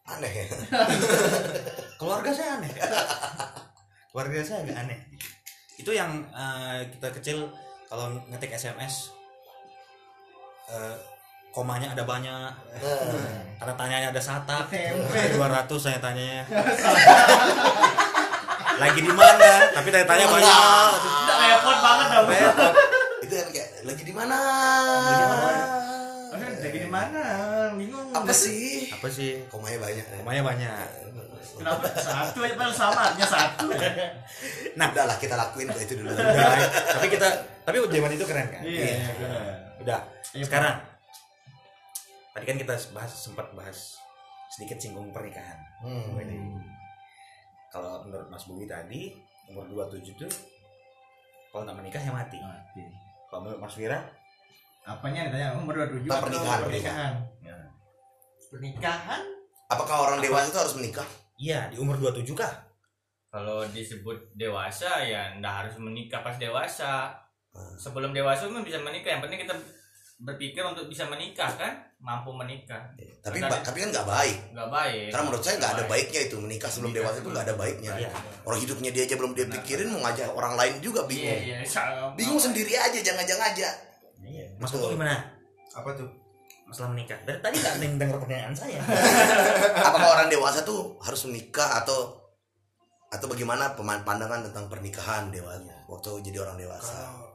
aneh 0.05 0.33
ya? 0.33 0.47
Keluarga 2.03 2.31
saya 2.31 2.59
aneh. 2.59 2.71
Keluarga 4.11 4.43
saya 4.43 4.67
agak 4.67 4.77
aneh. 4.77 4.99
Itu 5.79 5.95
yang 5.95 6.11
eh, 6.27 6.91
kita 6.91 7.15
kecil 7.15 7.47
kalau 7.87 8.11
ngetik 8.27 8.51
sms 8.53 9.15
eh, 10.67 10.97
komanya 11.55 11.95
ada 11.95 12.03
banyak. 12.03 12.51
Tanda 13.57 13.75
tanyanya 13.79 14.11
ada 14.11 14.19
satak. 14.19 14.67
Dua 15.31 15.47
ratus 15.47 15.87
saya 15.87 16.03
tanyanya 16.03 16.43
lagi 18.77 19.01
di 19.01 19.13
mana? 19.13 19.51
Tapi 19.73 19.89
tanya 19.89 20.07
tanya 20.07 20.27
banyak. 20.29 20.91
Udah 21.01 21.37
repot 21.41 21.79
banget 21.81 22.07
dong. 22.13 22.27
Repot. 22.29 22.75
Itu 23.25 23.35
yang 23.35 23.51
kayak 23.51 23.69
lagi 23.89 24.03
di 24.05 24.15
mana? 24.15 24.39
Aduh, 26.37 26.49
lagi 26.61 26.79
di 26.79 26.91
mana? 26.91 27.23
Bingung. 27.75 28.09
Apa 28.13 28.33
sih? 28.33 28.93
Apa 28.93 29.09
sih? 29.09 29.43
Komanya 29.49 29.79
banyak 29.81 30.05
ya. 30.05 30.17
komanya 30.21 30.43
banyak. 30.45 30.89
Kenapa? 31.57 31.89
Satu 31.97 32.45
aja 32.45 32.53
padahal 32.53 32.75
sama 32.77 33.01
artinya 33.11 33.29
satu. 33.33 33.67
Nah 34.77 34.93
udah 34.93 35.05
lah 35.09 35.17
kita 35.17 35.35
lakuin 35.41 35.73
itu 35.73 35.97
dulu. 35.97 36.13
Udah, 36.13 36.69
tapi 37.01 37.09
kita 37.09 37.29
tapi 37.65 37.81
zaman 37.81 38.13
itu 38.13 38.25
keren 38.29 38.47
kan? 38.53 38.61
Iya 38.61 38.85
iya. 38.93 39.09
benar. 39.17 39.43
udah 39.81 40.01
Iya, 40.37 40.45
sekarang. 40.45 40.77
Tadi 42.37 42.45
kan 42.45 42.57
kita 42.61 42.75
bahas 42.93 43.13
sempat 43.17 43.49
bahas 43.57 43.97
sedikit 44.53 44.77
singgung 44.77 45.09
pernikahan. 45.17 45.57
Hmm. 45.81 46.13
Ini. 46.21 46.37
Kalau 47.77 48.09
menurut 48.09 48.29
Mas 48.33 48.49
Budi 48.49 48.65
tadi 48.65 49.13
umur 49.53 49.69
27 49.69 50.17
tuh 50.17 50.33
kalau 51.53 51.69
nggak 51.69 51.77
menikah 51.77 52.01
ya 52.01 52.09
mati. 52.09 52.41
Mati. 52.41 52.85
kalau 53.29 53.45
menurut 53.45 53.61
Mas 53.61 53.77
Wira? 53.77 54.01
Apanya 54.89 55.29
ditanya? 55.29 55.61
Umur 55.61 55.85
27 55.85 56.09
Tentang 56.09 56.17
atau 56.17 56.25
pernikahan, 56.25 56.61
pernikahan. 56.65 57.13
ya. 57.45 57.57
pernikahan? 58.49 59.23
Apakah 59.69 59.97
orang 60.09 60.19
dewasa 60.25 60.49
itu 60.49 60.61
harus 60.63 60.75
menikah? 60.81 61.09
Iya 61.37 61.69
di 61.69 61.77
umur 61.77 62.01
27 62.01 62.25
kah? 62.33 62.65
Kalau 63.29 63.69
disebut 63.69 64.33
dewasa 64.33 65.05
ya 65.05 65.37
ndak 65.37 65.69
harus 65.69 65.75
menikah 65.77 66.25
pas 66.25 66.41
dewasa. 66.41 67.13
Hmm. 67.57 67.73
sebelum 67.81 68.13
dewasa 68.13 68.53
pun 68.53 68.61
bisa 68.61 68.77
menikah 68.85 69.17
yang 69.17 69.25
penting 69.25 69.41
kita 69.49 69.57
berpikir 70.17 70.65
untuk 70.65 70.89
bisa 70.89 71.05
menikah 71.05 71.53
kan? 71.53 71.73
Mampu 72.01 72.33
menikah. 72.33 72.93
Tapi 73.21 73.41
Karena- 73.41 73.53
ba- 73.53 73.65
tapi 73.65 73.79
kan 73.85 73.89
nggak 73.93 74.09
baik. 74.09 74.39
Nggak 74.53 74.71
baik. 74.73 75.09
Karena 75.13 75.25
menurut 75.29 75.45
saya 75.45 75.55
nggak 75.61 75.73
ada 75.73 75.77
Nggak 75.77 75.93
baiknya 75.93 76.21
itu. 76.25 76.37
Menikah 76.41 76.71
sebelum 76.73 76.91
Menikah 76.93 77.03
dewasa 77.05 77.19
itu 77.21 77.29
nggak 77.29 77.45
ada 77.45 77.57
baiknya. 77.57 77.91
Iya. 77.97 78.11
orang 78.47 78.61
hidupnya 78.63 78.91
dia 78.95 79.03
aja 79.05 79.15
belum 79.19 79.33
dia 79.35 79.47
pikirin 79.51 79.89
mau 79.91 80.01
ngajak 80.07 80.29
orang 80.33 80.55
lain 80.55 80.75
juga 80.79 81.01
iya 81.03 81.11
bingung. 81.11 81.41
iya 81.43 81.57
sama. 81.67 82.15
bingung 82.15 82.41
sendiri 82.41 82.73
aja 82.79 82.99
jangan-jangan 83.03 83.45
aja. 83.53 83.69
Iya. 84.23 84.47
Koko 84.57 84.95
gimana? 84.95 85.17
apa 85.77 85.91
tuh? 85.93 86.09
Masalah 86.67 86.91
menikah. 86.97 87.19
Dari 87.23 87.39
tadi 87.39 87.59
yang 87.61 87.97
dengar 88.01 88.17
pertanyaan 88.19 88.57
saya. 88.57 88.81
apakah 89.89 90.09
orang 90.17 90.29
dewasa 90.33 90.65
tuh 90.65 90.97
harus 91.05 91.29
menikah 91.29 91.83
atau 91.85 92.17
atau 93.07 93.27
bagaimana 93.31 93.79
pandangan 94.03 94.51
tentang 94.51 94.67
pernikahan 94.67 95.31
dewasa 95.31 95.75
waktu 95.87 96.11
jadi 96.27 96.43
orang 96.43 96.59
dewasa. 96.59 96.97
Kalau 97.07 97.26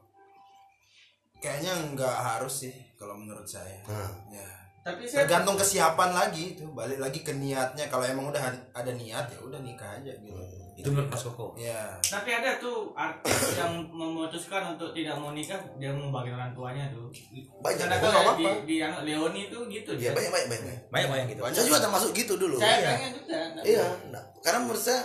kayaknya 1.42 1.74
nggak 1.92 2.16
harus 2.16 2.54
sih 2.62 2.74
kalau 2.94 3.14
menurut 3.14 3.44
saya 3.44 3.82
Hmm. 3.84 4.14
ya 4.30 4.46
tapi 4.82 5.06
saya 5.06 5.26
tergantung 5.26 5.54
kesiapan 5.56 6.10
lagi 6.12 6.54
itu 6.54 6.66
balik 6.72 6.98
lagi 6.98 7.20
ke 7.20 7.34
niatnya 7.34 7.86
kalau 7.86 8.02
emang 8.04 8.30
udah 8.30 8.42
ada 8.72 8.92
niat 8.92 9.26
ya 9.26 9.38
udah 9.39 9.60
nikah 9.60 9.89
aja 9.96 10.14
gitu 10.16 10.38
Itu 10.72 10.89
menurut 10.89 11.12
Mas 11.12 11.22
Koko. 11.22 11.54
ya 11.54 11.94
tapi 12.02 12.30
ada 12.32 12.58
tuh 12.58 12.89
artis 12.92 13.38
yang 13.60 13.70
memutuskan 13.88 14.74
untuk 14.74 14.89
tidak 14.92 15.14
mau 15.16 15.30
nikah 15.32 15.60
dia 15.76 15.92
membagi 15.92 16.30
orang 16.30 16.50
tuanya 16.52 16.89
tuh 16.89 17.14
banyak 17.60 17.78
karena 17.80 17.96
banyak 17.96 18.02
kalau 18.02 18.22
nggak 18.24 18.38
di, 18.39 18.46
di 18.66 18.76
anu, 18.80 18.98
Leoni 19.04 19.42
tuh 19.48 19.62
gitu 19.68 19.92
ya 19.94 20.10
dia. 20.10 20.12
banyak 20.12 20.32
banyak 20.32 20.48
banyak 20.50 20.78
Banyak 20.89 21.08
banyak 21.12 21.26
gitu. 21.30 21.42
Banyak. 21.42 21.54
saya 21.54 21.66
juga 21.68 21.80
termasuk 21.80 22.10
gitu 22.12 22.34
dulu 22.36 22.56
saya 22.58 22.74
Iya. 22.76 22.89
pengen 22.92 23.12
juga 23.16 23.38
iya 23.62 23.86
nah, 24.10 24.24
karena 24.39 24.60
menurut 24.62 24.82
saya 24.82 25.02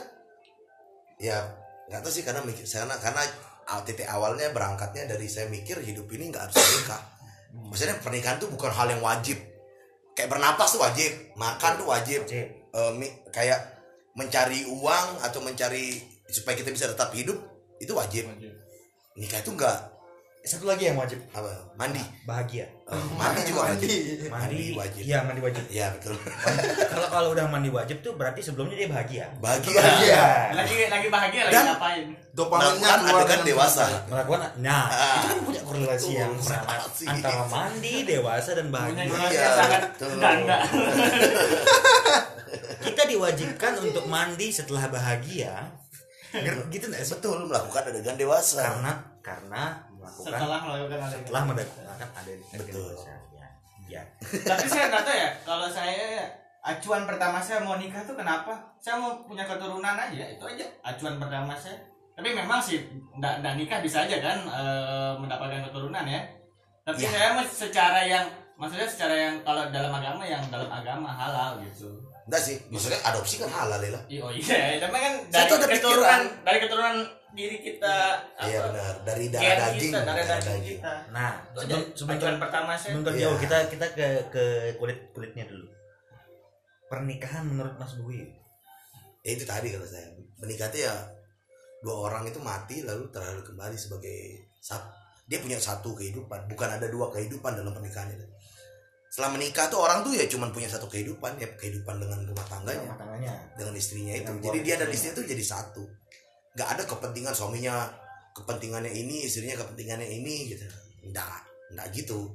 ya 1.18 1.38
nggak 1.86 2.00
tahu 2.00 2.12
sih 2.14 2.22
karena 2.22 2.40
mikir 2.42 2.64
karena 2.64 2.94
karena 2.96 3.20
aw- 3.20 3.45
titik 3.82 4.06
awalnya 4.06 4.54
berangkatnya 4.54 5.10
dari 5.10 5.26
saya 5.26 5.50
mikir 5.50 5.82
hidup 5.82 6.06
ini 6.14 6.30
nggak 6.30 6.42
harus 6.46 6.56
nikah. 6.56 7.02
Maksudnya 7.56 7.98
pernikahan 7.98 8.38
tuh 8.38 8.46
bukan 8.52 8.70
hal 8.70 8.86
yang 8.92 9.02
wajib. 9.02 9.38
Kayak 10.14 10.30
bernapas 10.32 10.70
tuh 10.76 10.80
wajib 10.80 11.10
makan 11.34 11.72
tuh 11.80 11.86
wajib. 11.90 12.24
Eh, 12.72 12.92
mi- 12.94 13.16
kayak 13.32 13.58
mencari 14.14 14.64
uang 14.64 15.20
atau 15.20 15.40
mencari 15.42 15.98
supaya 16.30 16.54
kita 16.56 16.70
bisa 16.70 16.86
tetap 16.88 17.10
hidup 17.12 17.36
itu 17.82 17.92
wajib. 17.92 18.30
Nikah 19.16 19.40
itu 19.40 19.50
enggak 19.52 19.95
Satu 20.46 20.62
lagi 20.64 20.86
yang 20.86 20.94
wajib. 20.94 21.18
apa 21.28 21.50
mandi 21.74 22.00
Bahagia. 22.22 22.64
Eh, 22.86 22.94
mandi 23.12 23.40
juga 23.44 23.66
wajib 23.66 23.82
Mandi. 23.82 23.98
Mandi 24.30 24.62
wajib. 24.72 25.00
Iya, 25.02 25.18
mandi 25.20 25.40
wajib. 25.42 25.62
ya 25.66 25.86
betul 25.90 26.14
kalau 26.94 27.06
kalau 27.10 27.28
udah 27.34 27.44
mandi 27.46 27.66
wajib 27.66 27.98
tuh 27.98 28.14
berarti 28.14 28.38
sebelumnya 28.40 28.76
dia 28.76 28.86
bahagia. 28.86 29.24
bahagia 29.36 29.74
Bahagia. 29.74 30.24
lagi 30.54 30.76
lagi 30.86 31.06
bahagia 31.10 31.40
lagi 31.44 31.52
Dan- 31.52 31.66
ngapain 31.68 32.04
dopaminnya 32.30 32.70
melakukan 32.70 32.98
keluar 33.00 33.16
adegan 33.16 33.26
dengan 33.26 33.44
dewasa. 33.44 33.84
Melakukan 34.06 34.40
nah, 34.56 34.84
Ah. 34.86 34.86
itu 34.86 35.26
kan 35.26 35.36
punya 35.42 35.60
korelasi 35.64 36.10
yang 36.14 36.32
sangat 36.38 36.80
antara 37.02 37.42
mandi, 37.48 37.94
dewasa 38.04 38.50
dan 38.54 38.66
bahagia. 38.68 39.04
Iya, 39.08 39.46
sangat 39.52 39.80
betul. 39.90 40.08
ganda 40.16 40.56
Kita 42.86 43.02
diwajibkan 43.04 43.72
untuk 43.82 44.04
mandi 44.06 44.48
setelah 44.48 44.86
bahagia. 44.86 45.74
Gitu 46.68 46.84
enggak 46.86 47.02
sih? 47.02 47.12
betul 47.16 47.46
melakukan 47.46 47.82
adegan 47.88 48.14
dewasa 48.14 48.60
Karena 48.62 48.92
karena 49.24 49.62
melakukan 50.06 50.30
setelah 50.30 50.58
melakukan 50.62 50.98
setelah 51.10 51.42
melakukan 51.44 52.08
adegan 52.14 52.58
Betul. 52.62 52.92
Ya. 52.96 53.16
Ya. 53.86 54.02
tapi 54.42 54.66
saya 54.66 54.84
nggak 54.90 55.02
tahu 55.06 55.16
ya 55.18 55.30
kalau 55.42 55.66
saya 55.70 56.26
acuan 56.62 57.02
pertama 57.06 57.38
saya 57.38 57.62
mau 57.62 57.78
nikah 57.78 58.02
tuh 58.02 58.18
kenapa 58.18 58.54
saya 58.82 58.98
mau 58.98 59.22
punya 59.22 59.46
keturunan 59.46 59.94
aja 59.94 60.24
itu 60.26 60.42
aja 60.42 60.66
acuan 60.82 61.18
pertama 61.22 61.54
saya 61.54 61.78
tapi 62.18 62.34
memang 62.34 62.58
sih 62.58 62.82
nggak 63.14 63.44
nggak 63.44 63.54
nikah 63.54 63.78
bisa 63.78 64.02
aja 64.02 64.18
kan 64.18 64.38
eh, 64.42 65.12
mendapatkan 65.20 65.62
keturunan 65.70 66.02
ya 66.02 66.22
tapi 66.82 67.02
Ya. 67.02 67.10
saya 67.10 67.28
mau 67.34 67.42
secara 67.46 68.00
yang 68.02 68.26
maksudnya 68.56 68.86
secara 68.86 69.14
yang 69.14 69.34
kalau 69.46 69.68
dalam 69.70 69.90
agama 69.90 70.22
yang 70.26 70.42
dalam 70.50 70.70
agama 70.70 71.10
halal 71.10 71.58
gitu 71.62 71.90
enggak 72.26 72.42
sih 72.42 72.56
maksudnya 72.68 72.98
adopsi 73.06 73.38
kan 73.38 73.48
halal 73.48 73.78
ya 73.78 73.90
lah 73.94 74.02
oh 74.26 74.30
iya 74.34 74.78
tapi 74.82 74.96
kan 74.98 75.14
dari 75.30 75.46
ada 75.46 75.66
keturunan 75.70 76.22
pikiran. 76.22 76.22
dari 76.42 76.58
keturunan 76.58 76.96
diri 77.36 77.56
kita 77.60 77.96
iya 78.42 78.58
apa, 78.58 78.66
benar 78.72 78.94
dari 79.04 79.24
darah 79.28 79.56
daging 79.70 79.92
kita 79.92 80.00
dari 80.02 80.22
darah 80.24 80.40
daging 80.42 80.64
kita 80.80 80.92
Nah, 81.12 81.30
sebelum 81.52 81.82
sebelum 81.92 82.36
pertama 82.40 82.72
saya 82.74 82.82
sebelum 82.96 83.02
Iya. 83.04 83.08
terjauh 83.12 83.36
kita 83.44 83.58
kita 83.70 83.86
ke 83.92 84.08
ke 84.32 84.44
kulit 84.80 84.98
kulitnya 85.12 85.44
dulu. 85.44 85.68
Pernikahan 86.86 87.44
menurut 87.44 87.74
Mas 87.76 87.98
Bui. 87.98 88.22
ya 89.26 89.34
itu 89.34 89.42
tadi 89.42 89.74
kalau 89.74 89.82
saya 89.82 90.06
menikah 90.38 90.70
itu 90.70 90.86
ya 90.86 90.94
dua 91.82 92.06
orang 92.06 92.30
itu 92.30 92.38
mati 92.38 92.86
lalu 92.86 93.10
terlalu 93.10 93.42
kembali 93.42 93.74
sebagai 93.74 94.46
satu 94.62 94.86
dia 95.26 95.42
punya 95.42 95.58
satu 95.58 95.98
kehidupan 95.98 96.46
bukan 96.46 96.78
ada 96.78 96.86
dua 96.86 97.10
kehidupan 97.10 97.58
dalam 97.58 97.74
pernikahan 97.74 98.14
itu 98.14 98.22
setelah 99.16 99.32
menikah 99.32 99.72
tuh 99.72 99.80
orang 99.80 100.04
tuh 100.04 100.12
ya 100.12 100.28
cuman 100.28 100.52
punya 100.52 100.68
satu 100.68 100.92
kehidupan 100.92 101.40
ya 101.40 101.48
kehidupan 101.56 101.96
dengan 101.96 102.20
rumah 102.28 102.44
tangganya 102.52 102.84
Rumah 102.84 103.00
tangganya. 103.00 103.32
dengan 103.56 103.72
istrinya 103.72 104.12
itu. 104.12 104.28
Dengan 104.28 104.44
jadi 104.44 104.58
keluarga 104.60 104.66
dia 104.68 104.74
dan 104.76 104.88
istrinya. 104.92 105.12
itu 105.16 105.20
jadi 105.32 105.44
satu. 105.56 105.82
Nggak 106.52 106.68
ada 106.68 106.82
kepentingan 106.84 107.32
suaminya 107.32 107.74
kepentingannya 108.36 108.92
ini 108.92 109.24
istrinya 109.24 109.56
kepentingannya 109.56 110.04
ini 110.04 110.52
gitu. 110.52 110.68
Enggak 111.00 111.32
enggak 111.72 111.88
gitu 111.96 112.28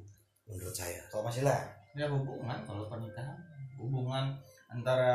menurut 0.49 0.73
saya. 0.73 1.05
Kalau 1.13 1.21
Mas 1.21 1.38
Ila, 1.38 1.53
ya 1.93 2.09
hubungan 2.09 2.57
kalau 2.65 2.89
pernikahan. 2.89 3.38
Hubungan 3.77 4.34
antara 4.65 5.13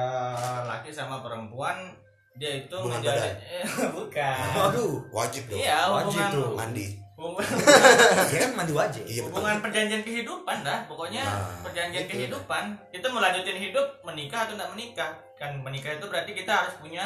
laki 0.70 0.94
sama 0.94 1.18
perempuan 1.18 1.98
dia 2.38 2.62
itu 2.62 2.78
Hubungan 2.78 3.02
menjadi 3.02 3.42
eh, 3.42 3.66
bukan. 3.98 4.38
Waduh, 4.54 4.94
wajib 5.10 5.50
dong. 5.50 5.58
Iya 5.58 5.90
Wajib 5.90 6.22
tuh. 6.30 6.54
mandi 6.54 6.94
hubungan, 7.39 8.26
kan 8.32 8.51
mandi 8.55 8.72
wajib. 8.72 9.03
iya 9.05 9.20
betul 9.20 9.30
hubungan 9.34 9.59
perjanjian 9.59 10.03
kehidupan 10.03 10.57
dah 10.61 10.78
pokoknya 10.84 11.22
Nah, 11.22 11.61
perjanjian 11.61 12.05
itu. 12.05 12.12
kehidupan 12.12 12.64
kita 12.89 13.07
mau 13.09 13.20
lanjutin 13.20 13.59
hidup 13.59 13.87
menikah 14.03 14.41
atau 14.43 14.55
tidak 14.55 14.70
menikah 14.72 15.11
kan 15.34 15.51
menikah 15.59 15.93
itu 15.93 16.07
berarti 16.07 16.32
kita 16.32 16.53
harus 16.55 16.74
punya 16.76 17.05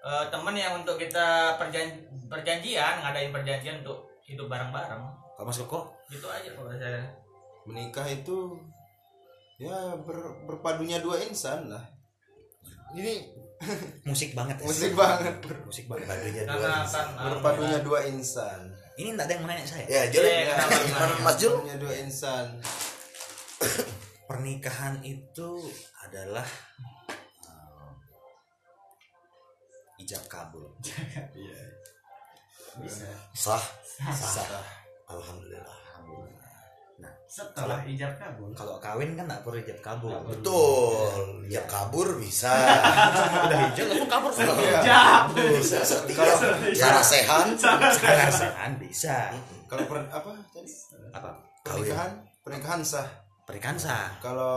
eh, 0.00 0.24
teman 0.28 0.52
yang 0.52 0.74
untuk 0.76 0.96
kita 0.96 1.26
perjan 1.56 1.86
perjanjian 2.26 3.00
ngadain 3.00 3.30
perjanjian 3.30 3.80
untuk 3.80 3.98
hidup 4.22 4.46
bareng-bareng 4.46 5.02
Kalau 5.32 5.44
Mas 5.44 5.58
Koko, 5.58 5.80
gitu 6.08 6.26
aja 6.26 6.48
kalau 6.50 6.72
saya 6.72 7.02
menikah 7.64 8.04
itu 8.04 8.56
ya 9.56 9.74
ber- 9.98 10.36
berpadunya 10.44 10.98
dua 10.98 11.20
insan 11.20 11.68
lah 11.68 11.84
ini 12.92 13.24
musik 14.02 14.32
banget. 14.32 14.56
ya. 14.56 14.64
musik 14.68 14.92
banget 14.92 15.34
Musik 15.62 15.84
banget. 15.86 16.06
Badunya 16.06 16.44
dua 16.46 16.70
insan. 16.78 17.06
berpadunya 17.16 17.78
dua 17.80 18.00
insan 18.06 18.60
Ini 18.96 19.12
enggak 19.12 19.26
ada 19.28 19.34
yang 19.36 19.44
menanya 19.44 19.66
saya. 19.68 19.84
ya 19.84 20.02
Jul. 20.08 20.24
Iya, 20.24 20.56
kenapa, 20.56 20.72
gimana 20.72 20.84
gimana? 20.88 21.14
Mas 21.20 21.36
Jul. 21.36 21.52
Berpadunya 21.52 21.76
dua 21.76 21.94
insan. 22.00 22.46
Pernikahan 24.28 25.04
itu 25.04 25.50
adalah 26.02 26.48
eh, 27.44 27.92
ijab 30.00 30.24
kabul. 30.26 30.72
bisa 32.76 33.08
sah? 33.32 33.64
Sah. 34.12 34.60
alhamdulillah 35.08 35.80
setelah 37.36 37.84
ijab 37.84 38.16
kabul. 38.16 38.48
Kalau 38.56 38.80
kawin 38.80 39.12
kan 39.12 39.28
enggak 39.28 39.44
perlu 39.44 39.60
ijab 39.60 39.76
kabul. 39.84 40.08
Nggak 40.08 40.24
perlu. 40.24 40.32
betul. 40.40 41.44
Ya 41.52 41.60
kabur 41.68 42.08
bisa. 42.16 42.48
Udah 43.44 43.58
hijab 43.68 43.84
langsung 43.92 44.08
kabur. 44.08 44.30
Semua. 44.32 44.56
ijab. 44.56 45.22
Bisa 45.36 45.78
setia. 45.84 46.24
Sarasehan 46.72 47.46
Perasaan 47.60 48.70
bisa. 48.80 49.36
kalau 49.68 49.84
per- 49.84 50.08
apa 50.08 50.32
tadi? 50.48 50.72
Apa? 51.12 51.30
pernikahan? 51.60 52.10
Pernikahan 52.40 52.80
sah. 52.80 53.04
Pernikahan 53.44 53.76
sah. 53.76 54.16
kalau 54.18 54.56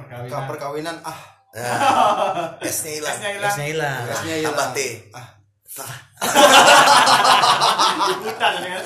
Perkawinan. 0.00 0.30
ka- 0.32 0.48
perkawinan 0.48 0.96
ah. 1.04 1.20
Nah, 1.54 2.56
esnya 2.66 2.98
hilang. 2.98 3.14
Esnya 3.20 3.66
hilang. 3.68 4.00
Esnya 4.08 4.34
hilang. 4.40 4.48
tambah 4.48 4.68
T. 4.72 4.78
Ah. 5.12 5.28
Ikutan 8.06 8.54
ya 8.62 8.78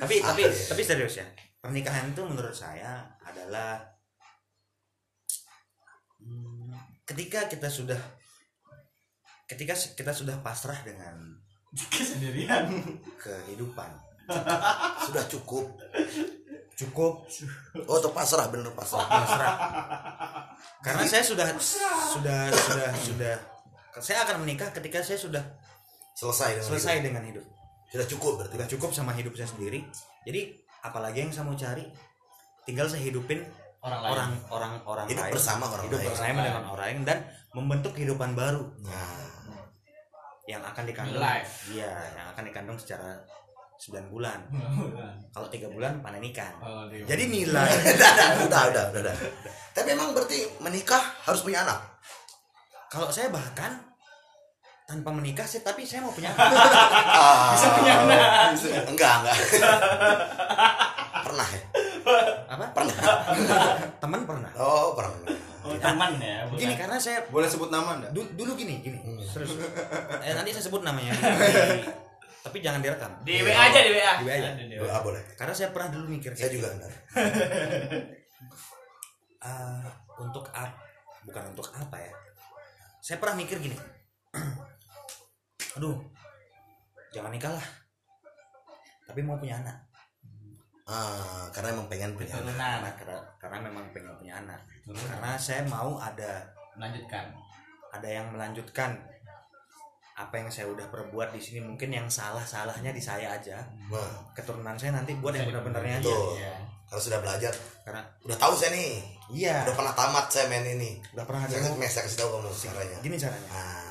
tapi 0.00 0.18
tapi 0.20 0.42
tapi 0.48 0.82
serius 0.82 1.20
ya 1.22 1.26
pernikahan 1.62 2.10
itu 2.10 2.22
menurut 2.26 2.52
saya 2.52 3.06
adalah 3.24 3.80
hmm, 6.20 6.72
ketika 7.06 7.46
kita 7.46 7.68
sudah 7.70 7.98
ketika 9.48 9.76
kita 9.76 10.12
sudah 10.12 10.40
pasrah 10.40 10.76
dengan 10.84 11.40
kesendirian. 11.90 12.70
kehidupan. 13.18 13.90
Sudah 15.04 15.24
cukup. 15.28 15.68
Cukup. 16.74 17.28
Oh 17.86 17.98
tuh 18.00 18.12
pasrah 18.12 18.48
bener 18.48 18.72
pasrah. 18.72 19.04
Pasrah. 19.04 19.54
Karena 20.80 21.04
saya 21.04 21.24
sudah 21.24 21.48
sudah 21.60 22.40
sudah 22.50 22.90
sudah 22.96 23.34
saya 24.00 24.26
akan 24.26 24.42
menikah 24.42 24.72
ketika 24.74 25.04
saya 25.04 25.20
sudah 25.20 25.44
selesai 26.18 26.58
dengan 26.58 26.66
selesai 26.66 26.94
hidup. 26.98 27.06
dengan 27.06 27.22
hidup 27.30 27.46
sudah 27.94 28.06
cukup 28.10 28.32
berarti 28.42 28.54
sudah 28.58 28.70
cukup 28.74 28.90
sama 28.90 29.14
hidup 29.14 29.38
saya 29.38 29.46
sendiri. 29.46 29.86
Jadi 30.26 30.50
apalagi 30.82 31.22
yang 31.22 31.30
saya 31.30 31.46
mau 31.46 31.54
cari 31.54 31.86
tinggal 32.66 32.90
saya 32.90 33.06
hidupin 33.06 33.46
orang 33.86 34.00
lain. 34.02 34.10
orang 34.10 34.30
orang 34.50 34.72
orang 34.82 35.06
hidup 35.06 35.24
lain. 35.30 35.34
bersama 35.38 35.64
orang 35.70 35.84
hidup 35.86 36.00
lain. 36.02 36.08
bersama 36.10 36.40
dengan 36.42 36.64
orang 36.74 36.82
lain 36.82 36.98
dan 37.06 37.18
membentuk 37.54 37.92
kehidupan 37.94 38.34
baru. 38.34 38.66
Nah. 38.82 39.30
Yang 40.50 40.62
akan 40.74 40.82
dikandung. 40.90 41.22
Life. 41.22 41.70
iya 41.70 41.92
yang 42.18 42.26
akan 42.34 42.42
dikandung 42.50 42.76
secara 42.82 43.14
9 43.78 44.10
bulan. 44.10 44.42
Kalau 45.34 45.48
tiga 45.54 45.70
bulan 45.70 46.02
panen 46.02 46.26
ikan. 46.34 46.54
Oh, 46.66 46.90
jadi 46.90 47.24
nilai. 47.30 47.70
Udah, 48.50 48.74
udah, 48.74 48.84
udah, 48.90 49.02
udah. 49.06 49.16
Tapi 49.70 49.88
emang 49.94 50.10
berarti 50.14 50.50
menikah 50.58 51.02
harus 51.22 51.46
punya 51.46 51.62
anak. 51.62 51.78
kalau 52.94 53.10
saya 53.10 53.26
bahkan 53.26 53.74
tanpa 54.84 55.08
menikah 55.10 55.42
sih 55.42 55.60
tapi 55.60 55.82
saya 55.82 56.00
mau 56.00 56.12
punya 56.12 56.28
Ah, 56.36 57.52
Bisa 57.52 57.68
punya 57.72 57.92
anak. 57.98 58.52
Enggak, 58.84 59.12
enggak. 59.18 59.36
pernah 61.20 61.48
ya? 61.48 61.60
apa 62.46 62.64
Pernah. 62.70 62.96
teman 64.02 64.20
pernah 64.22 64.50
Oh, 64.54 64.92
pernah. 64.92 65.16
Oh, 65.64 65.72
teman 65.74 66.12
ya. 66.18 66.44
bukan. 66.44 66.60
gini 66.60 66.74
karena 66.74 66.96
saya 66.96 67.24
Boleh 67.26 67.48
sebut 67.48 67.68
nama 67.68 67.96
enggak? 67.96 68.12
du- 68.12 68.32
dulu 68.34 68.52
gini 68.54 68.78
gini 68.78 69.00
Hmm. 69.00 69.16
serius 69.18 69.56
eh, 70.20 70.32
nanti 70.32 70.52
saya 70.52 70.64
sebut 70.64 70.80
namanya 70.80 71.16
Di- 71.16 71.88
tapi 72.44 72.60
jangan 72.60 72.78
direkam 72.78 73.08
Di 73.24 73.40
WA 73.40 73.56
aja 73.56 73.80
di 73.80 73.90
WA. 73.90 74.12
Di 74.14 74.24
WA 74.26 74.34
aja. 74.36 74.50
Di 74.54 74.76
Ah, 74.84 75.00
boleh. 75.00 75.22
karena 75.34 75.56
saya 75.56 75.72
pernah 75.72 75.88
dulu 75.90 76.12
mikir 76.12 76.36
Saya 76.36 76.52
juga 76.52 76.68
gitu. 76.68 76.76
enggak. 76.76 76.92
Ah, 79.40 79.88
untuk 80.16 80.44
apa 80.50 80.76
bukan 81.22 81.44
untuk 81.50 81.68
apa 81.70 81.96
ya 81.96 82.12
saya 82.98 83.16
pernah 83.16 83.32
mikir 83.34 83.56
gini 83.58 83.76
aduh 85.74 85.96
jangan 87.10 87.30
nikah 87.30 87.52
lah 87.52 87.66
tapi 89.04 89.20
mau 89.20 89.36
punya 89.36 89.58
anak 89.58 89.78
Ah, 90.84 91.48
karena 91.48 91.72
emang 91.72 91.88
pengen 91.88 92.12
punya 92.12 92.28
anak. 92.30 92.44
Turunan. 92.44 92.60
karena 92.60 92.90
karena, 92.92 93.16
karena 93.40 93.56
memang 93.62 93.84
pengen 93.88 94.12
punya 94.14 94.36
anak 94.36 94.60
karena 94.84 95.32
saya 95.34 95.64
mau 95.64 95.96
ada 95.96 96.44
Lanjutkan. 96.76 97.24
ada 97.88 98.04
yang 98.04 98.28
melanjutkan 98.28 98.92
apa 100.14 100.34
yang 100.36 100.46
saya 100.46 100.68
udah 100.68 100.84
perbuat 100.86 101.32
di 101.32 101.40
sini 101.40 101.64
mungkin 101.64 101.88
yang 101.88 102.04
salah 102.06 102.44
salahnya 102.44 102.92
di 102.92 103.00
saya 103.00 103.32
aja 103.32 103.64
Nah, 103.88 104.28
keturunan 104.30 104.76
saya 104.76 104.92
nanti 104.92 105.16
buat 105.16 105.32
yang 105.32 105.48
benar-benarnya 105.48 105.98
aja 105.98 106.06
Betul. 106.06 106.36
Iya. 106.36 106.54
kalau 106.84 107.00
sudah 107.02 107.18
belajar, 107.18 107.52
karena 107.80 108.00
udah 108.20 108.36
tahu 108.36 108.52
saya 108.52 108.70
nih. 108.70 108.92
iya 109.32 109.64
Udah 109.64 109.74
pernah 109.74 109.94
tamat 109.96 110.26
saya 110.28 110.46
main 110.46 110.68
ini. 110.68 111.00
udah 111.10 111.24
pernah 111.24 111.48
Saya, 111.48 111.64
ada 111.64 111.88
saya 111.88 112.04
kasih 112.04 112.18
tahu 112.20 112.28
kamu 112.30 112.50
caranya. 112.52 112.96
gini 113.00 113.16
caranya 113.16 113.48
Ah, 113.48 113.83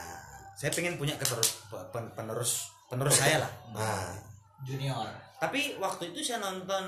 saya 0.53 0.69
pengen 0.69 0.95
punya 0.95 1.15
keterus 1.15 1.65
pen- 1.89 2.13
penerus 2.13 2.69
penerus 2.85 3.15
saya 3.15 3.41
lah 3.41 3.51
nah, 3.71 4.13
Junior. 4.61 5.09
tapi 5.37 5.75
waktu 5.77 6.11
itu 6.11 6.19
saya 6.23 6.41
nonton 6.41 6.85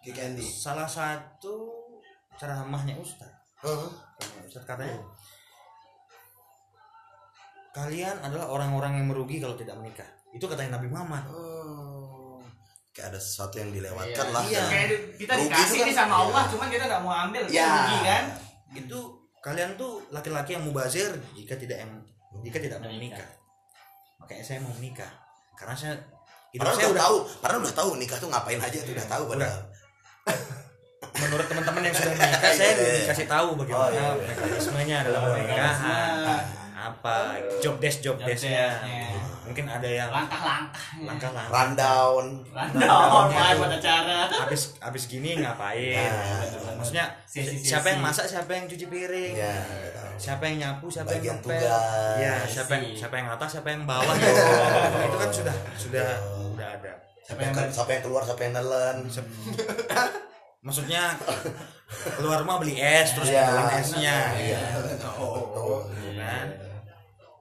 Candy. 0.00 0.40
salah 0.40 0.86
satu 0.86 1.68
ceramahnya 2.34 2.96
Ustaz 2.96 3.28
Heeh. 3.60 3.90
Ceramahnya 4.16 4.46
Ustaz 4.46 4.64
katanya 4.64 4.98
kalian 7.70 8.16
adalah 8.18 8.48
orang-orang 8.48 8.98
yang 8.98 9.06
merugi 9.06 9.38
kalau 9.38 9.54
tidak 9.54 9.76
menikah 9.76 10.06
itu 10.30 10.44
katanya 10.44 10.76
Nabi 10.76 10.88
Muhammad 10.88 11.24
Oh, 11.28 12.40
kayak 12.90 13.12
ada 13.12 13.20
sesuatu 13.20 13.56
yang 13.56 13.70
dilewatkan 13.70 14.26
Iya. 14.26 14.34
lah. 14.34 14.42
Iya. 14.44 14.62
Kayak 14.66 14.88
kita 15.16 15.32
Rugi 15.32 15.44
dikasih 15.46 15.78
kan- 15.78 15.86
nih 15.86 15.94
sama 15.94 16.08
Iya. 16.10 16.20
Allah, 16.20 16.42
cuman 16.48 16.66
kita 16.68 16.84
nggak 16.84 17.02
mau 17.02 17.14
ambil. 17.16 17.42
Ya. 17.48 17.68
Rugi 17.70 17.98
kan? 18.02 18.24
itu 18.70 18.98
kalian 19.40 19.70
tuh 19.74 19.92
laki-laki 20.08 20.50
yang 20.52 20.60
mubazir 20.62 21.08
jika 21.32 21.54
tidak 21.54 21.80
yang 21.80 21.92
jika 22.40 22.58
tidak 22.58 22.78
mau 22.78 22.90
Menikah. 22.90 23.28
makanya 24.18 24.44
saya 24.44 24.58
mau 24.60 24.72
menikah 24.72 25.10
karena 25.54 25.74
saya 25.74 25.94
hidup 26.48 26.62
Padahal 26.62 26.76
saya 26.76 26.88
udah 26.88 27.02
tahu, 27.02 27.16
padahal 27.38 27.60
udah 27.60 27.74
tahu 27.74 27.90
nikah 27.96 28.16
tuh 28.16 28.28
ngapain 28.28 28.58
aja 28.58 28.78
tuh 28.78 28.92
udah 28.92 29.06
tahu 29.06 29.24
padahal. 29.28 29.60
menurut 31.18 31.46
teman-teman 31.46 31.82
yang 31.82 31.94
sudah 31.94 32.14
menikah 32.16 32.52
saya 32.52 32.68
Iya, 32.68 32.74
iya, 32.74 32.86
iya. 32.88 32.98
dikasih 33.02 33.26
tahu 33.26 33.48
bagaimana 33.54 33.82
Oh, 33.82 33.90
iya, 33.90 34.06
iya. 34.08 34.26
mekanismenya 34.28 34.98
dalam 35.02 35.20
Oh, 35.20 35.28
pernikahan 35.28 35.66
mekanisme. 35.66 36.36
apa 36.78 37.14
job 37.58 37.76
desk 37.78 37.98
job 38.00 38.16
desk-nya. 38.18 38.66
Mungkin 39.48 39.66
ada 39.66 39.88
yang 39.88 40.08
Langkah-langkahnya. 40.08 41.04
langkah 41.04 41.30
langkah 41.30 41.50
Rundown. 41.50 42.24
Rundown, 42.48 43.24
main 43.30 43.56
pada 43.58 43.78
cara. 43.78 44.18
habis 44.28 44.62
habis 44.78 45.02
gini 45.06 45.36
ngapain 45.36 46.04
Nah. 46.04 46.76
maksudnya 46.76 47.04
Sesi-sesi. 47.24 47.64
siapa 47.66 47.88
yang 47.88 48.00
masak 48.00 48.24
siapa 48.24 48.50
yang 48.50 48.64
cuci 48.64 48.86
piring 48.86 49.34
Ya. 49.34 49.54
siapa 50.14 50.42
yang 50.44 50.56
nyapu 50.60 50.86
siapa 50.86 51.10
Bagian 51.10 51.24
yang 51.26 51.38
ngepel 51.40 51.58
tugas. 51.58 52.16
ya 52.18 52.34
siapa 52.44 52.72
yang 52.74 52.84
siapa 52.94 53.14
yang 53.16 53.28
atas 53.30 53.48
siapa 53.50 53.68
yang 53.68 53.82
bawah 53.84 54.14
itu 55.00 55.16
kan 55.16 55.30
sudah 55.32 55.56
sudah 55.74 56.08
udah 56.52 56.68
ada 56.70 56.92
Siapa 57.20 57.40
yang, 57.42 57.52
siapa 57.68 57.90
yang 57.92 58.02
keluar, 58.02 58.22
siapa 58.24 58.40
yang 58.40 58.54
nelen. 58.56 58.96
maksudnya 60.58 61.12
keluar 62.14 62.40
rumah 62.40 62.58
beli 62.58 62.74
es 62.74 63.12
terus 63.12 63.28
Iya. 63.28 63.46
nelen 63.46 63.68
esnya 63.76 64.16
Iya. 64.34 64.60
Oh. 65.14 65.84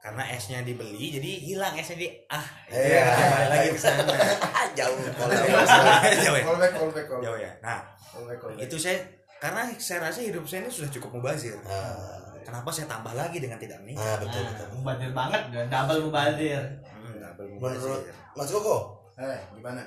Karena 0.08 0.24
esnya 0.30 0.64
dibeli 0.64 1.12
jadi 1.12 1.32
hilang 1.44 1.76
esnya 1.76 1.98
di 1.98 2.08
ah 2.28 2.48
Iya. 2.68 3.04
balik 3.12 3.50
lagi 3.52 3.70
ke 3.70 3.80
sana 3.82 4.02
Jauh. 4.78 4.96
jauh 4.96 6.32
ya 6.34 6.44
Callback, 6.48 6.72
callback, 6.72 7.06
jauh 7.20 7.36
ya 7.38 7.52
nah 7.60 7.84
Callback, 8.08 8.40
callback. 8.40 8.64
itu 8.64 8.76
saya 8.78 9.04
karena 9.38 9.68
saya 9.76 10.00
rasa 10.02 10.24
hidup 10.24 10.48
saya 10.48 10.64
ini 10.64 10.72
sudah 10.72 10.88
cukup 10.90 11.10
mubazir 11.14 11.60
Ah, 11.62 12.32
kenapa 12.42 12.72
saya 12.72 12.88
tambah 12.88 13.12
lagi 13.12 13.38
dengan 13.38 13.60
tidak 13.60 13.84
menikah 13.84 14.00
ah, 14.00 14.16
betul 14.18 14.40
betul. 14.42 14.64
Nah, 14.64 14.74
Mubadir 14.74 15.12
banget, 15.12 15.42
double 15.68 16.00
mubadir. 16.02 16.62
Hmm, 16.88 17.14
double 17.20 17.46
Menurut 17.52 17.76
mubazir. 17.76 18.16
Mas 18.34 18.50
Koko, 18.50 18.78
Eh, 19.14 19.40
gimana? 19.52 19.84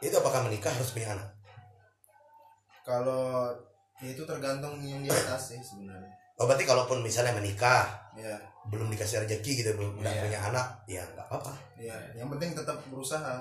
itu 0.00 0.10
apakah 0.12 0.42
menikah 0.42 0.68
harus 0.68 0.90
punya 0.90 1.14
anak? 1.14 1.28
Kalau 2.82 3.54
ya 4.02 4.08
itu 4.10 4.26
tergantung 4.26 4.82
yang 4.82 4.98
di 4.98 5.08
atas 5.08 5.54
sih 5.54 5.60
sebenarnya. 5.62 6.10
Oh 6.42 6.50
berarti 6.50 6.66
kalaupun 6.66 6.98
misalnya 7.00 7.32
menikah 7.32 7.86
Ya, 8.12 8.36
belum 8.68 8.92
dikasih 8.92 9.24
rezeki 9.24 9.64
gitu 9.64 9.70
belum 9.72 9.96
Iya. 10.02 10.20
punya 10.20 10.38
anak 10.52 10.66
ya 10.84 11.00
nggak 11.00 11.24
apa-apa. 11.24 11.54
ya. 11.80 11.96
Yang 12.12 12.28
penting 12.36 12.50
tetap 12.52 12.76
berusaha. 12.90 13.40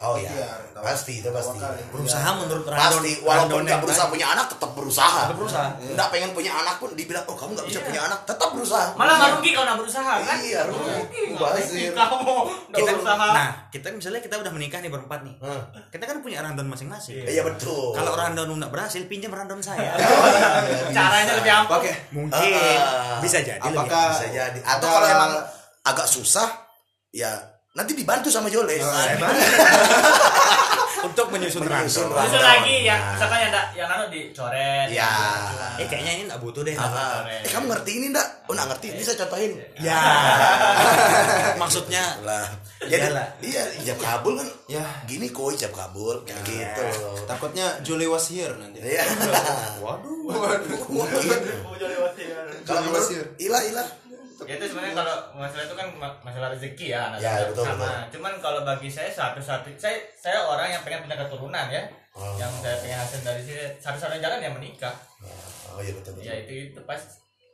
Oh 0.00 0.16
ya 0.16 0.32
pasti 0.80 1.20
itu 1.20 1.28
pasti. 1.28 1.60
ikhtiar. 1.60 1.76
berusaha 1.92 2.24
menurut 2.32 2.64
Randon 2.64 2.80
Pasti 2.98 3.12
walaupun 3.20 3.36
Randon 3.52 3.60
nggak 3.60 3.68
yang 3.70 3.82
berusaha 3.84 4.06
punya 4.08 4.26
anak 4.30 4.46
tetap 4.48 4.70
berusaha. 4.72 5.20
Tetap 5.22 5.36
berusaha 5.36 5.66
Nggak 5.76 6.08
pengen 6.08 6.30
punya 6.32 6.52
anak 6.54 6.74
pun 6.80 6.88
dibilang 6.90 7.24
oh 7.26 7.36
kamu 7.36 7.50
nggak 7.52 7.68
bisa 7.68 7.78
Iya. 7.78 7.86
punya 7.86 8.00
anak 8.02 8.20
tetap 8.24 8.48
berusaha. 8.50 8.86
Malah 8.96 9.14
nggak 9.14 9.30
rugi 9.36 9.50
kalau 9.52 9.66
nggak 9.66 9.78
berusaha 9.78 10.12
kan? 10.18 10.38
Iya, 10.40 10.60
rugi. 10.64 11.22
Ngapain 11.30 11.92
Kamu 11.92 12.32
nggak 12.66 12.78
kita 12.80 12.90
berusaha. 12.90 13.26
nah 13.30 13.48
kita 13.68 13.86
misalnya 13.92 14.20
kita 14.20 14.34
udah 14.36 14.50
menikah 14.50 14.78
nih 14.78 14.88
berempat 14.88 15.20
nih 15.20 15.34
Hah. 15.38 15.62
kita 15.88 16.04
kan 16.04 16.16
punya 16.18 16.38
random 16.40 16.66
masing-masing 16.66 17.20
Iya 17.22 17.42
betul. 17.44 17.92
kalau 17.92 18.12
random 18.14 18.56
nggak 18.56 18.72
berhasil 18.72 19.02
pinjam 19.04 19.30
random 19.30 19.60
saya 19.60 20.00
Caranya 20.96 21.32
lebih 21.34 21.52
ampuh. 21.54 21.76
Oke. 21.76 21.92
mungkin 22.10 22.40
Ah. 22.80 23.20
bisa 23.20 23.38
jadi 23.38 23.60
lebih 23.60 23.76
Apakah- 23.78 24.16
bisa 24.16 24.26
jadi. 24.28 24.58
Atau 24.64 24.88
kalau 24.88 25.06
emang 25.06 25.32
agak 25.82 26.06
susah 26.06 26.48
ya 27.10 27.49
nanti 27.70 27.92
dibantu 27.94 28.28
sama 28.28 28.46
Jole. 28.46 28.76
Saya 28.76 29.14
bantu. 29.16 29.40
untuk 31.00 31.32
menyusun 31.32 31.64
Menyusun 31.64 32.12
lagi 32.12 32.84
yang 32.84 33.00
Nah. 33.00 33.16
misalkan 33.16 33.38
yang 33.40 33.52
yang 33.72 33.88
anu 33.88 34.04
dicoret. 34.12 34.84
Ya. 34.92 35.08
eh 35.80 35.88
kayaknya 35.88 36.12
ini 36.12 36.22
nggak 36.28 36.42
butuh 36.44 36.60
deh 36.60 36.76
Ah, 36.76 36.84
ah. 36.84 37.18
Eh 37.24 37.48
kamu 37.48 37.72
ngerti 37.72 37.90
ini 37.96 38.06
enggak? 38.12 38.28
Oh 38.44 38.52
enggak 38.52 38.68
ngerti. 38.74 39.00
Bisa 39.00 39.16
contohin. 39.16 39.56
ya 39.78 39.96
maksudnya 41.62 42.04
Lah. 42.20 42.44
Jadi 42.80 43.00
Iyalah. 43.06 43.28
iya 43.40 43.64
ijab 43.80 43.96
kabul 43.96 44.36
kan 44.36 44.48
Ya, 44.68 44.84
gini 45.08 45.28
kok 45.28 45.48
ijab 45.50 45.72
kabul 45.72 46.20
kayak 46.24 46.42
gitu 46.44 46.82
loh. 47.00 47.16
takutnya 47.24 47.80
Julie 47.80 48.04
was 48.04 48.28
here 48.28 48.52
nanti. 48.52 48.84
Iya. 48.84 49.00
waduh 49.84 50.20
Kalau 52.60 52.80
menurut 52.82 53.00
Wasir. 53.00 53.24
Ila 53.40 53.58
Ila 53.64 53.82
Ya 54.40 54.54
itu 54.56 54.64
sebenarnya 54.66 54.94
kalau 54.96 55.14
masalah 55.34 55.64
itu 55.64 55.74
kan 55.74 55.86
ma- 55.94 56.18
masalah 56.20 56.48
rezeki 56.50 56.86
ya, 56.90 57.00
anak 57.08 57.18
Ya, 57.18 57.44
betul, 57.44 57.64
sama. 57.64 57.82
betul. 57.82 58.18
Cuman 58.18 58.32
kalau 58.38 58.60
bagi 58.62 58.88
saya 58.88 59.08
satu-satu 59.08 59.68
saya 59.76 59.96
saya 60.14 60.40
orang 60.42 60.68
yang 60.68 60.82
pengen 60.82 61.04
punya 61.04 61.16
keturunan 61.16 61.66
ya. 61.68 61.82
Oh. 62.10 62.34
Yang 62.34 62.52
saya 62.58 62.76
pengen 62.78 62.98
hasil 62.98 63.18
dari 63.20 63.42
sini 63.42 63.64
satu-satunya 63.78 64.20
jalan 64.20 64.38
ya 64.40 64.50
menikah. 64.50 64.94
Oh 65.70 65.78
iya 65.78 65.92
betul 65.92 66.16
betul. 66.16 66.24
Ya 66.24 66.34
itu 66.36 66.52
itu 66.68 66.80
pas 66.82 66.98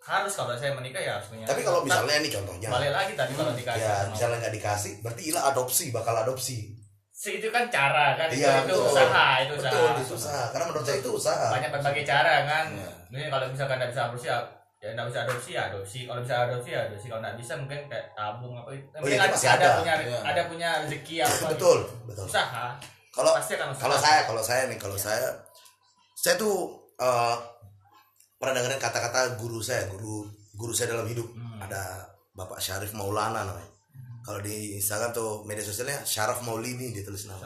harus 0.03 0.33
kalau 0.33 0.55
saya 0.55 0.73
menikah 0.73 0.99
ya 0.99 1.19
harus 1.19 1.29
punya. 1.29 1.45
Tapi 1.45 1.61
kalau 1.61 1.83
misalnya 1.83 2.23
nih 2.23 2.31
contohnya 2.31 2.69
balik 2.71 2.93
lagi 2.95 3.13
tadi 3.13 3.33
kalau 3.35 3.53
dikasih 3.53 3.83
ya 3.83 3.95
sama 3.99 4.11
misalnya 4.15 4.37
nggak 4.41 4.55
dikasih 4.55 4.93
berarti 5.03 5.23
Ila 5.29 5.41
adopsi 5.51 5.85
bakal 5.91 6.15
adopsi. 6.17 6.57
Si 7.11 7.41
itu 7.41 7.49
kan 7.49 7.67
cara 7.67 8.13
kan 8.13 8.29
itu, 8.29 8.45
Iya, 8.45 8.61
itu 8.63 8.77
betul. 8.77 8.93
usaha 8.93 9.27
itu 9.41 9.53
usaha. 9.57 9.73
Betul 9.73 9.89
itu 9.99 10.15
usaha 10.15 10.43
karena 10.53 10.65
menurut 10.69 10.85
saya 10.85 10.99
itu 11.01 11.11
usaha. 11.11 11.47
Banyak 11.49 11.71
berbagai 11.73 12.05
cara 12.05 12.35
kan. 12.45 12.67
Iya. 12.71 12.91
Ini 13.11 13.27
kalau 13.29 13.47
misalkan 13.49 13.77
nggak 13.81 13.91
bisa 13.91 14.03
adopsi 14.07 14.29
ya 14.77 14.87
ya 14.87 14.91
nggak 14.93 15.07
bisa 15.09 15.19
adopsi 15.25 15.51
ya 15.53 15.63
adopsi. 15.69 15.99
Kalau 16.05 16.21
bisa 16.21 16.35
adopsi 16.45 16.71
ya 16.71 16.81
adopsi. 16.87 17.07
Kalau 17.09 17.21
nggak 17.21 17.37
bisa 17.37 17.53
mungkin 17.57 17.81
kayak 17.89 18.07
tabung 18.13 18.55
apa 18.55 18.71
itu. 18.71 18.87
Oh, 18.93 19.09
iya, 19.09 19.17
Mungkin 19.17 19.19
itu 19.19 19.35
pasti 19.35 19.49
ada, 19.49 19.57
ada. 19.57 19.71
punya 19.81 19.95
Iya. 19.99 20.19
ada 20.23 20.43
punya 20.47 20.69
rezeki 20.85 21.15
apa 21.21 21.45
Betul 21.57 21.79
betul. 22.05 22.25
usaha 22.29 22.67
Kalau 23.11 23.31
pasti 23.33 23.53
akan 23.57 23.69
usaha 23.73 23.83
kalau 23.83 23.97
saya 23.99 24.21
kalau 24.25 24.43
saya 24.43 24.63
nih 24.65 24.77
Iya. 24.77 24.83
kalau 24.85 24.97
saya 24.97 25.27
saya 26.15 26.35
tuh 26.37 26.57
eh, 26.97 27.37
pernah 28.37 28.53
dengerin 28.55 28.77
kata-kata 28.79 29.21
guru 29.37 29.59
saya 29.61 29.89
guru 29.89 30.29
guru 30.53 30.73
saya 30.73 30.93
dalam 30.93 31.09
hidup. 31.09 31.29
Hmm. 31.33 31.61
ada 31.61 32.05
Bapak 32.33 32.61
Syarif 32.61 32.93
Maulana 32.93 33.43
namanya. 33.43 33.73
Kalau 34.21 34.43
di 34.43 34.75
Instagram 34.75 35.15
tuh 35.15 35.47
media 35.47 35.63
sosialnya 35.63 36.03
Syaraf 36.03 36.43
Maulini 36.43 36.91
dia 36.91 37.01
tulis 37.01 37.25
nama 37.25 37.41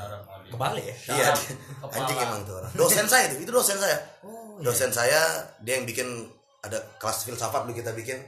kebalik 0.50 0.82
ya? 0.82 0.96
Iya. 1.14 1.30
Anjing 1.94 2.18
emang 2.18 2.42
tuh 2.42 2.58
orang. 2.58 2.72
Dosen 2.74 3.06
saya 3.06 3.30
itu 3.30 3.46
itu 3.46 3.52
dosen 3.52 3.78
saya. 3.78 3.94
Oh, 4.26 4.58
dosen 4.58 4.90
saya 4.90 5.46
dia 5.62 5.78
yang 5.78 5.86
bikin 5.86 6.08
ada 6.60 6.78
kelas 7.00 7.24
filsafat 7.24 7.64
dulu 7.64 7.76
kita 7.76 7.92
bikin. 7.96 8.20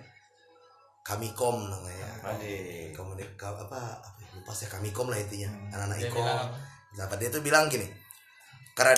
Kamikom 1.02 1.66
namanya. 1.66 2.08
Aduh. 2.30 2.94
komunik 2.94 3.34
apa 3.42 3.66
apa 3.66 3.80
ya, 4.22 4.26
lupa 4.38 4.54
saya 4.54 4.70
kamikom 4.70 5.10
lah 5.10 5.18
intinya. 5.18 5.50
Anak-anak 5.74 5.98
Dia 5.98 6.08
iko 6.08 6.18
bilang 6.22 6.38
apa? 6.38 6.58
sahabat 6.92 7.18
dia 7.24 7.28
tuh 7.32 7.40
bilang 7.40 7.72
gini 7.72 7.88
karena 8.72 8.96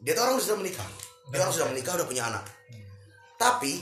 dia 0.00 0.12
tuh 0.12 0.22
orang 0.24 0.36
sudah 0.40 0.58
menikah. 0.60 0.88
Dia 1.32 1.38
orang 1.40 1.54
sudah 1.56 1.68
menikah 1.72 1.92
udah 1.96 2.08
punya 2.08 2.24
anak. 2.28 2.44
Tapi 3.40 3.80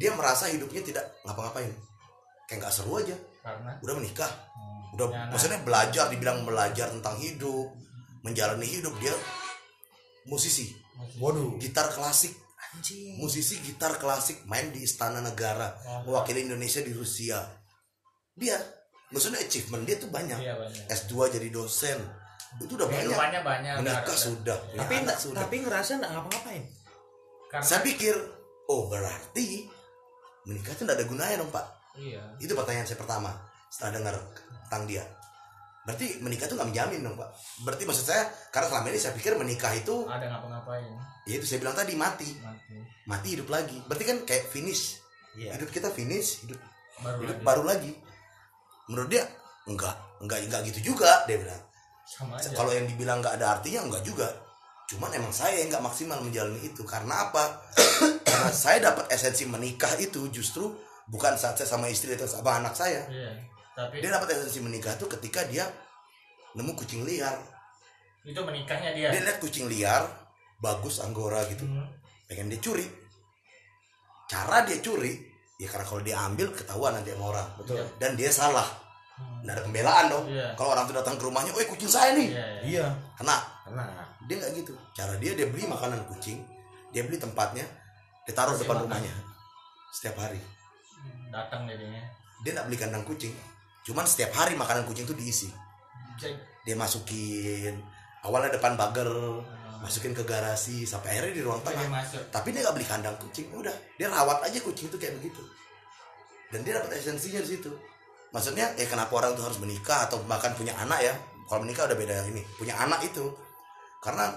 dia 0.00 0.10
merasa 0.16 0.48
hidupnya 0.48 0.80
tidak 0.80 1.04
ngapa-ngapain. 1.28 1.72
Kayak 2.48 2.58
nggak 2.64 2.74
seru 2.74 2.96
aja. 2.96 3.16
Karena? 3.44 3.76
Udah 3.84 3.94
menikah. 4.00 4.30
Hmm, 4.56 4.96
udah 4.96 5.06
anak. 5.12 5.28
maksudnya 5.36 5.60
belajar 5.60 6.04
dibilang 6.08 6.48
belajar 6.48 6.88
tentang 6.88 7.16
hidup 7.20 7.68
menjalani 8.24 8.64
hidup 8.64 8.96
dia 9.02 9.12
musisi. 10.24 10.72
Waduh. 11.20 11.60
gitar 11.60 11.90
klasik 11.92 12.32
Anjing. 12.74 13.16
musisi 13.16 13.58
gitar 13.60 13.94
klasik 13.94 14.42
main 14.44 14.68
di 14.68 14.80
istana 14.80 15.18
negara 15.18 15.72
Oh, 15.80 16.02
mewakili 16.04 16.42
Indonesia 16.42 16.80
di 16.80 16.90
Rusia. 16.90 17.38
Dia 18.32 18.58
maksudnya 19.08 19.38
achievement 19.38 19.82
dia 19.82 19.96
tuh 19.96 20.08
banyak. 20.08 20.36
Iya 20.36 20.54
banyak. 20.54 20.84
S2 20.88 21.12
jadi 21.30 21.48
dosen. 21.48 21.98
Itu 22.56 22.74
udah 22.74 22.86
banyak. 22.86 23.10
kehidupannya 23.10 23.40
banyak 23.42 23.72
menikah 23.78 24.02
udah- 24.04 24.18
sudah. 24.20 24.58
Punya 24.60 24.78
Tapi 24.80 24.92
anak 24.92 25.02
enggak, 25.04 25.18
sudah. 25.20 25.40
tapi 25.40 25.56
ngerasa 25.60 25.90
enggak 25.96 26.10
ngapa-ngapain. 26.12 26.64
karena 27.46 27.64
saya 27.64 27.80
pikir 27.80 28.14
oh 28.66 28.90
berarti 28.90 29.70
menikah 30.44 30.70
itu 30.70 30.82
tidak 30.82 30.98
ada 30.98 31.06
gunanya 31.06 31.36
dong 31.38 31.50
pak. 31.50 31.66
Iya. 31.94 32.22
Itu 32.36 32.52
pertanyaan 32.52 32.82
saya 32.84 32.98
pertama. 32.98 33.30
Setelah 33.70 33.92
dengar 33.94 34.14
tentang 34.64 34.84
dia 34.84 35.02
berarti 35.84 36.16
menikah 36.24 36.48
itu 36.48 36.56
nggak 36.56 36.68
menjamin 36.72 37.00
dong 37.04 37.16
pak. 37.20 37.30
Berarti 37.60 37.84
maksud 37.84 38.04
saya 38.08 38.24
karena 38.48 38.72
selama 38.72 38.86
ini 38.88 38.98
saya 39.00 39.12
pikir 39.12 39.36
menikah 39.36 39.72
itu 39.76 40.08
ada 40.08 40.24
ngapa-ngapain. 40.32 40.88
Ya 41.28 41.34
itu 41.36 41.44
saya 41.44 41.60
bilang 41.60 41.76
tadi 41.76 41.92
mati. 41.92 42.28
Mati. 42.40 42.76
Mati 43.04 43.28
hidup 43.36 43.48
lagi. 43.52 43.76
Berarti 43.84 44.04
kan 44.08 44.18
kayak 44.24 44.48
finish. 44.48 45.04
Iya. 45.34 45.58
hidup 45.58 45.74
kita 45.74 45.90
finish 45.90 46.46
hidup 46.46 46.62
baru 47.02 47.18
hidup 47.26 47.36
lagi. 47.36 47.44
baru 47.44 47.62
lagi. 47.66 47.92
Menurut 48.86 49.10
dia 49.10 49.24
enggak 49.66 49.96
enggak 50.22 50.38
enggak 50.48 50.60
gitu 50.72 50.94
juga 50.94 51.10
dia 51.28 51.36
bilang. 51.36 51.62
Sama 52.08 52.40
aja. 52.40 52.48
Kalau 52.56 52.72
yang 52.72 52.88
dibilang 52.88 53.20
nggak 53.20 53.36
ada 53.36 53.60
artinya 53.60 53.84
enggak 53.84 54.02
juga. 54.08 54.28
Cuman 54.88 55.12
emang 55.12 55.36
saya 55.36 55.60
yang 55.60 55.68
nggak 55.68 55.84
maksimal 55.84 56.16
menjalani 56.24 56.64
itu. 56.64 56.80
Karena 56.88 57.28
apa? 57.28 57.60
Karena 58.28 58.48
saya 58.48 58.88
dapat 58.88 59.12
esensi 59.12 59.44
menikah 59.44 59.92
itu 60.00 60.32
justru 60.32 60.70
bukan 61.12 61.36
saat 61.36 61.60
saya 61.60 61.68
sama 61.68 61.92
istri 61.92 62.16
atau 62.16 62.24
sama 62.24 62.56
anak 62.62 62.72
saya. 62.72 63.04
Iya 63.12 63.52
tapi 63.74 63.98
dia 63.98 64.10
dapat 64.10 64.32
esensi 64.32 64.58
menikah 64.58 64.94
itu 64.94 65.06
ketika 65.08 65.44
dia 65.44 65.66
nemu 66.54 66.72
kucing 66.74 67.02
liar 67.02 67.34
itu 68.22 68.38
menikahnya 68.38 68.94
dia 68.94 69.08
dia 69.10 69.20
lihat 69.20 69.38
kucing 69.38 69.66
liar 69.66 70.02
bagus 70.58 70.98
anggora 70.98 71.42
gitu 71.46 71.66
Hmm. 71.66 71.84
pengen 72.24 72.48
dia 72.48 72.58
curi 72.58 72.86
cara 74.24 74.64
dia 74.64 74.78
curi 74.80 75.12
ya 75.56 75.68
karena 75.68 75.84
kalau 75.84 76.02
dia 76.02 76.16
ambil 76.18 76.48
ketahuan 76.50 76.94
nanti 76.94 77.12
sama 77.12 77.24
orang 77.30 77.48
Betul. 77.58 77.84
dan 77.98 78.10
dia 78.14 78.30
salah 78.30 78.68
Hmm. 79.14 79.46
nggak 79.46 79.54
ada 79.54 79.62
pembelaan 79.62 80.06
dong 80.10 80.26
Iya. 80.26 80.58
kalau 80.58 80.74
orang 80.74 80.90
tuh 80.90 80.96
datang 80.98 81.14
ke 81.14 81.22
rumahnya, 81.22 81.54
"Woi, 81.54 81.70
kucing 81.70 81.86
saya 81.86 82.18
nih." 82.18 82.34
iya. 82.34 82.46
Iya. 82.66 82.86
Kena. 83.14 83.38
Kena. 83.62 83.86
Dia 84.26 84.42
nggak 84.42 84.52
gitu. 84.58 84.74
Cara 84.90 85.14
dia 85.22 85.38
dia 85.38 85.46
beli 85.46 85.70
makanan 85.70 86.02
kucing, 86.10 86.42
dia 86.90 87.06
beli 87.06 87.14
tempatnya, 87.14 87.62
dia 88.26 88.34
taruh 88.34 88.50
Kasih 88.50 88.66
depan 88.66 88.74
makan. 88.74 88.84
rumahnya 88.90 89.14
setiap 89.94 90.18
hari. 90.18 90.42
datang 91.30 91.62
jadinya 91.66 92.02
Dia 92.42 92.50
nggak 92.58 92.66
beli 92.66 92.74
kandang 92.76 93.04
kucing, 93.06 93.30
cuman 93.84 94.04
setiap 94.08 94.32
hari 94.32 94.56
makanan 94.56 94.88
kucing 94.88 95.04
tuh 95.04 95.14
diisi. 95.14 95.52
Dia 96.64 96.74
masukin 96.74 97.76
awalnya 98.24 98.56
depan 98.56 98.74
pagar, 98.80 99.08
masukin 99.84 100.16
ke 100.16 100.24
garasi 100.24 100.88
sampai 100.88 101.20
akhirnya 101.20 101.32
di 101.36 101.42
ruang 101.44 101.60
tengah. 101.60 101.84
Tapi 102.32 102.48
dia 102.56 102.64
nggak 102.64 102.74
beli 102.74 102.88
kandang 102.88 103.16
kucing, 103.20 103.52
udah 103.52 103.74
dia 104.00 104.08
rawat 104.08 104.40
aja 104.48 104.58
kucing 104.64 104.88
itu 104.88 104.96
kayak 104.96 105.20
begitu. 105.20 105.44
Dan 106.48 106.64
dia 106.64 106.80
dapat 106.80 106.96
esensinya 106.96 107.44
di 107.44 107.50
situ. 107.58 107.72
Maksudnya, 108.32 108.74
eh 108.74 108.88
kenapa 108.90 109.14
orang 109.14 109.38
tuh 109.38 109.46
harus 109.46 109.62
menikah 109.62 110.10
atau 110.10 110.18
bahkan 110.26 110.50
punya 110.58 110.74
anak 110.74 110.98
ya? 111.04 111.14
Kalau 111.46 111.62
menikah 111.62 111.86
udah 111.86 111.98
beda 111.98 112.26
ini. 112.30 112.42
Punya 112.58 112.74
anak 112.74 113.04
itu, 113.06 113.30
karena 114.02 114.32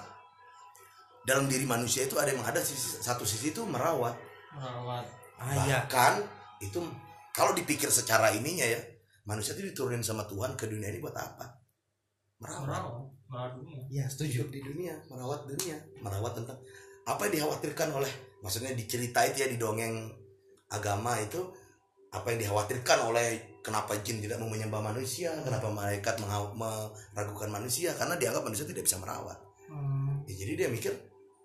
dalam 1.25 1.49
diri 1.49 1.65
manusia 1.65 2.05
itu 2.05 2.15
ada 2.21 2.29
yang 2.29 2.45
ada 2.45 2.61
sisi 2.61 3.01
satu 3.01 3.25
sisi 3.25 3.51
itu 3.51 3.65
merawat. 3.65 4.13
merawat 4.53 5.05
Ah 5.37 5.53
iya. 5.65 5.85
Bahkan 5.85 6.13
itu 6.65 6.79
kalau 7.33 7.53
dipikir 7.57 7.89
secara 7.89 8.33
ininya 8.33 8.65
ya, 8.65 8.81
manusia 9.27 9.53
itu 9.53 9.67
diturunin 9.69 9.99
sama 10.01 10.23
Tuhan 10.23 10.55
ke 10.55 10.71
dunia 10.71 10.87
ini 10.87 11.03
buat 11.03 11.13
apa? 11.13 11.45
Merawat. 12.39 12.63
merawat 12.63 13.05
merawat 13.27 13.53
dunia 13.59 13.79
Iya, 13.91 14.05
setuju. 14.07 14.47
Di 14.47 14.63
dunia, 14.63 14.95
merawat 15.11 15.43
dunia, 15.45 15.75
merawat 15.99 16.33
tentang 16.39 16.57
apa 17.03 17.21
yang 17.27 17.33
dikhawatirkan 17.39 17.89
oleh, 17.91 18.11
maksudnya 18.39 18.71
dicerita 18.71 19.23
itu 19.27 19.43
ya 19.43 19.47
di 19.51 19.59
dongeng 19.59 20.11
agama 20.71 21.15
itu 21.19 21.39
apa 22.11 22.31
yang 22.31 22.39
dikhawatirkan 22.43 22.99
oleh 23.07 23.27
kenapa 23.63 23.99
jin 23.99 24.23
tidak 24.23 24.39
mau 24.39 24.47
menyembah 24.47 24.79
manusia, 24.79 25.31
kenapa 25.43 25.67
malaikat 25.71 26.19
meragukan 26.23 27.51
manusia 27.51 27.91
karena 27.99 28.15
dianggap 28.15 28.43
manusia 28.47 28.63
tidak 28.63 28.87
bisa 28.87 28.99
merawat. 28.99 29.35
Hmm. 29.67 30.23
Ya, 30.23 30.35
jadi 30.39 30.65
dia 30.65 30.67
mikir, 30.71 30.95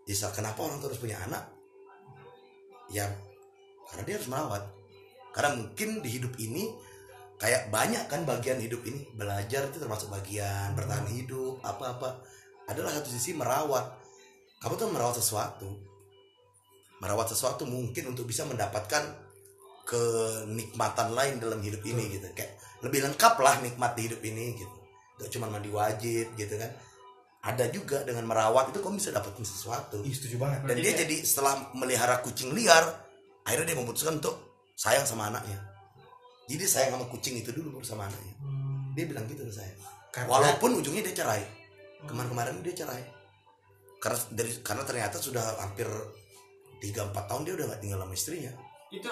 ya 0.06 0.30
kenapa 0.30 0.62
orang 0.62 0.78
tuh 0.78 0.90
harus 0.90 1.02
punya 1.02 1.18
anak? 1.26 1.50
Ya 2.90 3.10
karena 3.90 4.02
dia 4.06 4.14
harus 4.18 4.30
merawat. 4.30 4.62
Karena 5.32 5.50
mungkin 5.56 6.04
di 6.04 6.10
hidup 6.12 6.34
ini 6.38 6.70
kayak 7.42 7.74
banyak 7.74 8.06
kan 8.06 8.22
bagian 8.22 8.62
hidup 8.62 8.86
ini 8.86 9.02
belajar 9.18 9.66
itu 9.66 9.82
termasuk 9.82 10.06
bagian 10.14 10.78
bertahan 10.78 11.10
hidup 11.10 11.58
apa-apa 11.66 12.22
adalah 12.70 12.94
satu 12.94 13.10
sisi 13.10 13.34
merawat. 13.34 13.98
Kamu 14.62 14.78
tuh 14.78 14.94
merawat 14.94 15.18
sesuatu, 15.18 15.66
merawat 17.02 17.34
sesuatu 17.34 17.66
mungkin 17.66 18.14
untuk 18.14 18.30
bisa 18.30 18.46
mendapatkan 18.46 19.02
kenikmatan 19.82 21.10
lain 21.18 21.42
dalam 21.42 21.58
hidup 21.58 21.82
ini 21.82 22.14
gitu. 22.14 22.30
Kayak 22.30 22.62
lebih 22.86 23.10
lengkap 23.10 23.34
lah 23.42 23.58
nikmat 23.58 23.98
di 23.98 24.06
hidup 24.06 24.22
ini 24.22 24.54
gitu. 24.54 24.76
Gak 25.18 25.34
cuma 25.34 25.50
mandi 25.50 25.74
wajib 25.74 26.30
gitu 26.38 26.54
kan 26.54 26.70
ada 27.42 27.66
juga 27.74 28.06
dengan 28.06 28.22
merawat 28.30 28.70
itu 28.70 28.78
kamu 28.78 29.02
bisa 29.02 29.10
dapetin 29.10 29.42
sesuatu 29.42 29.98
Ih, 30.06 30.14
setuju 30.14 30.38
banget. 30.38 30.62
dan 30.62 30.76
dia 30.78 30.94
jadi 30.94 31.16
setelah 31.26 31.74
melihara 31.74 32.22
kucing 32.22 32.54
liar 32.54 32.86
akhirnya 33.42 33.74
dia 33.74 33.78
memutuskan 33.82 34.22
untuk 34.22 34.62
sayang 34.78 35.02
sama 35.02 35.26
anaknya 35.26 35.58
jadi 36.50 36.64
sayang 36.66 36.98
sama 36.98 37.06
kucing 37.08 37.38
itu 37.38 37.50
dulu 37.54 37.78
baru 37.78 37.86
sama 37.86 38.06
anaknya. 38.10 38.34
Hmm. 38.42 38.92
dia 38.92 39.04
bilang 39.08 39.24
gitu 39.24 39.46
ke 39.46 39.52
saya. 39.54 39.72
Karena 40.12 40.28
walaupun 40.28 40.76
ujungnya 40.76 41.00
dia 41.08 41.24
cerai. 41.24 41.42
Kemarin-kemarin 42.04 42.60
dia 42.60 42.74
cerai. 42.84 43.00
Karena 44.02 44.18
dari 44.34 44.50
karena 44.60 44.82
ternyata 44.84 45.16
sudah 45.16 45.56
hampir 45.62 45.88
3-4 46.82 47.14
tahun 47.14 47.42
dia 47.46 47.54
udah 47.56 47.66
gak 47.72 47.80
tinggal 47.80 47.98
sama 48.02 48.12
istrinya. 48.12 48.52
Itu 48.90 49.08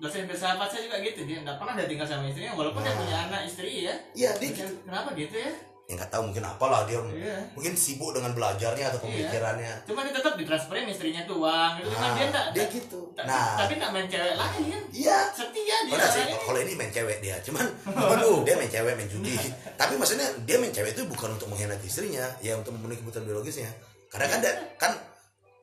dosen 0.00 0.24
bersahabat 0.24 0.68
saya 0.72 0.88
juga 0.88 0.96
gitu 1.04 1.28
dia 1.28 1.44
nggak 1.44 1.60
pernah 1.60 1.76
ada 1.76 1.84
tinggal 1.84 2.08
sama 2.08 2.24
istrinya 2.24 2.56
walaupun 2.56 2.80
dia 2.80 2.92
Nah. 2.92 3.00
punya 3.04 3.16
anak 3.28 3.40
istri 3.44 3.84
ya. 3.84 3.94
Iya 4.16 4.30
dia 4.40 4.48
Macam, 4.52 4.68
kenapa 4.88 5.08
gitu 5.12 5.36
ya 5.36 5.52
ya 5.90 5.98
nggak 5.98 6.10
tahu 6.14 6.22
mungkin 6.30 6.46
apalah 6.46 6.86
dia 6.86 7.02
iya 7.10 7.42
mungkin 7.50 7.74
sibuk 7.74 8.14
dengan 8.14 8.30
belajarnya 8.30 8.94
atau 8.94 9.02
Iya. 9.02 9.26
pemikirannya 9.26 9.72
cuma 9.82 10.06
dia 10.06 10.14
tetap 10.14 10.38
ditransferin 10.38 10.86
istrinya 10.86 11.26
tuh 11.26 11.42
uang 11.42 11.72
gitu 11.82 11.90
kan 11.90 11.98
Nah, 11.98 12.10
dia 12.14 12.24
enggak 12.30 12.46
dia 12.54 12.64
gitu 12.70 13.00
nah 13.26 13.58
tapi 13.58 13.72
nggak 13.74 13.90
main 13.90 14.06
cewek 14.06 14.34
lain 14.38 14.80
iya 14.94 15.18
setia 15.34 15.76
dia 15.82 15.92
Udah 15.98 16.06
sih, 16.06 16.22
kalau 16.46 16.60
ini 16.62 16.72
main 16.78 16.92
cewek 16.94 17.18
dia, 17.18 17.34
cuman 17.42 17.66
waduh 18.14 18.46
dia 18.46 18.54
main 18.54 18.70
cewek 18.70 18.94
main 18.94 19.08
judi. 19.08 19.34
Tapi 19.74 19.98
maksudnya 19.98 20.28
dia 20.46 20.56
main 20.56 20.70
cewek 20.70 20.94
itu 20.94 21.02
bukan 21.02 21.34
untuk 21.34 21.50
mengkhianati 21.50 21.82
istrinya, 21.84 22.22
ya 22.38 22.54
untuk 22.54 22.76
memenuhi 22.78 23.02
kebutuhan 23.02 23.26
biologisnya. 23.26 23.66
Karena 24.06 24.26
kan 24.28 24.38
dia, 24.38 24.52
kan 24.76 24.92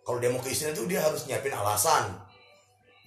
kalau 0.01 0.19
dia 0.19 0.27
mau 0.27 0.41
ke 0.41 0.51
istrinya 0.51 0.73
tuh 0.73 0.83
dia 0.85 0.99
harus 0.99 1.23
nyiapin 1.23 1.53
alasan. 1.53 2.11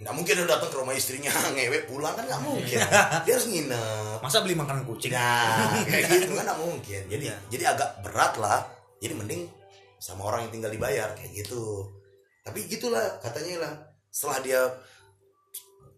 Nggak 0.00 0.14
mungkin 0.16 0.32
dia 0.32 0.46
datang 0.48 0.70
ke 0.72 0.76
rumah 0.80 0.94
istrinya 0.96 1.28
ngewe 1.54 1.84
pulang 1.84 2.16
kan 2.16 2.24
nggak 2.24 2.40
mungkin. 2.40 2.78
Dia 3.24 3.32
harus 3.36 3.46
nginep. 3.46 4.18
Masa 4.24 4.40
beli 4.40 4.56
makanan 4.56 4.88
kucing? 4.88 5.12
Nah, 5.12 5.84
kayak 5.84 6.04
gitu 6.24 6.32
kan 6.32 6.44
nggak 6.48 6.60
mungkin. 6.60 7.02
Jadi 7.06 7.24
Iya. 7.28 7.36
jadi 7.52 7.64
agak 7.76 8.00
berat 8.00 8.34
lah. 8.40 8.64
Jadi 8.96 9.12
mending 9.12 9.42
sama 10.00 10.24
orang 10.24 10.48
yang 10.48 10.52
tinggal 10.56 10.72
dibayar 10.72 11.12
kayak 11.12 11.32
gitu. 11.36 11.84
Tapi 12.40 12.64
gitulah 12.64 13.20
katanya 13.20 13.68
lah. 13.68 13.72
Setelah 14.08 14.38
dia 14.40 14.60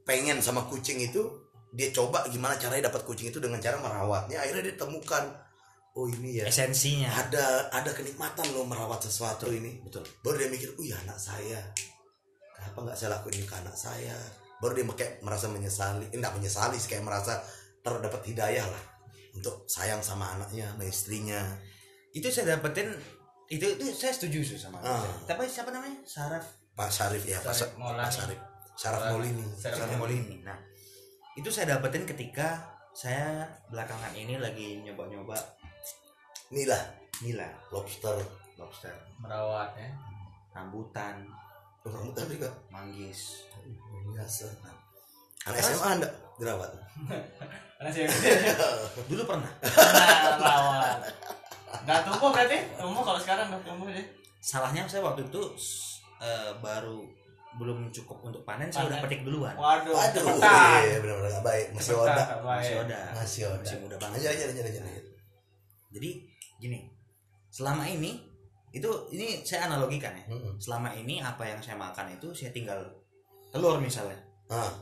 pengen 0.02 0.42
sama 0.42 0.66
kucing 0.66 0.98
itu, 0.98 1.22
dia 1.70 1.88
coba 1.94 2.26
gimana 2.26 2.58
caranya 2.58 2.90
dapat 2.90 3.06
kucing 3.06 3.30
itu 3.30 3.38
dengan 3.38 3.62
cara 3.62 3.78
merawatnya. 3.78 4.42
Akhirnya 4.42 4.66
dia 4.66 4.76
temukan, 4.76 5.24
oh 5.94 6.10
ini 6.10 6.42
ya 6.42 6.50
Esensinya. 6.50 7.08
ada 7.08 7.70
ada 7.70 7.90
kenikmatan 7.94 8.44
loh 8.52 8.66
merawat 8.66 9.00
sesuatu 9.00 9.46
ini. 9.48 9.78
Betul. 9.80 10.02
Baru 10.20 10.36
dia 10.36 10.50
mikir, 10.50 10.74
oh 10.74 10.84
ya 10.84 10.98
anak 11.06 11.16
saya. 11.16 11.62
Kenapa 12.62 12.78
nggak 12.86 12.96
saya 12.96 13.18
lakuin 13.18 13.42
ini 13.42 13.46
ke 13.46 13.56
anak 13.58 13.74
saya? 13.74 14.14
Baru 14.62 14.78
dia 14.78 14.86
kayak 14.86 15.26
merasa 15.26 15.50
menyesali, 15.50 16.06
eh, 16.08 16.18
nggak 16.22 16.38
menyesali 16.38 16.78
sih 16.78 16.86
kayak 16.86 17.02
merasa 17.02 17.42
terdapat 17.82 18.22
hidayah 18.22 18.62
lah 18.62 18.82
untuk 19.34 19.66
sayang 19.66 19.98
sama 19.98 20.38
anaknya, 20.38 20.70
sama 20.70 20.86
istrinya. 20.86 21.42
Itu 22.14 22.30
saya 22.30 22.54
dapetin 22.54 22.94
itu 23.50 23.66
itu 23.66 23.90
saya 23.90 24.14
setuju 24.14 24.46
sih 24.46 24.54
sama. 24.56 24.78
Ah. 24.78 25.02
Tapi 25.26 25.50
siapa 25.50 25.74
namanya? 25.74 25.98
Saraf 26.06 26.46
Pak 26.78 26.88
Syarif 26.88 27.26
ya, 27.26 27.42
Pak, 27.42 27.50
Syarif 27.50 27.74
Sa- 27.74 27.78
Maulani. 27.82 28.06
Pak 28.06 28.12
Syarif. 28.14 28.40
Syaraf 28.78 29.02
Maulini. 29.10 29.44
Syaraf 29.58 29.78
Saraf 29.82 29.98
Molini. 29.98 30.36
Nah, 30.46 30.58
itu 31.34 31.48
saya 31.50 31.66
dapetin 31.76 32.06
ketika 32.06 32.62
saya 32.94 33.44
belakangan 33.68 34.14
ini 34.14 34.38
lagi 34.38 34.80
nyoba-nyoba 34.80 35.34
Inilah 36.52 36.80
nila, 37.24 37.48
lobster. 37.72 38.12
lobster, 38.60 38.92
merawat 39.18 39.72
ya 39.74 39.88
rambutan, 40.52 41.24
Oh, 41.82 41.90
rambutan 41.90 42.26
juga 42.26 42.48
manggis. 42.68 43.42
biasa. 44.08 44.46
Nah, 44.62 44.74
anak 45.46 45.58
SMA 45.60 45.88
anda 45.88 46.08
dirawat 46.36 46.70
Karena 47.78 47.90
saya 47.94 48.06
dulu 49.10 49.22
pernah 49.24 49.50
Nah, 49.58 50.38
lawan. 50.38 50.98
Nggak 51.82 52.00
tumbuh 52.06 52.30
berarti? 52.30 52.58
Tumbuh 52.74 53.02
kalau 53.02 53.18
sekarang 53.18 53.46
nggak 53.50 53.62
tumbuh 53.64 53.88
deh. 53.88 54.06
salahnya 54.38 54.82
saya 54.84 55.02
waktu 55.02 55.22
itu 55.24 55.42
eh, 56.18 56.50
baru 56.58 57.02
belum 57.52 57.90
cukup 57.90 58.18
untuk 58.24 58.42
panen 58.42 58.66
saya 58.66 58.88
udah 58.88 58.96
Panen. 58.96 59.04
petik 59.06 59.22
duluan 59.22 59.54
Waduh, 59.54 59.92
Waduh, 59.92 60.24
iya 60.82 60.98
benar-benar 60.98 61.30
nggak 61.30 61.44
baik. 61.44 61.66
Masih 61.72 61.94
oda, 61.94 62.24
masih 62.40 62.74
oda 62.80 63.00
masih 63.12 63.42
oda. 63.44 63.60
masih 63.60 63.76
muda 63.78 63.96
banget 63.98 64.18
Aja 64.18 64.28
aja 64.32 64.44
aja 64.48 64.62
aja. 64.64 64.80
aja. 64.80 65.02
jadi 65.92 66.10
gini 66.58 66.78
selama 67.48 67.84
ini 67.86 68.18
itu 68.72 68.88
ini 69.10 69.44
saya 69.44 69.68
analogikan 69.68 70.12
ya 70.12 70.24
Hmm. 70.26 70.56
selama 70.56 70.88
ini 70.92 71.20
apa 71.20 71.44
yang 71.44 71.60
saya 71.60 71.76
makan 71.76 72.08
itu 72.10 72.32
saya 72.32 72.50
tinggal 72.50 72.80
telur 73.48 73.76
misalnya 73.78 74.16
Ah, 74.48 74.72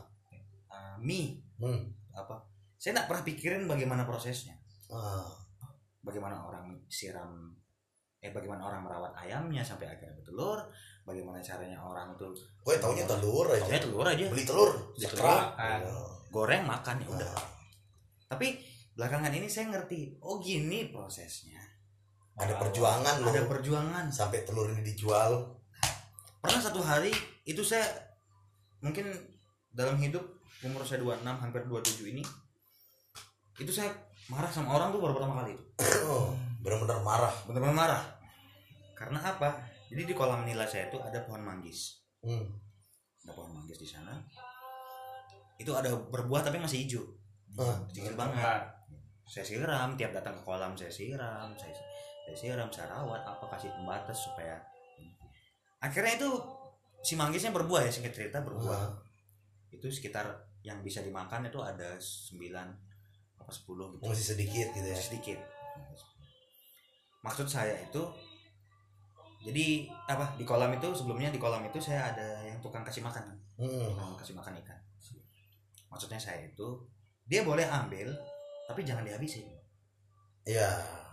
eh, 0.71 0.95
mie 0.97 1.39
hmm. 1.57 1.81
apa 2.13 2.39
saya 2.75 2.95
nggak 2.95 3.07
pernah 3.07 3.23
pikirin 3.23 3.63
bagaimana 3.65 4.03
prosesnya 4.03 4.55
Ah, 4.87 5.27
bagaimana 6.01 6.39
orang 6.41 6.71
siram 6.87 7.51
eh 8.17 8.29
bagaimana 8.29 8.63
orang 8.63 8.83
merawat 8.83 9.13
ayamnya 9.17 9.61
sampai 9.61 9.87
akhirnya 9.87 10.13
bertelur 10.15 10.59
bagaimana 11.01 11.41
caranya 11.41 11.79
orang 11.79 12.13
tuh 12.15 12.31
gue 12.35 12.75
taunya 12.77 13.03
telur 13.03 13.47
aja. 13.47 13.65
Taunya 13.65 13.81
telur 13.81 14.05
aja 14.05 14.25
Beli 14.29 14.45
telur, 14.45 14.69
Beli 14.93 15.01
sekerak. 15.01 15.57
Makan. 15.57 15.79
Oh. 15.89 16.09
goreng 16.29 16.63
makan 16.63 16.95
ya 17.01 17.07
udah 17.09 17.29
Ah, 17.33 17.47
tapi 18.29 18.61
belakangan 18.91 19.31
ini 19.31 19.47
saya 19.47 19.71
ngerti 19.71 20.19
oh 20.19 20.37
gini 20.37 20.91
prosesnya 20.91 21.60
ada 22.39 22.55
perjuangan 22.55 23.15
loh 23.19 23.29
ada 23.29 23.43
perjuangan. 23.45 24.05
Sampai 24.07 24.47
telur 24.47 24.71
ini 24.71 24.83
dijual. 24.85 25.59
pernah 26.41 26.57
satu 26.57 26.81
hari 26.81 27.13
itu 27.45 27.61
saya 27.61 27.85
mungkin 28.81 29.13
dalam 29.69 29.93
hidup 30.01 30.25
umur 30.65 30.81
saya 30.81 30.97
26 31.05 31.21
hampir 31.21 31.61
27 31.69 32.17
ini 32.17 32.25
itu 33.61 33.69
saya 33.69 33.93
marah 34.25 34.49
sama 34.49 34.73
orang 34.73 34.89
tuh 34.89 34.97
baru 34.97 35.13
pertama 35.13 35.45
kali 35.45 35.53
itu. 35.53 35.63
Oh, 36.09 36.33
benar-benar 36.65 37.05
marah. 37.05 37.33
benar-benar 37.45 37.77
marah. 37.77 38.03
Karena 38.97 39.21
apa? 39.21 39.69
Jadi 39.93 40.01
di 40.09 40.13
kolam 40.17 40.41
nila 40.49 40.65
saya 40.65 40.89
itu 40.89 40.97
ada 40.97 41.21
pohon 41.29 41.45
manggis. 41.45 42.01
Hmm. 42.25 42.45
ada 43.21 43.37
pohon 43.37 43.53
manggis 43.53 43.77
di 43.77 43.85
sana. 43.85 44.17
Itu 45.61 45.77
ada 45.77 45.93
berbuah 45.93 46.41
tapi 46.41 46.57
masih 46.57 46.89
hijau. 46.89 47.05
Ah. 47.61 47.85
kecil 47.93 48.17
banget. 48.17 48.41
Saya 49.29 49.45
siram 49.45 49.93
tiap 49.93 50.09
datang 50.09 50.41
ke 50.41 50.43
kolam 50.43 50.73
saya 50.73 50.89
siram 50.89 51.53
saya 51.53 51.69
saya 51.69 51.91
siram 52.33 52.67
saya 52.67 52.89
rawat 52.89 53.21
apa 53.21 53.45
kasih 53.49 53.71
pembatas 53.71 54.17
supaya 54.21 54.57
akhirnya 55.77 56.15
itu 56.15 56.29
si 57.01 57.13
manggisnya 57.13 57.49
berbuah 57.49 57.81
ya 57.81 57.91
singkat 57.91 58.11
cerita 58.11 58.39
berbuah 58.39 58.77
Ah. 58.77 58.93
itu 59.69 59.87
sekitar 59.87 60.27
yang 60.61 60.79
bisa 60.79 61.01
dimakan 61.01 61.43
itu 61.43 61.57
ada 61.57 61.97
9 61.97 62.37
apa 63.35 63.49
10 63.49 63.65
gitu 63.91 64.03
Masih 64.03 64.27
sedikit 64.27 64.67
gitu 64.69 64.85
ya. 64.85 64.93
sedikit 64.95 65.39
maksud 67.21 67.45
saya 67.45 67.73
itu 67.79 68.01
jadi 69.41 69.89
apa 70.05 70.37
di 70.37 70.45
kolam 70.45 70.69
itu 70.71 70.85
sebelumnya 70.91 71.29
di 71.29 71.41
kolam 71.41 71.65
itu 71.65 71.77
saya 71.77 72.13
ada 72.13 72.27
yang 72.43 72.57
tukang 72.59 72.81
kasih 72.81 73.01
makan 73.01 73.25
Hmm. 73.57 73.93
tukang 73.93 74.17
kasih 74.17 74.33
makan 74.33 74.53
ikan 74.59 74.77
maksudnya 75.87 76.17
saya 76.17 76.41
itu 76.43 76.67
dia 77.23 77.41
boleh 77.41 77.65
ambil 77.65 78.09
tapi 78.65 78.81
jangan 78.81 79.01
dihabisin 79.01 79.45
Iya. 80.41 80.69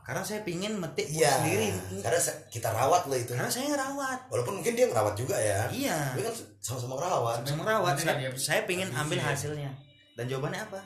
Karena 0.09 0.25
saya 0.25 0.41
pingin 0.41 0.73
metik 0.75 1.05
buat 1.05 1.21
Iya. 1.21 1.33
sendiri 1.37 1.67
Karena 2.01 2.17
kita 2.49 2.69
rawat 2.73 3.03
loh 3.05 3.13
itu. 3.15 3.29
karena 3.31 3.53
saya 3.53 3.77
rawat 3.77 4.19
Walaupun 4.27 4.55
mungkin 4.57 4.73
dia 4.73 4.89
ngerawat 4.89 5.13
juga 5.13 5.37
ya. 5.37 5.69
iya 5.69 5.99
Tapi 6.11 6.25
kan 6.25 6.33
sama-sama 6.59 6.97
rawat. 6.97 7.45
saya 7.45 7.55
merawat 7.55 7.93
Bener, 7.95 8.07
saya, 8.07 8.17
dia 8.19 8.31
saya 8.35 8.61
pingin 8.65 8.89
habisin. 8.89 9.05
ambil 9.05 9.19
hasilnya 9.23 9.71
dan 10.17 10.25
jawabannya 10.25 10.61
apa 10.63 10.81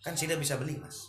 kan 0.00 0.12
tidak 0.12 0.36
bisa 0.36 0.54
beli 0.56 0.74
mas 0.76 1.06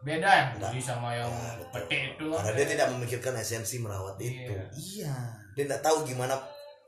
Beda 0.00 0.22
yang 0.30 0.48
Enggak. 0.54 0.70
beli 0.70 0.80
sama 0.80 1.10
yang 1.12 1.26
Ya, 1.28 1.66
petik 1.68 2.00
itu. 2.14 2.26
Karena 2.30 2.52
dia 2.54 2.66
tidak 2.70 2.86
memikirkan 2.94 3.34
esensi 3.36 3.76
merawat 3.76 4.14
itu. 4.18 4.48
Iya. 4.48 4.64
iya 4.72 5.14
Dia 5.52 5.66
tidak 5.66 5.82
tahu 5.82 6.06
gimana 6.06 6.38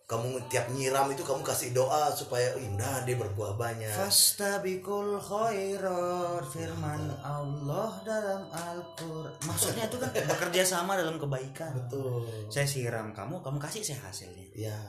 kamu 0.08 0.40
tiap 0.48 0.72
nyiram 0.72 1.12
itu 1.12 1.20
kamu 1.20 1.44
kasih 1.44 1.76
doa 1.76 2.08
supaya 2.10 2.56
"Ih, 2.56 2.72
nah 2.72 3.04
dia 3.04 3.12
berbuah 3.12 3.54
banyak. 3.54 3.92
Fastabikul 3.92 5.20
khairat 5.20 6.48
firman 6.48 7.12
Allah 7.20 7.92
dalam 8.02 8.48
Al-Qur'an. 8.48 9.36
Maksudnya 9.52 9.84
itu 9.84 10.00
kan 10.00 10.08
bekerja 10.08 10.64
sama 10.64 10.96
dalam 10.96 11.20
kebaikan. 11.20 11.76
Betul. 11.76 12.24
Saya 12.48 12.64
siram 12.64 13.12
kamu, 13.12 13.44
kamu 13.44 13.60
kasih 13.60 13.84
saya 13.84 14.00
hasilnya. 14.08 14.48
Ya. 14.56 14.80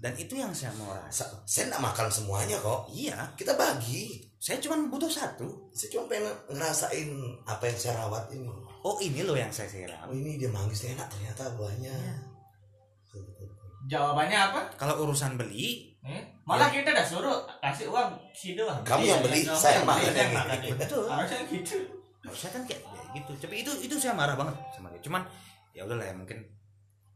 Dan 0.00 0.16
itu 0.16 0.32
yang 0.32 0.52
saya 0.52 0.72
mau 0.80 0.96
rasa. 0.96 1.28
Sa- 1.28 1.32
Saya 1.44 1.64
tidak 1.68 1.84
makan 1.84 2.08
semuanya 2.08 2.56
kok. 2.56 2.88
Iya, 2.88 3.36
Kita 3.36 3.52
bagi. 3.54 4.20
saya 4.36 4.60
cuma 4.60 4.76
butuh 4.88 5.08
satu. 5.08 5.72
Saya 5.72 5.88
cuma 5.92 6.04
pengen 6.08 6.28
ngerasain 6.48 7.08
apa 7.44 7.64
yang 7.64 7.76
saya 7.76 8.00
rawat 8.00 8.28
ini. 8.32 8.48
Oh, 8.80 8.96
ini 9.00 9.24
loh 9.24 9.32
yang 9.32 9.48
saya 9.48 9.68
siram. 9.68 10.08
Oh 10.08 10.12
ini 10.12 10.36
dia 10.36 10.48
manggis 10.48 10.84
enak 10.84 11.08
ternyata 11.08 11.52
buahnya. 11.52 11.92
Iya. 11.92 12.16
Jawabannya 13.84 14.38
apa? 14.38 14.60
Kalau 14.80 15.04
urusan 15.04 15.36
beli, 15.36 15.94
Eh, 16.04 16.20
malah 16.44 16.68
kita 16.68 16.92
udah 16.92 17.06
suruh 17.08 17.38
kasih 17.64 17.88
uang 17.88 18.12
si 18.36 18.52
doang. 18.52 18.76
Kamu 18.84 19.08
yang 19.08 19.24
beli, 19.24 19.40
Iya, 19.40 19.56
saya 19.56 19.80
yang 19.80 19.88
makan 19.88 20.04
beli, 20.04 20.20
yang 20.20 20.32
makan. 20.36 20.56
ini. 20.60 20.68
Betul. 20.76 21.04
Harusnya 21.08 21.40
gitu. 21.48 21.76
saya 22.36 22.50
kan 22.52 22.62
kayak 22.68 22.80
gitu. 23.16 23.32
Tapi 23.40 23.54
itu 23.64 23.72
itu 23.88 23.94
saya 23.96 24.12
marah 24.12 24.36
banget 24.36 24.52
sama 24.76 24.92
dia. 24.92 25.00
Cuman 25.00 25.24
ya 25.72 25.88
udahlah 25.88 26.04
ya 26.04 26.12
mungkin. 26.12 26.44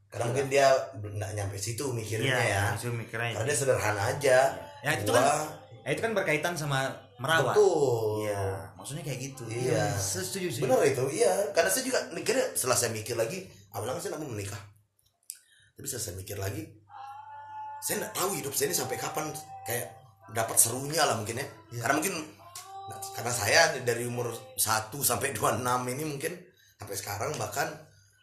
Karena 0.08 0.24
mungkin 0.32 0.46
dia 0.48 0.72
tidak 0.96 1.30
nyampe 1.36 1.56
situ 1.60 1.84
mikirnya 1.92 2.32
ya. 2.40 2.62
itu 2.72 2.88
mikirnya. 2.88 3.36
Karena 3.36 3.44
dia 3.44 3.56
sederhana 3.60 4.02
aja. 4.08 4.38
Ya 4.80 4.90
itu 4.96 5.12
kan 5.12 5.24
ya, 5.84 5.88
itu 5.92 6.00
kan 6.00 6.12
berkaitan 6.16 6.56
sama 6.56 6.88
merawat. 7.20 7.52
betul. 7.52 8.24
Iya, 8.24 8.72
maksudnya 8.72 9.04
kayak 9.04 9.20
gitu. 9.20 9.44
Iya. 9.52 9.92
saya 10.00 10.24
setuju 10.24 10.48
sih. 10.48 10.60
Benar 10.64 10.80
itu, 10.80 11.04
iya. 11.12 11.52
Karena 11.52 11.68
saya 11.68 11.84
juga 11.84 12.00
mikirnya 12.16 12.56
setelah 12.56 12.76
saya 12.80 12.90
mikir 12.96 13.20
lagi, 13.20 13.44
awalnya 13.76 14.00
saya 14.00 14.16
tidak 14.16 14.24
mau 14.24 14.32
menikah. 14.32 14.62
Tapi 15.78 15.86
setelah 15.86 16.04
saya 16.10 16.14
mikir 16.18 16.36
lagi, 16.42 16.62
saya 17.78 17.94
nggak 18.02 18.14
tahu 18.18 18.30
hidup 18.34 18.50
saya 18.50 18.66
ini 18.74 18.76
sampai 18.76 18.96
kapan 18.98 19.30
kayak 19.62 19.94
dapat 20.34 20.56
serunya 20.58 21.06
lah 21.06 21.14
mungkin 21.14 21.38
ya. 21.38 21.46
Iya. 21.70 21.80
Karena 21.86 21.94
mungkin 22.02 22.14
nah, 22.90 22.98
karena 23.14 23.32
saya 23.32 23.60
dari 23.86 24.04
umur 24.04 24.34
1 24.58 24.90
sampai 24.90 25.30
26 25.38 25.62
ini 25.94 26.02
mungkin 26.02 26.32
sampai 26.82 26.96
sekarang 26.98 27.30
bahkan 27.38 27.70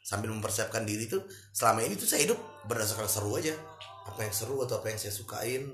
sambil 0.04 0.30
mempersiapkan 0.36 0.84
diri 0.84 1.08
tuh 1.08 1.24
selama 1.56 1.82
ini 1.82 1.98
tuh 1.98 2.06
saya 2.06 2.28
hidup 2.28 2.38
berdasarkan 2.68 3.08
seru 3.08 3.32
aja. 3.40 3.56
Apa 4.06 4.28
yang 4.28 4.36
seru 4.36 4.60
atau 4.62 4.84
apa 4.84 4.92
yang 4.92 5.00
saya 5.00 5.16
sukain 5.16 5.66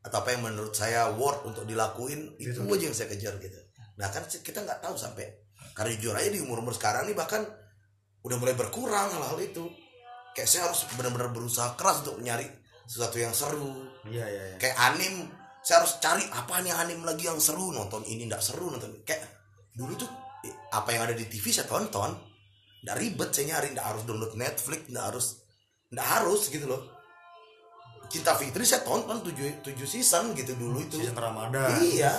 atau 0.00 0.16
apa 0.20 0.32
yang 0.32 0.44
menurut 0.44 0.72
saya 0.72 1.12
worth 1.16 1.44
untuk 1.44 1.64
dilakuin 1.64 2.36
itu 2.40 2.60
aja 2.60 2.84
yang 2.84 2.96
saya 2.96 3.08
kejar 3.08 3.40
gitu. 3.40 3.58
Nah 3.96 4.08
kan 4.12 4.24
kita 4.28 4.64
nggak 4.64 4.80
tahu 4.84 4.94
sampai 5.00 5.28
karena 5.72 5.96
jujur 5.96 6.14
aja 6.16 6.28
di 6.28 6.40
umur 6.40 6.60
umur 6.60 6.76
sekarang 6.76 7.08
nih 7.08 7.16
bahkan 7.16 7.44
udah 8.20 8.36
mulai 8.36 8.52
berkurang 8.52 9.08
hal-hal 9.12 9.40
itu. 9.40 9.64
Kayak 10.40 10.48
saya 10.48 10.72
harus 10.72 10.88
benar-benar 10.96 11.36
berusaha 11.36 11.76
keras 11.76 12.00
untuk 12.00 12.16
mencari 12.16 12.48
sesuatu 12.88 13.20
yang 13.20 13.36
seru. 13.36 13.84
Iya, 14.08 14.24
iya, 14.24 14.42
iya. 14.48 14.56
Kayak 14.56 14.76
anim, 14.88 15.28
saya 15.60 15.84
harus 15.84 16.00
cari 16.00 16.24
apa 16.32 16.64
nih 16.64 16.72
anim 16.72 17.04
lagi 17.04 17.28
yang 17.28 17.36
seru 17.36 17.68
nonton 17.76 18.00
ini 18.08 18.24
nggak 18.24 18.40
seru 18.40 18.72
nonton 18.72 19.04
kayak 19.04 19.20
dulu 19.76 19.92
tuh 19.92 20.08
eh, 20.48 20.56
apa 20.72 20.96
yang 20.96 21.04
ada 21.04 21.12
di 21.12 21.28
TV 21.28 21.52
saya 21.52 21.68
tonton 21.68 22.16
nggak 22.80 22.96
ribet 22.96 23.28
saya 23.28 23.44
nyari 23.56 23.76
nggak 23.76 23.86
harus 23.92 24.02
download 24.08 24.32
Netflix 24.40 24.80
nggak 24.88 25.04
harus 25.12 25.26
nggak 25.92 26.08
harus 26.08 26.48
gitu 26.48 26.64
loh 26.64 26.82
Cinta 28.10 28.34
Fitri 28.34 28.66
saya 28.66 28.82
tonton 28.82 29.22
tujuh, 29.22 29.62
tujuh 29.62 29.86
season 29.86 30.34
gitu 30.34 30.58
dulu 30.58 30.82
itu 30.82 30.98
Season 30.98 31.14
Ramadan. 31.14 31.76
iya 31.78 32.16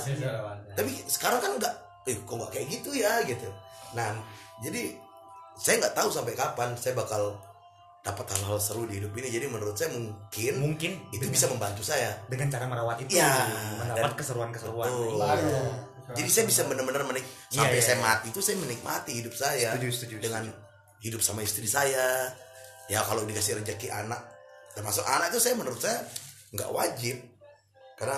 tapi 0.78 0.93
sekarang 1.09 1.41
kan 1.41 1.51
nggak 1.57 1.74
eh 2.07 2.17
kok 2.22 2.36
nggak 2.38 2.51
kayak 2.53 2.67
gitu 2.69 2.93
ya 2.93 3.26
gitu 3.26 3.49
nah 3.97 4.13
jadi 4.61 4.95
saya 5.57 5.82
nggak 5.82 5.97
tahu 5.97 6.09
sampai 6.13 6.38
kapan 6.38 6.78
saya 6.78 6.93
bakal 6.93 7.36
dapat 8.02 8.26
hal-hal 8.34 8.58
seru 8.58 8.89
di 8.89 8.97
hidup 8.97 9.14
ini 9.14 9.30
jadi 9.30 9.45
menurut 9.45 9.78
saya 9.78 9.93
mungkin 9.93 10.54
Mungkin 10.58 10.91
itu 11.14 11.22
dengan, 11.22 11.34
bisa 11.38 11.45
membantu 11.54 11.86
saya 11.86 12.18
dengan 12.26 12.49
cara 12.49 12.66
merawat 12.66 12.97
itu 13.06 13.14
Iya, 13.14 13.30
mendapat 13.78 14.12
keseruan-keseruan. 14.18 14.89
Iya. 14.89 15.18
Baru. 15.22 15.49
jadi 16.18 16.30
saya 16.34 16.45
bisa 16.49 16.62
benar-benar 16.66 17.06
menik 17.06 17.22
Iya, 17.54 17.62
sampai 17.62 17.78
iya, 17.78 17.86
saya 17.86 17.97
iya. 17.97 18.04
mati 18.04 18.28
itu 18.34 18.39
saya 18.41 18.58
menikmati 18.58 19.12
hidup 19.22 19.34
saya 19.38 19.70
Setuju, 19.78 19.88
setuju, 19.93 20.16
dengan 20.18 20.43
setuju. 20.49 21.06
hidup 21.06 21.22
sama 21.22 21.39
istri 21.45 21.70
saya 21.70 22.34
ya 22.89 23.06
kalau 23.06 23.22
dikasih 23.24 23.62
rezeki 23.62 23.93
anak 23.93 24.20
termasuk 24.74 25.06
anak 25.06 25.30
itu 25.30 25.39
saya 25.39 25.54
menurut 25.54 25.78
saya 25.78 26.02
nggak 26.52 26.70
wajib 26.74 27.22
karena 28.02 28.18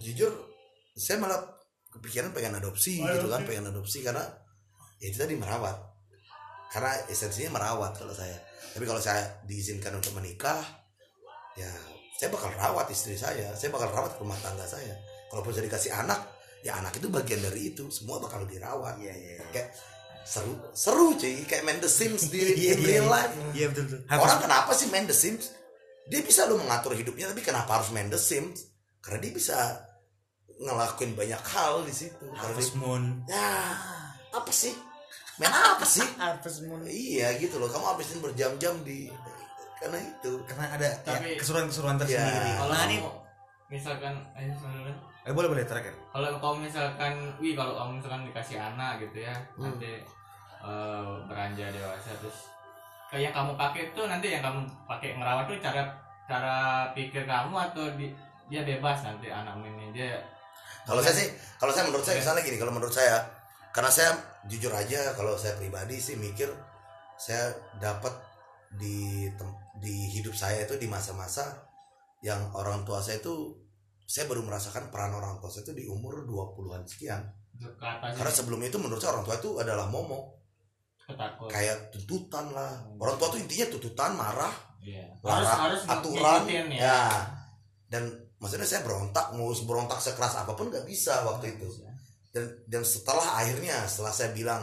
jujur 0.00 0.32
saya 0.96 1.20
malah 1.20 1.38
kepikiran 1.92 2.32
pengen 2.32 2.56
adopsi 2.56 2.96
gitu 2.98 3.28
kan 3.28 3.44
pengen 3.44 3.68
adopsi 3.68 4.00
karena 4.00 4.24
ya 4.98 5.12
itu 5.12 5.20
tadi 5.20 5.36
merawat 5.36 5.76
karena 6.72 6.96
esensinya 7.06 7.60
merawat 7.60 7.92
kalau 7.94 8.16
saya 8.16 8.34
tapi 8.74 8.84
kalau 8.84 9.02
saya 9.02 9.22
diizinkan 9.44 9.94
untuk 9.96 10.14
menikah 10.14 10.60
ya 11.58 11.70
saya 12.18 12.28
bakal 12.30 12.50
rawat 12.54 12.86
istri 12.90 13.14
saya 13.14 13.54
saya 13.54 13.70
bakal 13.70 13.90
rawat 13.94 14.14
rumah 14.18 14.38
tangga 14.42 14.66
saya. 14.66 14.94
Kalaupun 15.30 15.52
saya 15.54 15.64
dikasih 15.70 15.92
anak 15.94 16.18
ya 16.66 16.74
anak 16.78 16.98
itu 16.98 17.06
bagian 17.06 17.38
dari 17.42 17.70
itu. 17.70 17.86
Semua 17.94 18.18
bakal 18.18 18.42
dirawat. 18.48 18.98
Iya, 18.98 19.14
iya. 19.14 19.30
iya. 19.38 19.46
kayak 19.54 19.68
seru 20.26 20.54
seru 20.74 21.14
cuy. 21.14 21.46
Kayak 21.46 21.62
main 21.62 21.78
The 21.78 21.90
Sims 21.90 22.26
di 22.26 22.38
Iya, 22.42 22.54
iya, 22.54 22.74
real 22.78 23.06
iya. 23.06 23.12
life. 23.12 23.34
Iya 23.54 23.66
betul 23.70 23.84
betul. 23.86 24.00
orang 24.10 24.38
kenapa 24.42 24.70
sih 24.74 24.86
main 24.90 25.06
The 25.06 25.14
Sims? 25.14 25.54
Dia 26.08 26.20
bisa 26.24 26.48
lo 26.48 26.56
mengatur 26.58 26.96
hidupnya 26.96 27.30
tapi 27.30 27.44
kenapa 27.44 27.78
harus 27.78 27.92
main 27.94 28.10
The 28.10 28.18
Sims? 28.18 28.66
Karena 28.98 29.18
dia 29.22 29.32
bisa 29.32 29.56
ngelakuin 30.58 31.14
banyak 31.14 31.42
hal 31.54 31.86
di 31.86 31.94
situ. 31.94 32.24
Dia- 32.34 32.74
Moon. 32.80 33.22
Ya 33.30 33.78
apa 34.28 34.50
sih 34.52 34.74
main 35.38 35.50
apa 35.50 35.84
sih? 35.84 36.02
Harvest 36.14 36.62
Moon. 36.64 36.82
Iya 36.82 37.38
gitu 37.38 37.56
loh. 37.56 37.66
Kamu 37.66 37.84
habisin 37.88 38.18
berjam-jam 38.18 38.74
di 38.82 39.06
karena 39.76 39.98
itu. 39.98 40.42
Karena 40.44 40.66
ada 40.72 40.88
Tapi- 41.00 41.34
ya, 41.34 41.38
keseruan-keseruan 41.38 41.96
tersendiri. 41.96 42.48
Ya. 42.48 42.56
kalau 42.58 42.72
nah 42.72 42.84
ini 42.84 42.98
misalkan 43.68 44.14
ayo 44.34 44.50
selanjutnya. 44.54 44.96
eh 45.22 45.32
boleh 45.34 45.44
boleh 45.46 45.60
terakhir 45.62 45.92
kalau 46.08 46.40
kamu 46.40 46.56
misalkan 46.64 47.12
wih 47.36 47.52
kalau 47.52 47.76
kamu 47.76 48.00
misalkan 48.00 48.24
dikasih 48.24 48.56
anak 48.56 48.96
gitu 48.98 49.18
ya 49.20 49.36
Hmm. 49.54 49.68
nanti 49.68 50.00
eh, 50.58 51.04
beranjak 51.28 51.68
dewasa 51.68 52.16
terus 52.16 52.48
kayak 53.06 53.28
yang 53.28 53.34
kamu 53.36 53.52
pakai 53.54 53.92
tuh 53.92 54.08
nanti 54.08 54.32
yang 54.32 54.40
kamu 54.40 54.64
pakai 54.88 55.14
ngerawat 55.14 55.44
tuh 55.44 55.60
cara 55.60 55.84
cara 56.24 56.56
pikir 56.90 57.22
kamu 57.22 57.52
atau 57.62 57.84
di, 57.92 58.08
dia 58.46 58.64
bebas 58.64 59.04
nanti 59.04 59.28
anak 59.28 59.52
ini 59.60 59.92
dia 59.92 60.16
Kalau 60.82 60.98
saya 60.98 61.12
sih, 61.14 61.28
kalau 61.60 61.68
saya 61.68 61.84
menurut 61.84 62.00
saya 62.00 62.16
misalnya 62.16 62.40
gini, 62.40 62.56
kalau 62.56 62.72
menurut 62.72 62.88
saya, 62.90 63.20
karena 63.78 63.94
saya 63.94 64.10
jujur 64.50 64.74
aja, 64.74 65.14
kalau 65.14 65.38
saya 65.38 65.54
pribadi 65.54 66.02
sih 66.02 66.18
mikir, 66.18 66.50
saya 67.14 67.54
dapat 67.78 68.10
di 68.74 69.30
di 69.78 70.10
hidup 70.18 70.34
saya 70.34 70.66
itu 70.66 70.74
di 70.82 70.90
masa-masa 70.90 71.62
yang 72.26 72.50
orang 72.58 72.82
tua 72.82 72.98
saya 72.98 73.22
itu, 73.22 73.54
saya 74.02 74.26
baru 74.26 74.42
merasakan 74.42 74.90
peran 74.90 75.14
orang 75.14 75.38
tua 75.38 75.46
saya 75.46 75.62
itu 75.70 75.78
di 75.78 75.84
umur 75.86 76.26
20-an 76.26 76.90
sekian. 76.90 77.22
Karena 78.18 78.34
sebelumnya 78.34 78.66
itu 78.66 78.82
menurut 78.82 78.98
saya 78.98 79.14
orang 79.14 79.30
tua 79.30 79.38
itu 79.38 79.50
adalah 79.62 79.86
momok, 79.86 80.26
ketakut 81.06 81.46
kayak 81.46 81.94
tuntutan 81.94 82.50
lah. 82.50 82.82
Orang 82.98 83.14
tua 83.14 83.30
itu 83.30 83.46
intinya 83.46 83.78
tuntutan, 83.78 84.10
marah, 84.18 84.54
Iya. 84.82 85.06
Larang, 85.22 85.46
harus 85.46 85.82
harus 85.86 86.02
aturan, 86.02 86.40
ngikutin 86.50 86.66
ya. 86.82 87.14
Dan 87.86 88.10
maksudnya 88.42 88.66
saya 88.66 88.82
berontak, 88.82 89.38
mau 89.38 89.54
berontak 89.54 90.02
sekeras 90.02 90.34
apa 90.34 90.58
pun 90.58 90.66
nggak 90.66 90.82
bisa 90.82 91.22
waktu 91.22 91.54
itu. 91.54 91.86
Dan 92.34 92.44
dan 92.68 92.82
setelah 92.84 93.40
akhirnya 93.40 93.88
setelah 93.88 94.12
saya 94.12 94.30
bilang 94.36 94.62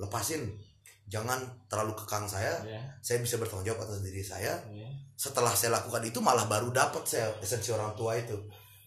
lepasin 0.00 0.50
jangan 1.06 1.38
terlalu 1.68 1.92
kekang 1.98 2.24
saya 2.24 2.56
Iya, 2.64 2.80
saya 3.04 3.18
bisa 3.20 3.36
bertanggung 3.36 3.68
jawab 3.68 3.84
atas 3.84 4.00
diri 4.00 4.24
saya. 4.24 4.56
Iya. 4.72 4.88
setelah 5.12 5.54
saya 5.54 5.78
lakukan 5.78 6.02
itu 6.02 6.18
malah 6.18 6.50
baru 6.50 6.74
dapat 6.74 7.06
saya 7.06 7.30
esensi 7.38 7.70
orang 7.70 7.94
tua 7.94 8.18
itu. 8.18 8.34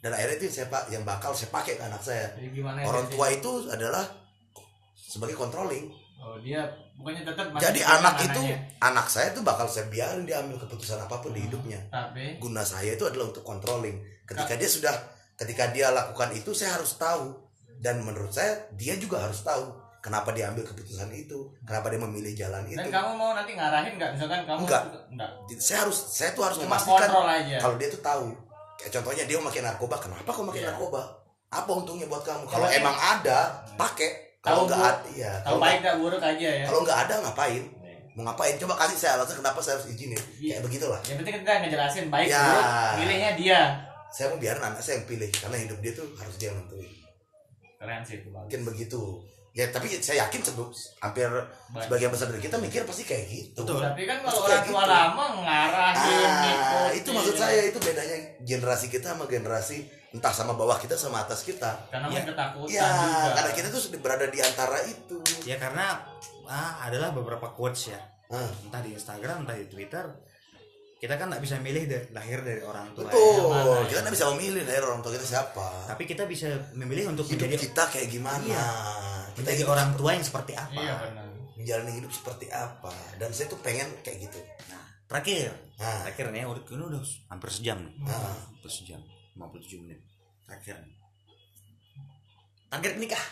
Dan 0.04 0.12
akhirnya 0.12 0.36
itu 0.42 0.52
saya 0.52 0.68
pak 0.68 0.92
yang 0.92 1.08
bakal 1.08 1.32
saya 1.32 1.48
pakai 1.48 1.80
ke 1.80 1.84
anak 1.86 2.04
saya. 2.04 2.28
Ya, 2.36 2.84
orang 2.84 3.08
tua 3.08 3.32
itu 3.32 3.72
adalah 3.72 4.04
sebagai 5.00 5.38
controlling. 5.40 5.88
Oh 6.20 6.36
dia 6.44 6.66
bukannya 6.98 7.24
tetap 7.24 7.56
jadi 7.56 7.82
anak 7.88 8.16
itu 8.26 8.42
anaknya. 8.42 8.58
anak 8.84 9.08
saya 9.08 9.32
itu 9.32 9.40
bakal 9.46 9.70
saya 9.70 9.88
biarin 9.88 10.28
dia 10.28 10.44
ambil 10.44 10.60
keputusan 10.66 11.00
apa 11.00 11.24
pun 11.24 11.32
di 11.32 11.46
hidupnya. 11.46 11.80
tapi? 11.88 12.36
Guna 12.42 12.66
saya 12.68 12.98
itu 13.00 13.06
adalah 13.08 13.32
untuk 13.32 13.46
controlling. 13.46 13.96
Ketika 14.28 14.60
dia 14.60 14.68
sudah 14.68 14.92
ketika 15.40 15.72
dia 15.72 15.94
lakukan 15.94 16.36
itu 16.36 16.52
saya 16.52 16.76
harus 16.82 17.00
tahu 17.00 17.45
dan 17.86 18.02
menurut 18.02 18.34
saya 18.34 18.50
dia 18.74 18.98
juga 18.98 19.22
harus 19.22 19.46
tahu 19.46 19.70
kenapa 20.02 20.34
dia 20.34 20.50
ambil 20.50 20.66
keputusan 20.66 21.06
itu 21.14 21.54
kenapa 21.62 21.94
dia 21.94 22.02
memilih 22.02 22.34
jalan 22.34 22.66
itu. 22.66 22.82
dan 22.82 22.90
kamu 22.90 23.14
mau 23.14 23.38
nanti 23.38 23.54
ngarahin 23.54 23.94
nggak? 23.94 24.10
Misalkan 24.18 24.42
kamu 24.42 24.60
Enggak. 24.66 24.84
enggak 25.14 25.30
saya 25.62 25.78
harus 25.86 25.98
saya 26.10 26.30
tuh 26.34 26.44
harus 26.46 26.58
cuma 26.58 26.74
memastikan 26.74 27.10
kalau 27.62 27.76
dia 27.78 27.90
tuh 27.94 28.02
tahu. 28.02 28.28
Kayak 28.76 28.92
contohnya 29.00 29.24
dia 29.30 29.38
mau 29.38 29.48
pakai 29.48 29.62
narkoba 29.62 29.96
kenapa 30.02 30.30
kau 30.30 30.44
pakai 30.50 30.62
Iya. 30.62 30.70
narkoba? 30.74 31.02
Apa 31.48 31.72
untungnya 31.72 32.06
buat 32.10 32.26
kamu? 32.26 32.44
Kalau 32.44 32.66
Berarti- 32.68 32.82
emang 32.82 32.98
ada 32.98 33.38
pakai. 33.78 34.10
Kalau 34.42 34.62
nggak 34.66 35.10
ya 35.18 35.32
kalau 35.42 35.58
baik 35.58 35.80
nggak 35.82 35.98
buruk 35.98 36.22
aja 36.22 36.50
ya. 36.54 36.66
kalau 36.66 36.82
nggak 36.82 37.00
ada 37.06 37.14
ngapain? 37.22 37.64
Mau 38.14 38.24
ngapain? 38.26 38.56
Coba 38.58 38.74
kasih 38.82 38.98
saya 38.98 39.12
alasan 39.18 39.42
kenapa 39.42 39.58
saya 39.62 39.78
harus 39.78 39.90
izinin. 39.90 40.18
Iya. 40.38 40.58
kayak 40.58 40.64
begitulah. 40.66 41.00
Yang 41.06 41.18
penting 41.22 41.34
kita 41.42 41.54
ngejelasin 41.66 42.06
baik 42.10 42.28
Ya. 42.30 42.42
buruk 42.42 42.66
pilihnya 42.98 43.32
dia. 43.38 43.62
Saya 44.10 44.26
mau 44.32 44.38
biarin 44.38 44.64
anak 44.64 44.82
saya 44.82 45.02
yang 45.02 45.08
pilih 45.08 45.30
karena 45.30 45.58
hidup 45.60 45.78
dia 45.82 45.92
tuh 45.94 46.08
harus 46.16 46.36
dia 46.38 46.50
yang 46.50 46.58
nentuin 46.62 47.05
keren 47.76 48.02
sih 48.02 48.20
itu 48.20 48.30
bagus 48.30 48.48
mungkin 48.48 48.62
begitu 48.66 49.02
ya 49.52 49.72
tapi 49.72 49.88
saya 50.04 50.28
yakin 50.28 50.42
sebelum 50.44 50.68
hampir 51.00 51.32
Baik. 51.72 51.88
sebagian 51.88 52.12
besar 52.12 52.28
dari 52.28 52.44
kita 52.44 52.60
mikir 52.60 52.84
pasti 52.84 53.04
kayak 53.04 53.24
gitu 53.26 53.64
Betul. 53.64 53.80
tapi 53.80 54.02
kan 54.04 54.18
kalau 54.20 54.40
orang 54.44 54.64
tua 54.64 54.82
gitu. 54.84 54.92
lama 54.92 55.26
ngarahin 55.40 56.28
ah 56.28 56.40
ngikutin. 56.44 56.92
itu 57.00 57.10
maksud 57.16 57.36
saya 57.36 57.62
itu 57.64 57.80
bedanya 57.80 58.18
generasi 58.44 58.86
kita 58.92 59.16
sama 59.16 59.24
generasi 59.26 59.78
entah 60.12 60.32
sama 60.32 60.56
bawah 60.56 60.76
kita 60.76 60.96
sama 60.96 61.24
atas 61.24 61.44
kita 61.44 61.88
karena 61.88 62.08
Ya. 62.12 62.24
ketakutan 62.24 62.68
ya 62.70 62.84
juga 62.84 63.32
karena 63.36 63.52
kita 63.52 63.68
tuh 63.72 63.82
sudah 63.82 64.00
berada 64.00 64.26
di 64.28 64.40
antara 64.40 64.80
itu 64.84 65.18
ya 65.44 65.56
karena 65.56 66.04
ah, 66.46 66.84
adalah 66.84 67.16
beberapa 67.16 67.48
quotes 67.50 67.90
ya 67.90 68.00
Ah, 68.26 68.42
entah 68.60 68.82
di 68.82 68.90
Instagram 68.92 69.46
entah 69.46 69.54
di 69.54 69.70
Twitter 69.70 70.02
kita 70.96 71.20
kan 71.20 71.28
nggak 71.28 71.44
bisa 71.44 71.60
milih 71.60 71.84
dari, 71.92 72.08
lahir 72.16 72.40
dari 72.40 72.62
orang 72.64 72.96
tua 72.96 73.04
ya. 73.04 73.12
betul 73.12 73.52
mana, 73.52 73.84
kita 73.84 74.00
ya. 74.00 74.04
nggak 74.08 74.16
bisa 74.16 74.26
memilih 74.32 74.64
dari 74.64 74.80
orang 74.80 75.02
tua 75.04 75.12
kita 75.12 75.28
siapa. 75.28 75.68
Tapi 75.92 76.04
kita 76.08 76.24
bisa 76.24 76.48
memilih 76.72 77.12
untuk 77.12 77.28
hidup 77.28 77.52
menjadi 77.52 77.68
kita 77.68 77.84
kayak 77.92 78.08
gimana. 78.08 78.48
Iya. 78.48 78.68
kita 79.36 79.40
menjadi 79.44 79.60
hidup 79.60 79.72
orang 79.76 79.90
tua 80.00 80.10
yang 80.16 80.26
seperti 80.26 80.54
apa. 80.56 80.80
Iya 80.80 80.94
benar. 81.04 81.26
Menjalani 81.56 81.92
hidup 82.00 82.12
seperti 82.16 82.48
apa. 82.48 82.94
Dan 83.20 83.30
saya 83.36 83.48
tuh 83.52 83.60
pengen 83.60 83.92
kayak 84.00 84.18
gitu. 84.24 84.40
Nah 84.72 84.84
terakhir. 85.12 85.52
Nah. 85.78 86.00
Terakhir 86.08 86.26
nih 86.32 86.44
udah 86.48 86.64
ini 86.64 86.84
udah 86.96 87.02
hampir 87.28 87.50
sejam 87.52 87.78
nih. 87.84 87.94
Ah. 88.08 88.36
hampir 88.56 88.72
sejam 88.72 89.02
57 89.36 89.84
menit. 89.84 90.00
Terakhir. 90.48 90.80
Target 92.72 92.94
nikah? 93.04 93.26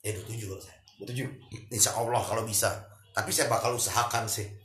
Ya 0.00 0.16
27 0.16 0.48
kalau 0.48 0.62
saya. 0.64 0.78
27 1.04 1.68
Insya 1.68 1.92
Allah 2.00 2.22
kalau 2.24 2.42
bisa. 2.48 2.70
Tapi 3.12 3.28
saya 3.28 3.52
bakal 3.52 3.76
usahakan 3.76 4.24
sih 4.24 4.61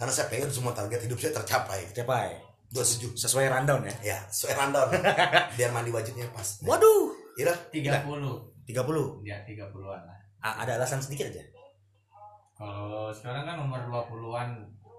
karena 0.00 0.08
saya 0.10 0.26
pengen 0.26 0.48
semua 0.48 0.72
target 0.72 1.04
hidup 1.04 1.20
saya 1.20 1.36
tercapai. 1.36 1.84
Capai 1.92 2.40
27 2.72 3.12
sesuai 3.14 3.50
rundown 3.50 3.84
ya? 3.84 3.94
Ya 4.00 4.18
sesuai 4.26 4.56
rundown. 4.56 4.88
Biar 5.60 5.70
mandi 5.70 5.90
wajibnya 5.90 6.24
pas. 6.32 6.56
Waduh. 6.64 7.12
Iya. 7.36 7.52
Tiga 7.68 8.00
puluh. 8.00 8.48
30 8.64 9.26
ya 9.26 9.36
tiga 9.42 9.66
puluhan 9.68 9.98
lah. 10.00 10.14
A- 10.40 10.62
ada 10.62 10.78
alasan 10.78 11.02
sedikit 11.02 11.26
aja? 11.26 11.42
Kalau 12.54 13.10
sekarang 13.10 13.42
kan 13.42 13.56
umur 13.58 13.80
20-an 13.82 14.48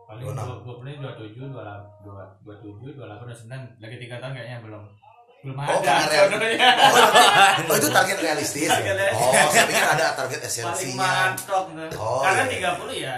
paling 0.06 0.24
26. 0.28 0.68
20 0.68 0.99
dua 0.99 1.12
tujuh 1.16 1.45
dua 1.47 1.64
dua 2.43 2.56
tujuh 2.60 2.91
dua 2.91 3.06
delapan 3.08 3.26
dua 3.26 3.38
sembilan 3.38 3.62
lagi 3.80 3.95
tiga 3.97 4.16
tahun 4.20 4.34
kayaknya 4.36 4.60
belum 4.60 4.84
belum 5.41 5.56
Oh, 5.56 5.64
ada 5.64 5.80
karena 5.82 6.06
real- 6.06 6.28
sebenarnya. 6.28 6.70
oh 7.66 7.76
itu 7.80 7.89
target 7.89 8.18
realistis 8.20 8.62
ya? 8.62 8.72
Target 8.76 8.95
realistis. 8.99 9.24
oh 9.24 9.49
saya 9.49 9.66
pikir 9.66 9.86
ada 9.88 10.06
target 10.14 10.39
paling 10.41 10.49
esensinya 10.52 10.99
mantap 10.99 11.66
tuh. 11.72 11.97
Oh, 11.97 12.22
karena 12.22 12.43
iya. 12.43 12.52
tiga 12.52 12.70
puluh 12.76 12.93
ya 12.93 13.16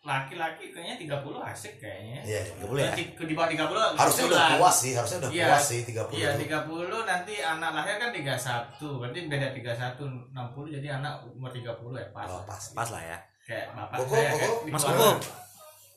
laki-laki 0.00 0.72
kayaknya 0.72 0.96
30 0.96 1.44
asik 1.44 1.74
kayaknya 1.76 2.20
Iya, 2.24 2.40
30 2.56 2.72
ya 2.74 2.92
Di, 2.96 3.04
di 3.12 3.34
bawah 3.36 3.48
30 3.52 4.00
harusnya 4.00 4.24
udah 4.26 4.42
puas 4.56 4.76
sih 4.78 4.92
harusnya 4.92 5.18
udah 5.20 5.30
Iya. 5.30 5.46
puas 5.46 5.64
sih 5.66 5.80
30 5.84 6.16
Iya, 6.16 6.28
tuh. 6.30 6.40
30 6.40 7.04
nanti 7.04 7.34
anak 7.38 7.70
lahir 7.70 7.94
kan 7.98 8.10
31. 8.10 8.96
Berarti 8.96 9.18
beda 9.28 9.48
31 9.52 10.32
60 10.32 10.72
jadi 10.72 10.88
anak 10.96 11.12
umur 11.28 11.52
30 11.52 11.68
ya 11.94 12.06
pas. 12.10 12.26
Oh, 12.26 12.42
pas 12.42 12.62
pas 12.72 12.88
lah 12.88 13.02
ya 13.02 13.18
Kayak 13.44 13.66
bapak 13.74 13.96
Koko, 13.98 14.14
saya 14.14 14.30
Koko. 14.30 14.40
kayak 14.40 14.72
Mas. 14.72 14.82
Koko 14.82 15.08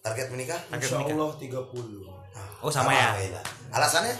target 0.04 0.28
menikah 0.30 0.60
target 0.68 0.84
Insya 0.84 0.99
nikah 0.99 1.16
Allah 1.16 1.32
30 1.39 2.60
oh 2.60 2.68
sama 2.68 2.91
ya 2.91 3.08
Alhamdulillah. 3.08 3.43
alasannya 3.72 4.16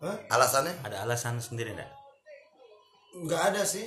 Hah? 0.00 0.16
alasannya 0.30 0.74
ada 0.80 0.96
alasan 1.02 1.34
sendiri 1.36 1.72
enggak 1.72 1.90
Nggak 3.14 3.42
ada 3.52 3.62
sih 3.62 3.84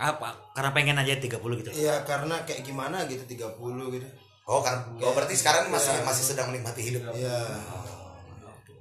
apa? 0.00 0.56
Karena 0.56 0.70
pengen 0.72 0.96
aja 0.96 1.12
30 1.20 1.60
gitu? 1.60 1.70
Ya 1.76 2.00
karena 2.08 2.40
kayak 2.48 2.64
gimana 2.64 3.04
gitu 3.04 3.20
30 3.28 3.94
gitu. 3.94 4.08
Oh 4.48 4.64
kan 4.64 4.82
oh 4.98 5.12
berarti 5.12 5.36
sekarang 5.36 5.68
masih 5.68 5.92
Iya. 5.92 6.02
masih 6.02 6.24
sedang 6.24 6.48
menikmati 6.50 6.80
hidup? 6.82 7.04
Ya 7.14 7.36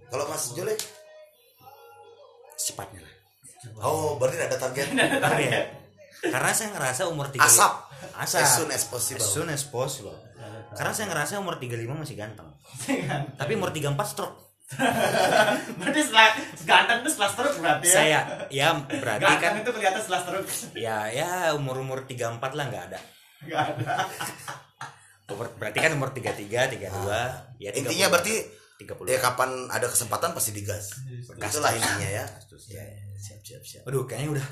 kalau 0.09 0.25
Mas 0.25 0.49
Jule? 0.55 0.73
Secepatnya 2.57 3.03
lah. 3.03 3.13
Oh 3.83 4.15
berarti 4.17 4.39
ada 4.39 4.57
target? 4.57 4.87
Tapi 5.27 5.43
ya, 5.45 5.61
karena 6.31 6.51
saya 6.55 6.73
ngerasa 6.73 7.05
umur 7.11 7.29
30 7.29 7.43
asap. 7.43 7.73
Asap. 8.15 8.39
As 8.41 8.51
soon 8.55 8.69
as 8.71 8.83
possible. 8.87 9.21
As 9.21 9.27
soon 9.29 9.47
as 9.51 9.63
possible. 9.67 10.15
Karena 10.73 10.93
saya 10.95 11.11
ngerasa 11.11 11.37
umur 11.43 11.59
35 11.61 11.85
masih 11.93 12.15
ganteng. 12.15 12.49
Tapi 13.35 13.51
umur 13.53 13.69
34 13.75 13.93
stroke 14.07 14.48
berarti 15.81 15.99
setelah 16.05 16.29
ganteng 16.61 16.97
itu 17.01 17.09
setelah 17.09 17.31
stroke 17.33 17.57
berarti 17.57 17.87
ya. 17.89 17.93
saya 17.93 18.19
ya 18.53 18.67
berarti 18.85 19.25
kan 19.25 19.39
ganteng 19.41 19.63
itu 19.65 19.71
kelihatan 19.73 20.01
setelah 20.05 20.21
stroke. 20.21 20.49
ya 20.77 20.97
ya 21.09 21.57
umur 21.57 21.81
umur 21.81 22.05
34 22.05 22.37
lah 22.53 22.65
nggak 22.69 22.83
ada 22.93 22.99
Enggak 23.39 23.61
ada. 23.71 23.93
umur, 25.33 25.47
berarti 25.57 25.77
kan 25.79 25.91
umur 25.97 26.09
33 26.13 26.75
32 26.75 27.61
ya 27.61 27.69
30, 27.73 27.81
intinya 27.81 28.07
berarti 28.13 28.35
30 28.79 29.09
ya 29.11 29.19
kapan 29.19 29.49
ada 29.67 29.87
kesempatan 29.89 30.31
pasti 30.31 30.51
digas 30.55 30.95
Gas 31.35 31.51
itulah 31.57 31.73
intinya 31.75 32.09
ya 32.23 32.25
Gas 32.25 32.45
terus. 32.47 32.63
ya 32.71 32.83
ya, 32.83 33.01
siap 33.19 33.41
siap 33.43 33.63
siap 33.65 33.83
aduh 33.89 34.05
kayaknya 34.05 34.39
udah 34.39 34.47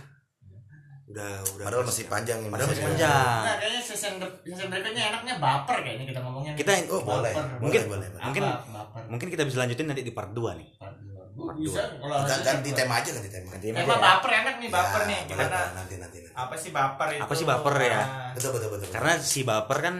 udah 1.07 1.23
udah 1.49 1.63
padahal 1.63 1.83
masih 1.83 2.05
panjang 2.05 2.37
ini 2.37 2.49
padahal 2.49 2.67
masih 2.67 2.83
Mas. 2.83 2.89
panjang 2.91 3.39
Nah, 3.41 3.55
kayaknya 3.57 3.81
season, 3.81 4.13
season 4.43 4.67
berikutnya 4.67 5.03
enaknya 5.07 5.33
baper 5.37 5.77
kayaknya 5.79 6.05
kita 6.05 6.19
ngomongnya. 6.19 6.53
kita 6.53 6.71
oh 6.89 7.01
boleh. 7.01 7.33
Mungkin- 7.57 7.85
boleh 7.85 8.07
boleh 8.07 8.21
mungkin 8.21 8.43
baper. 8.43 9.01
mungkin 9.07 9.27
kita 9.29 9.43
bisa 9.43 9.57
lanjutin 9.57 9.85
nanti 9.85 10.01
di 10.01 10.11
part 10.11 10.31
2 10.31 10.51
nih 10.53 10.67
Part 10.75 10.99
dua. 10.99 11.23
Bu, 11.31 11.43
bisa 11.55 11.79
kalau 11.95 12.17
Ganti- 12.17 12.27
lanjut 12.27 12.43
ganti 12.43 12.67
juga. 12.67 12.77
tema 12.77 12.93
aja 12.97 13.09
ganti 13.13 13.29
tema 13.29 13.47
ganti 13.49 13.65
Tema 13.69 13.79
aja 13.79 13.87
ya. 13.87 13.99
baper 14.03 14.31
enak 14.35 14.55
nih 14.57 14.69
baper 14.69 14.99
Ya, 14.99 15.07
nih. 15.07 15.19
Gimana? 15.23 15.57
nanti 15.71 15.93
nanti 15.95 16.17
nanti 16.17 16.17
Apa 16.35 16.55
sih 16.55 16.69
baper 16.69 17.07
itu? 17.09 17.21
Apa 17.23 17.33
sih 17.33 17.45
baper 17.45 17.73
ya? 17.77 17.87
Nah, 17.95 18.03
betul 18.33 18.51
betul 18.51 18.69
betul 18.69 18.87
karena 18.89 19.13
si 19.17 19.39
baper 19.41 19.77
kan 19.79 19.95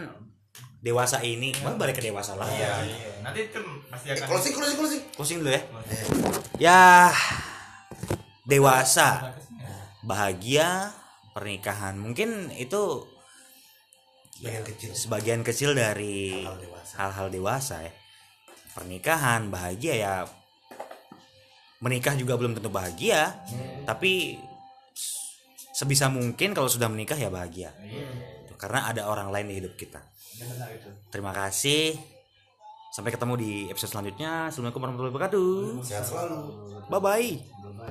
dewasa 0.78 1.18
ini 1.20 1.50
Bang 1.56 1.74
balik 1.74 1.94
ke 1.94 2.04
dewasa 2.04 2.34
lagi 2.34 2.52
Iya, 2.54 2.70
iya. 2.84 3.10
Nanti 3.20 3.40
itu 3.46 3.58
pasti 3.88 4.06
Eh, 4.06 4.14
akan 4.14 4.26
closing 4.28 4.52
closing 4.52 4.76
closing 4.76 5.02
closing 5.10 5.36
dulu 5.40 5.50
ya 5.50 5.62
ya 6.58 6.80
dewasa 8.44 9.34
bahagia 10.08 10.96
pernikahan. 11.36 12.00
Mungkin 12.00 12.48
itu 12.56 13.04
bagian 14.40 14.64
kecil. 14.64 14.90
sebagian 14.96 15.40
kecil 15.44 15.70
dari 15.76 16.40
Hal-hal 16.40 16.58
dewasa. 16.64 16.92
hal-hal 16.96 17.28
dewasa 17.28 17.76
ya. 17.84 17.92
Pernikahan 18.72 19.52
bahagia 19.52 19.94
ya. 19.94 20.14
Menikah 21.78 22.18
juga 22.18 22.34
belum 22.34 22.58
tentu 22.58 22.72
bahagia 22.74 23.38
tapi 23.86 24.34
sebisa 25.70 26.10
mungkin 26.10 26.50
kalau 26.50 26.66
sudah 26.66 26.90
menikah 26.90 27.14
ya 27.14 27.30
bahagia. 27.30 27.70
Karena 28.58 28.90
ada 28.90 29.06
orang 29.06 29.30
lain 29.30 29.46
di 29.52 29.54
hidup 29.62 29.78
kita. 29.78 30.02
Terima 31.14 31.30
kasih. 31.30 31.94
Sampai 32.90 33.14
ketemu 33.14 33.38
di 33.38 33.52
episode 33.70 33.94
selanjutnya. 33.94 34.50
Assalamualaikum 34.50 34.82
warahmatullahi 34.82 35.14
wabarakatuh. 35.14 35.54
Sehat 35.86 36.04
selalu. 36.10 36.38
Bye 36.90 36.98
bye 36.98 37.78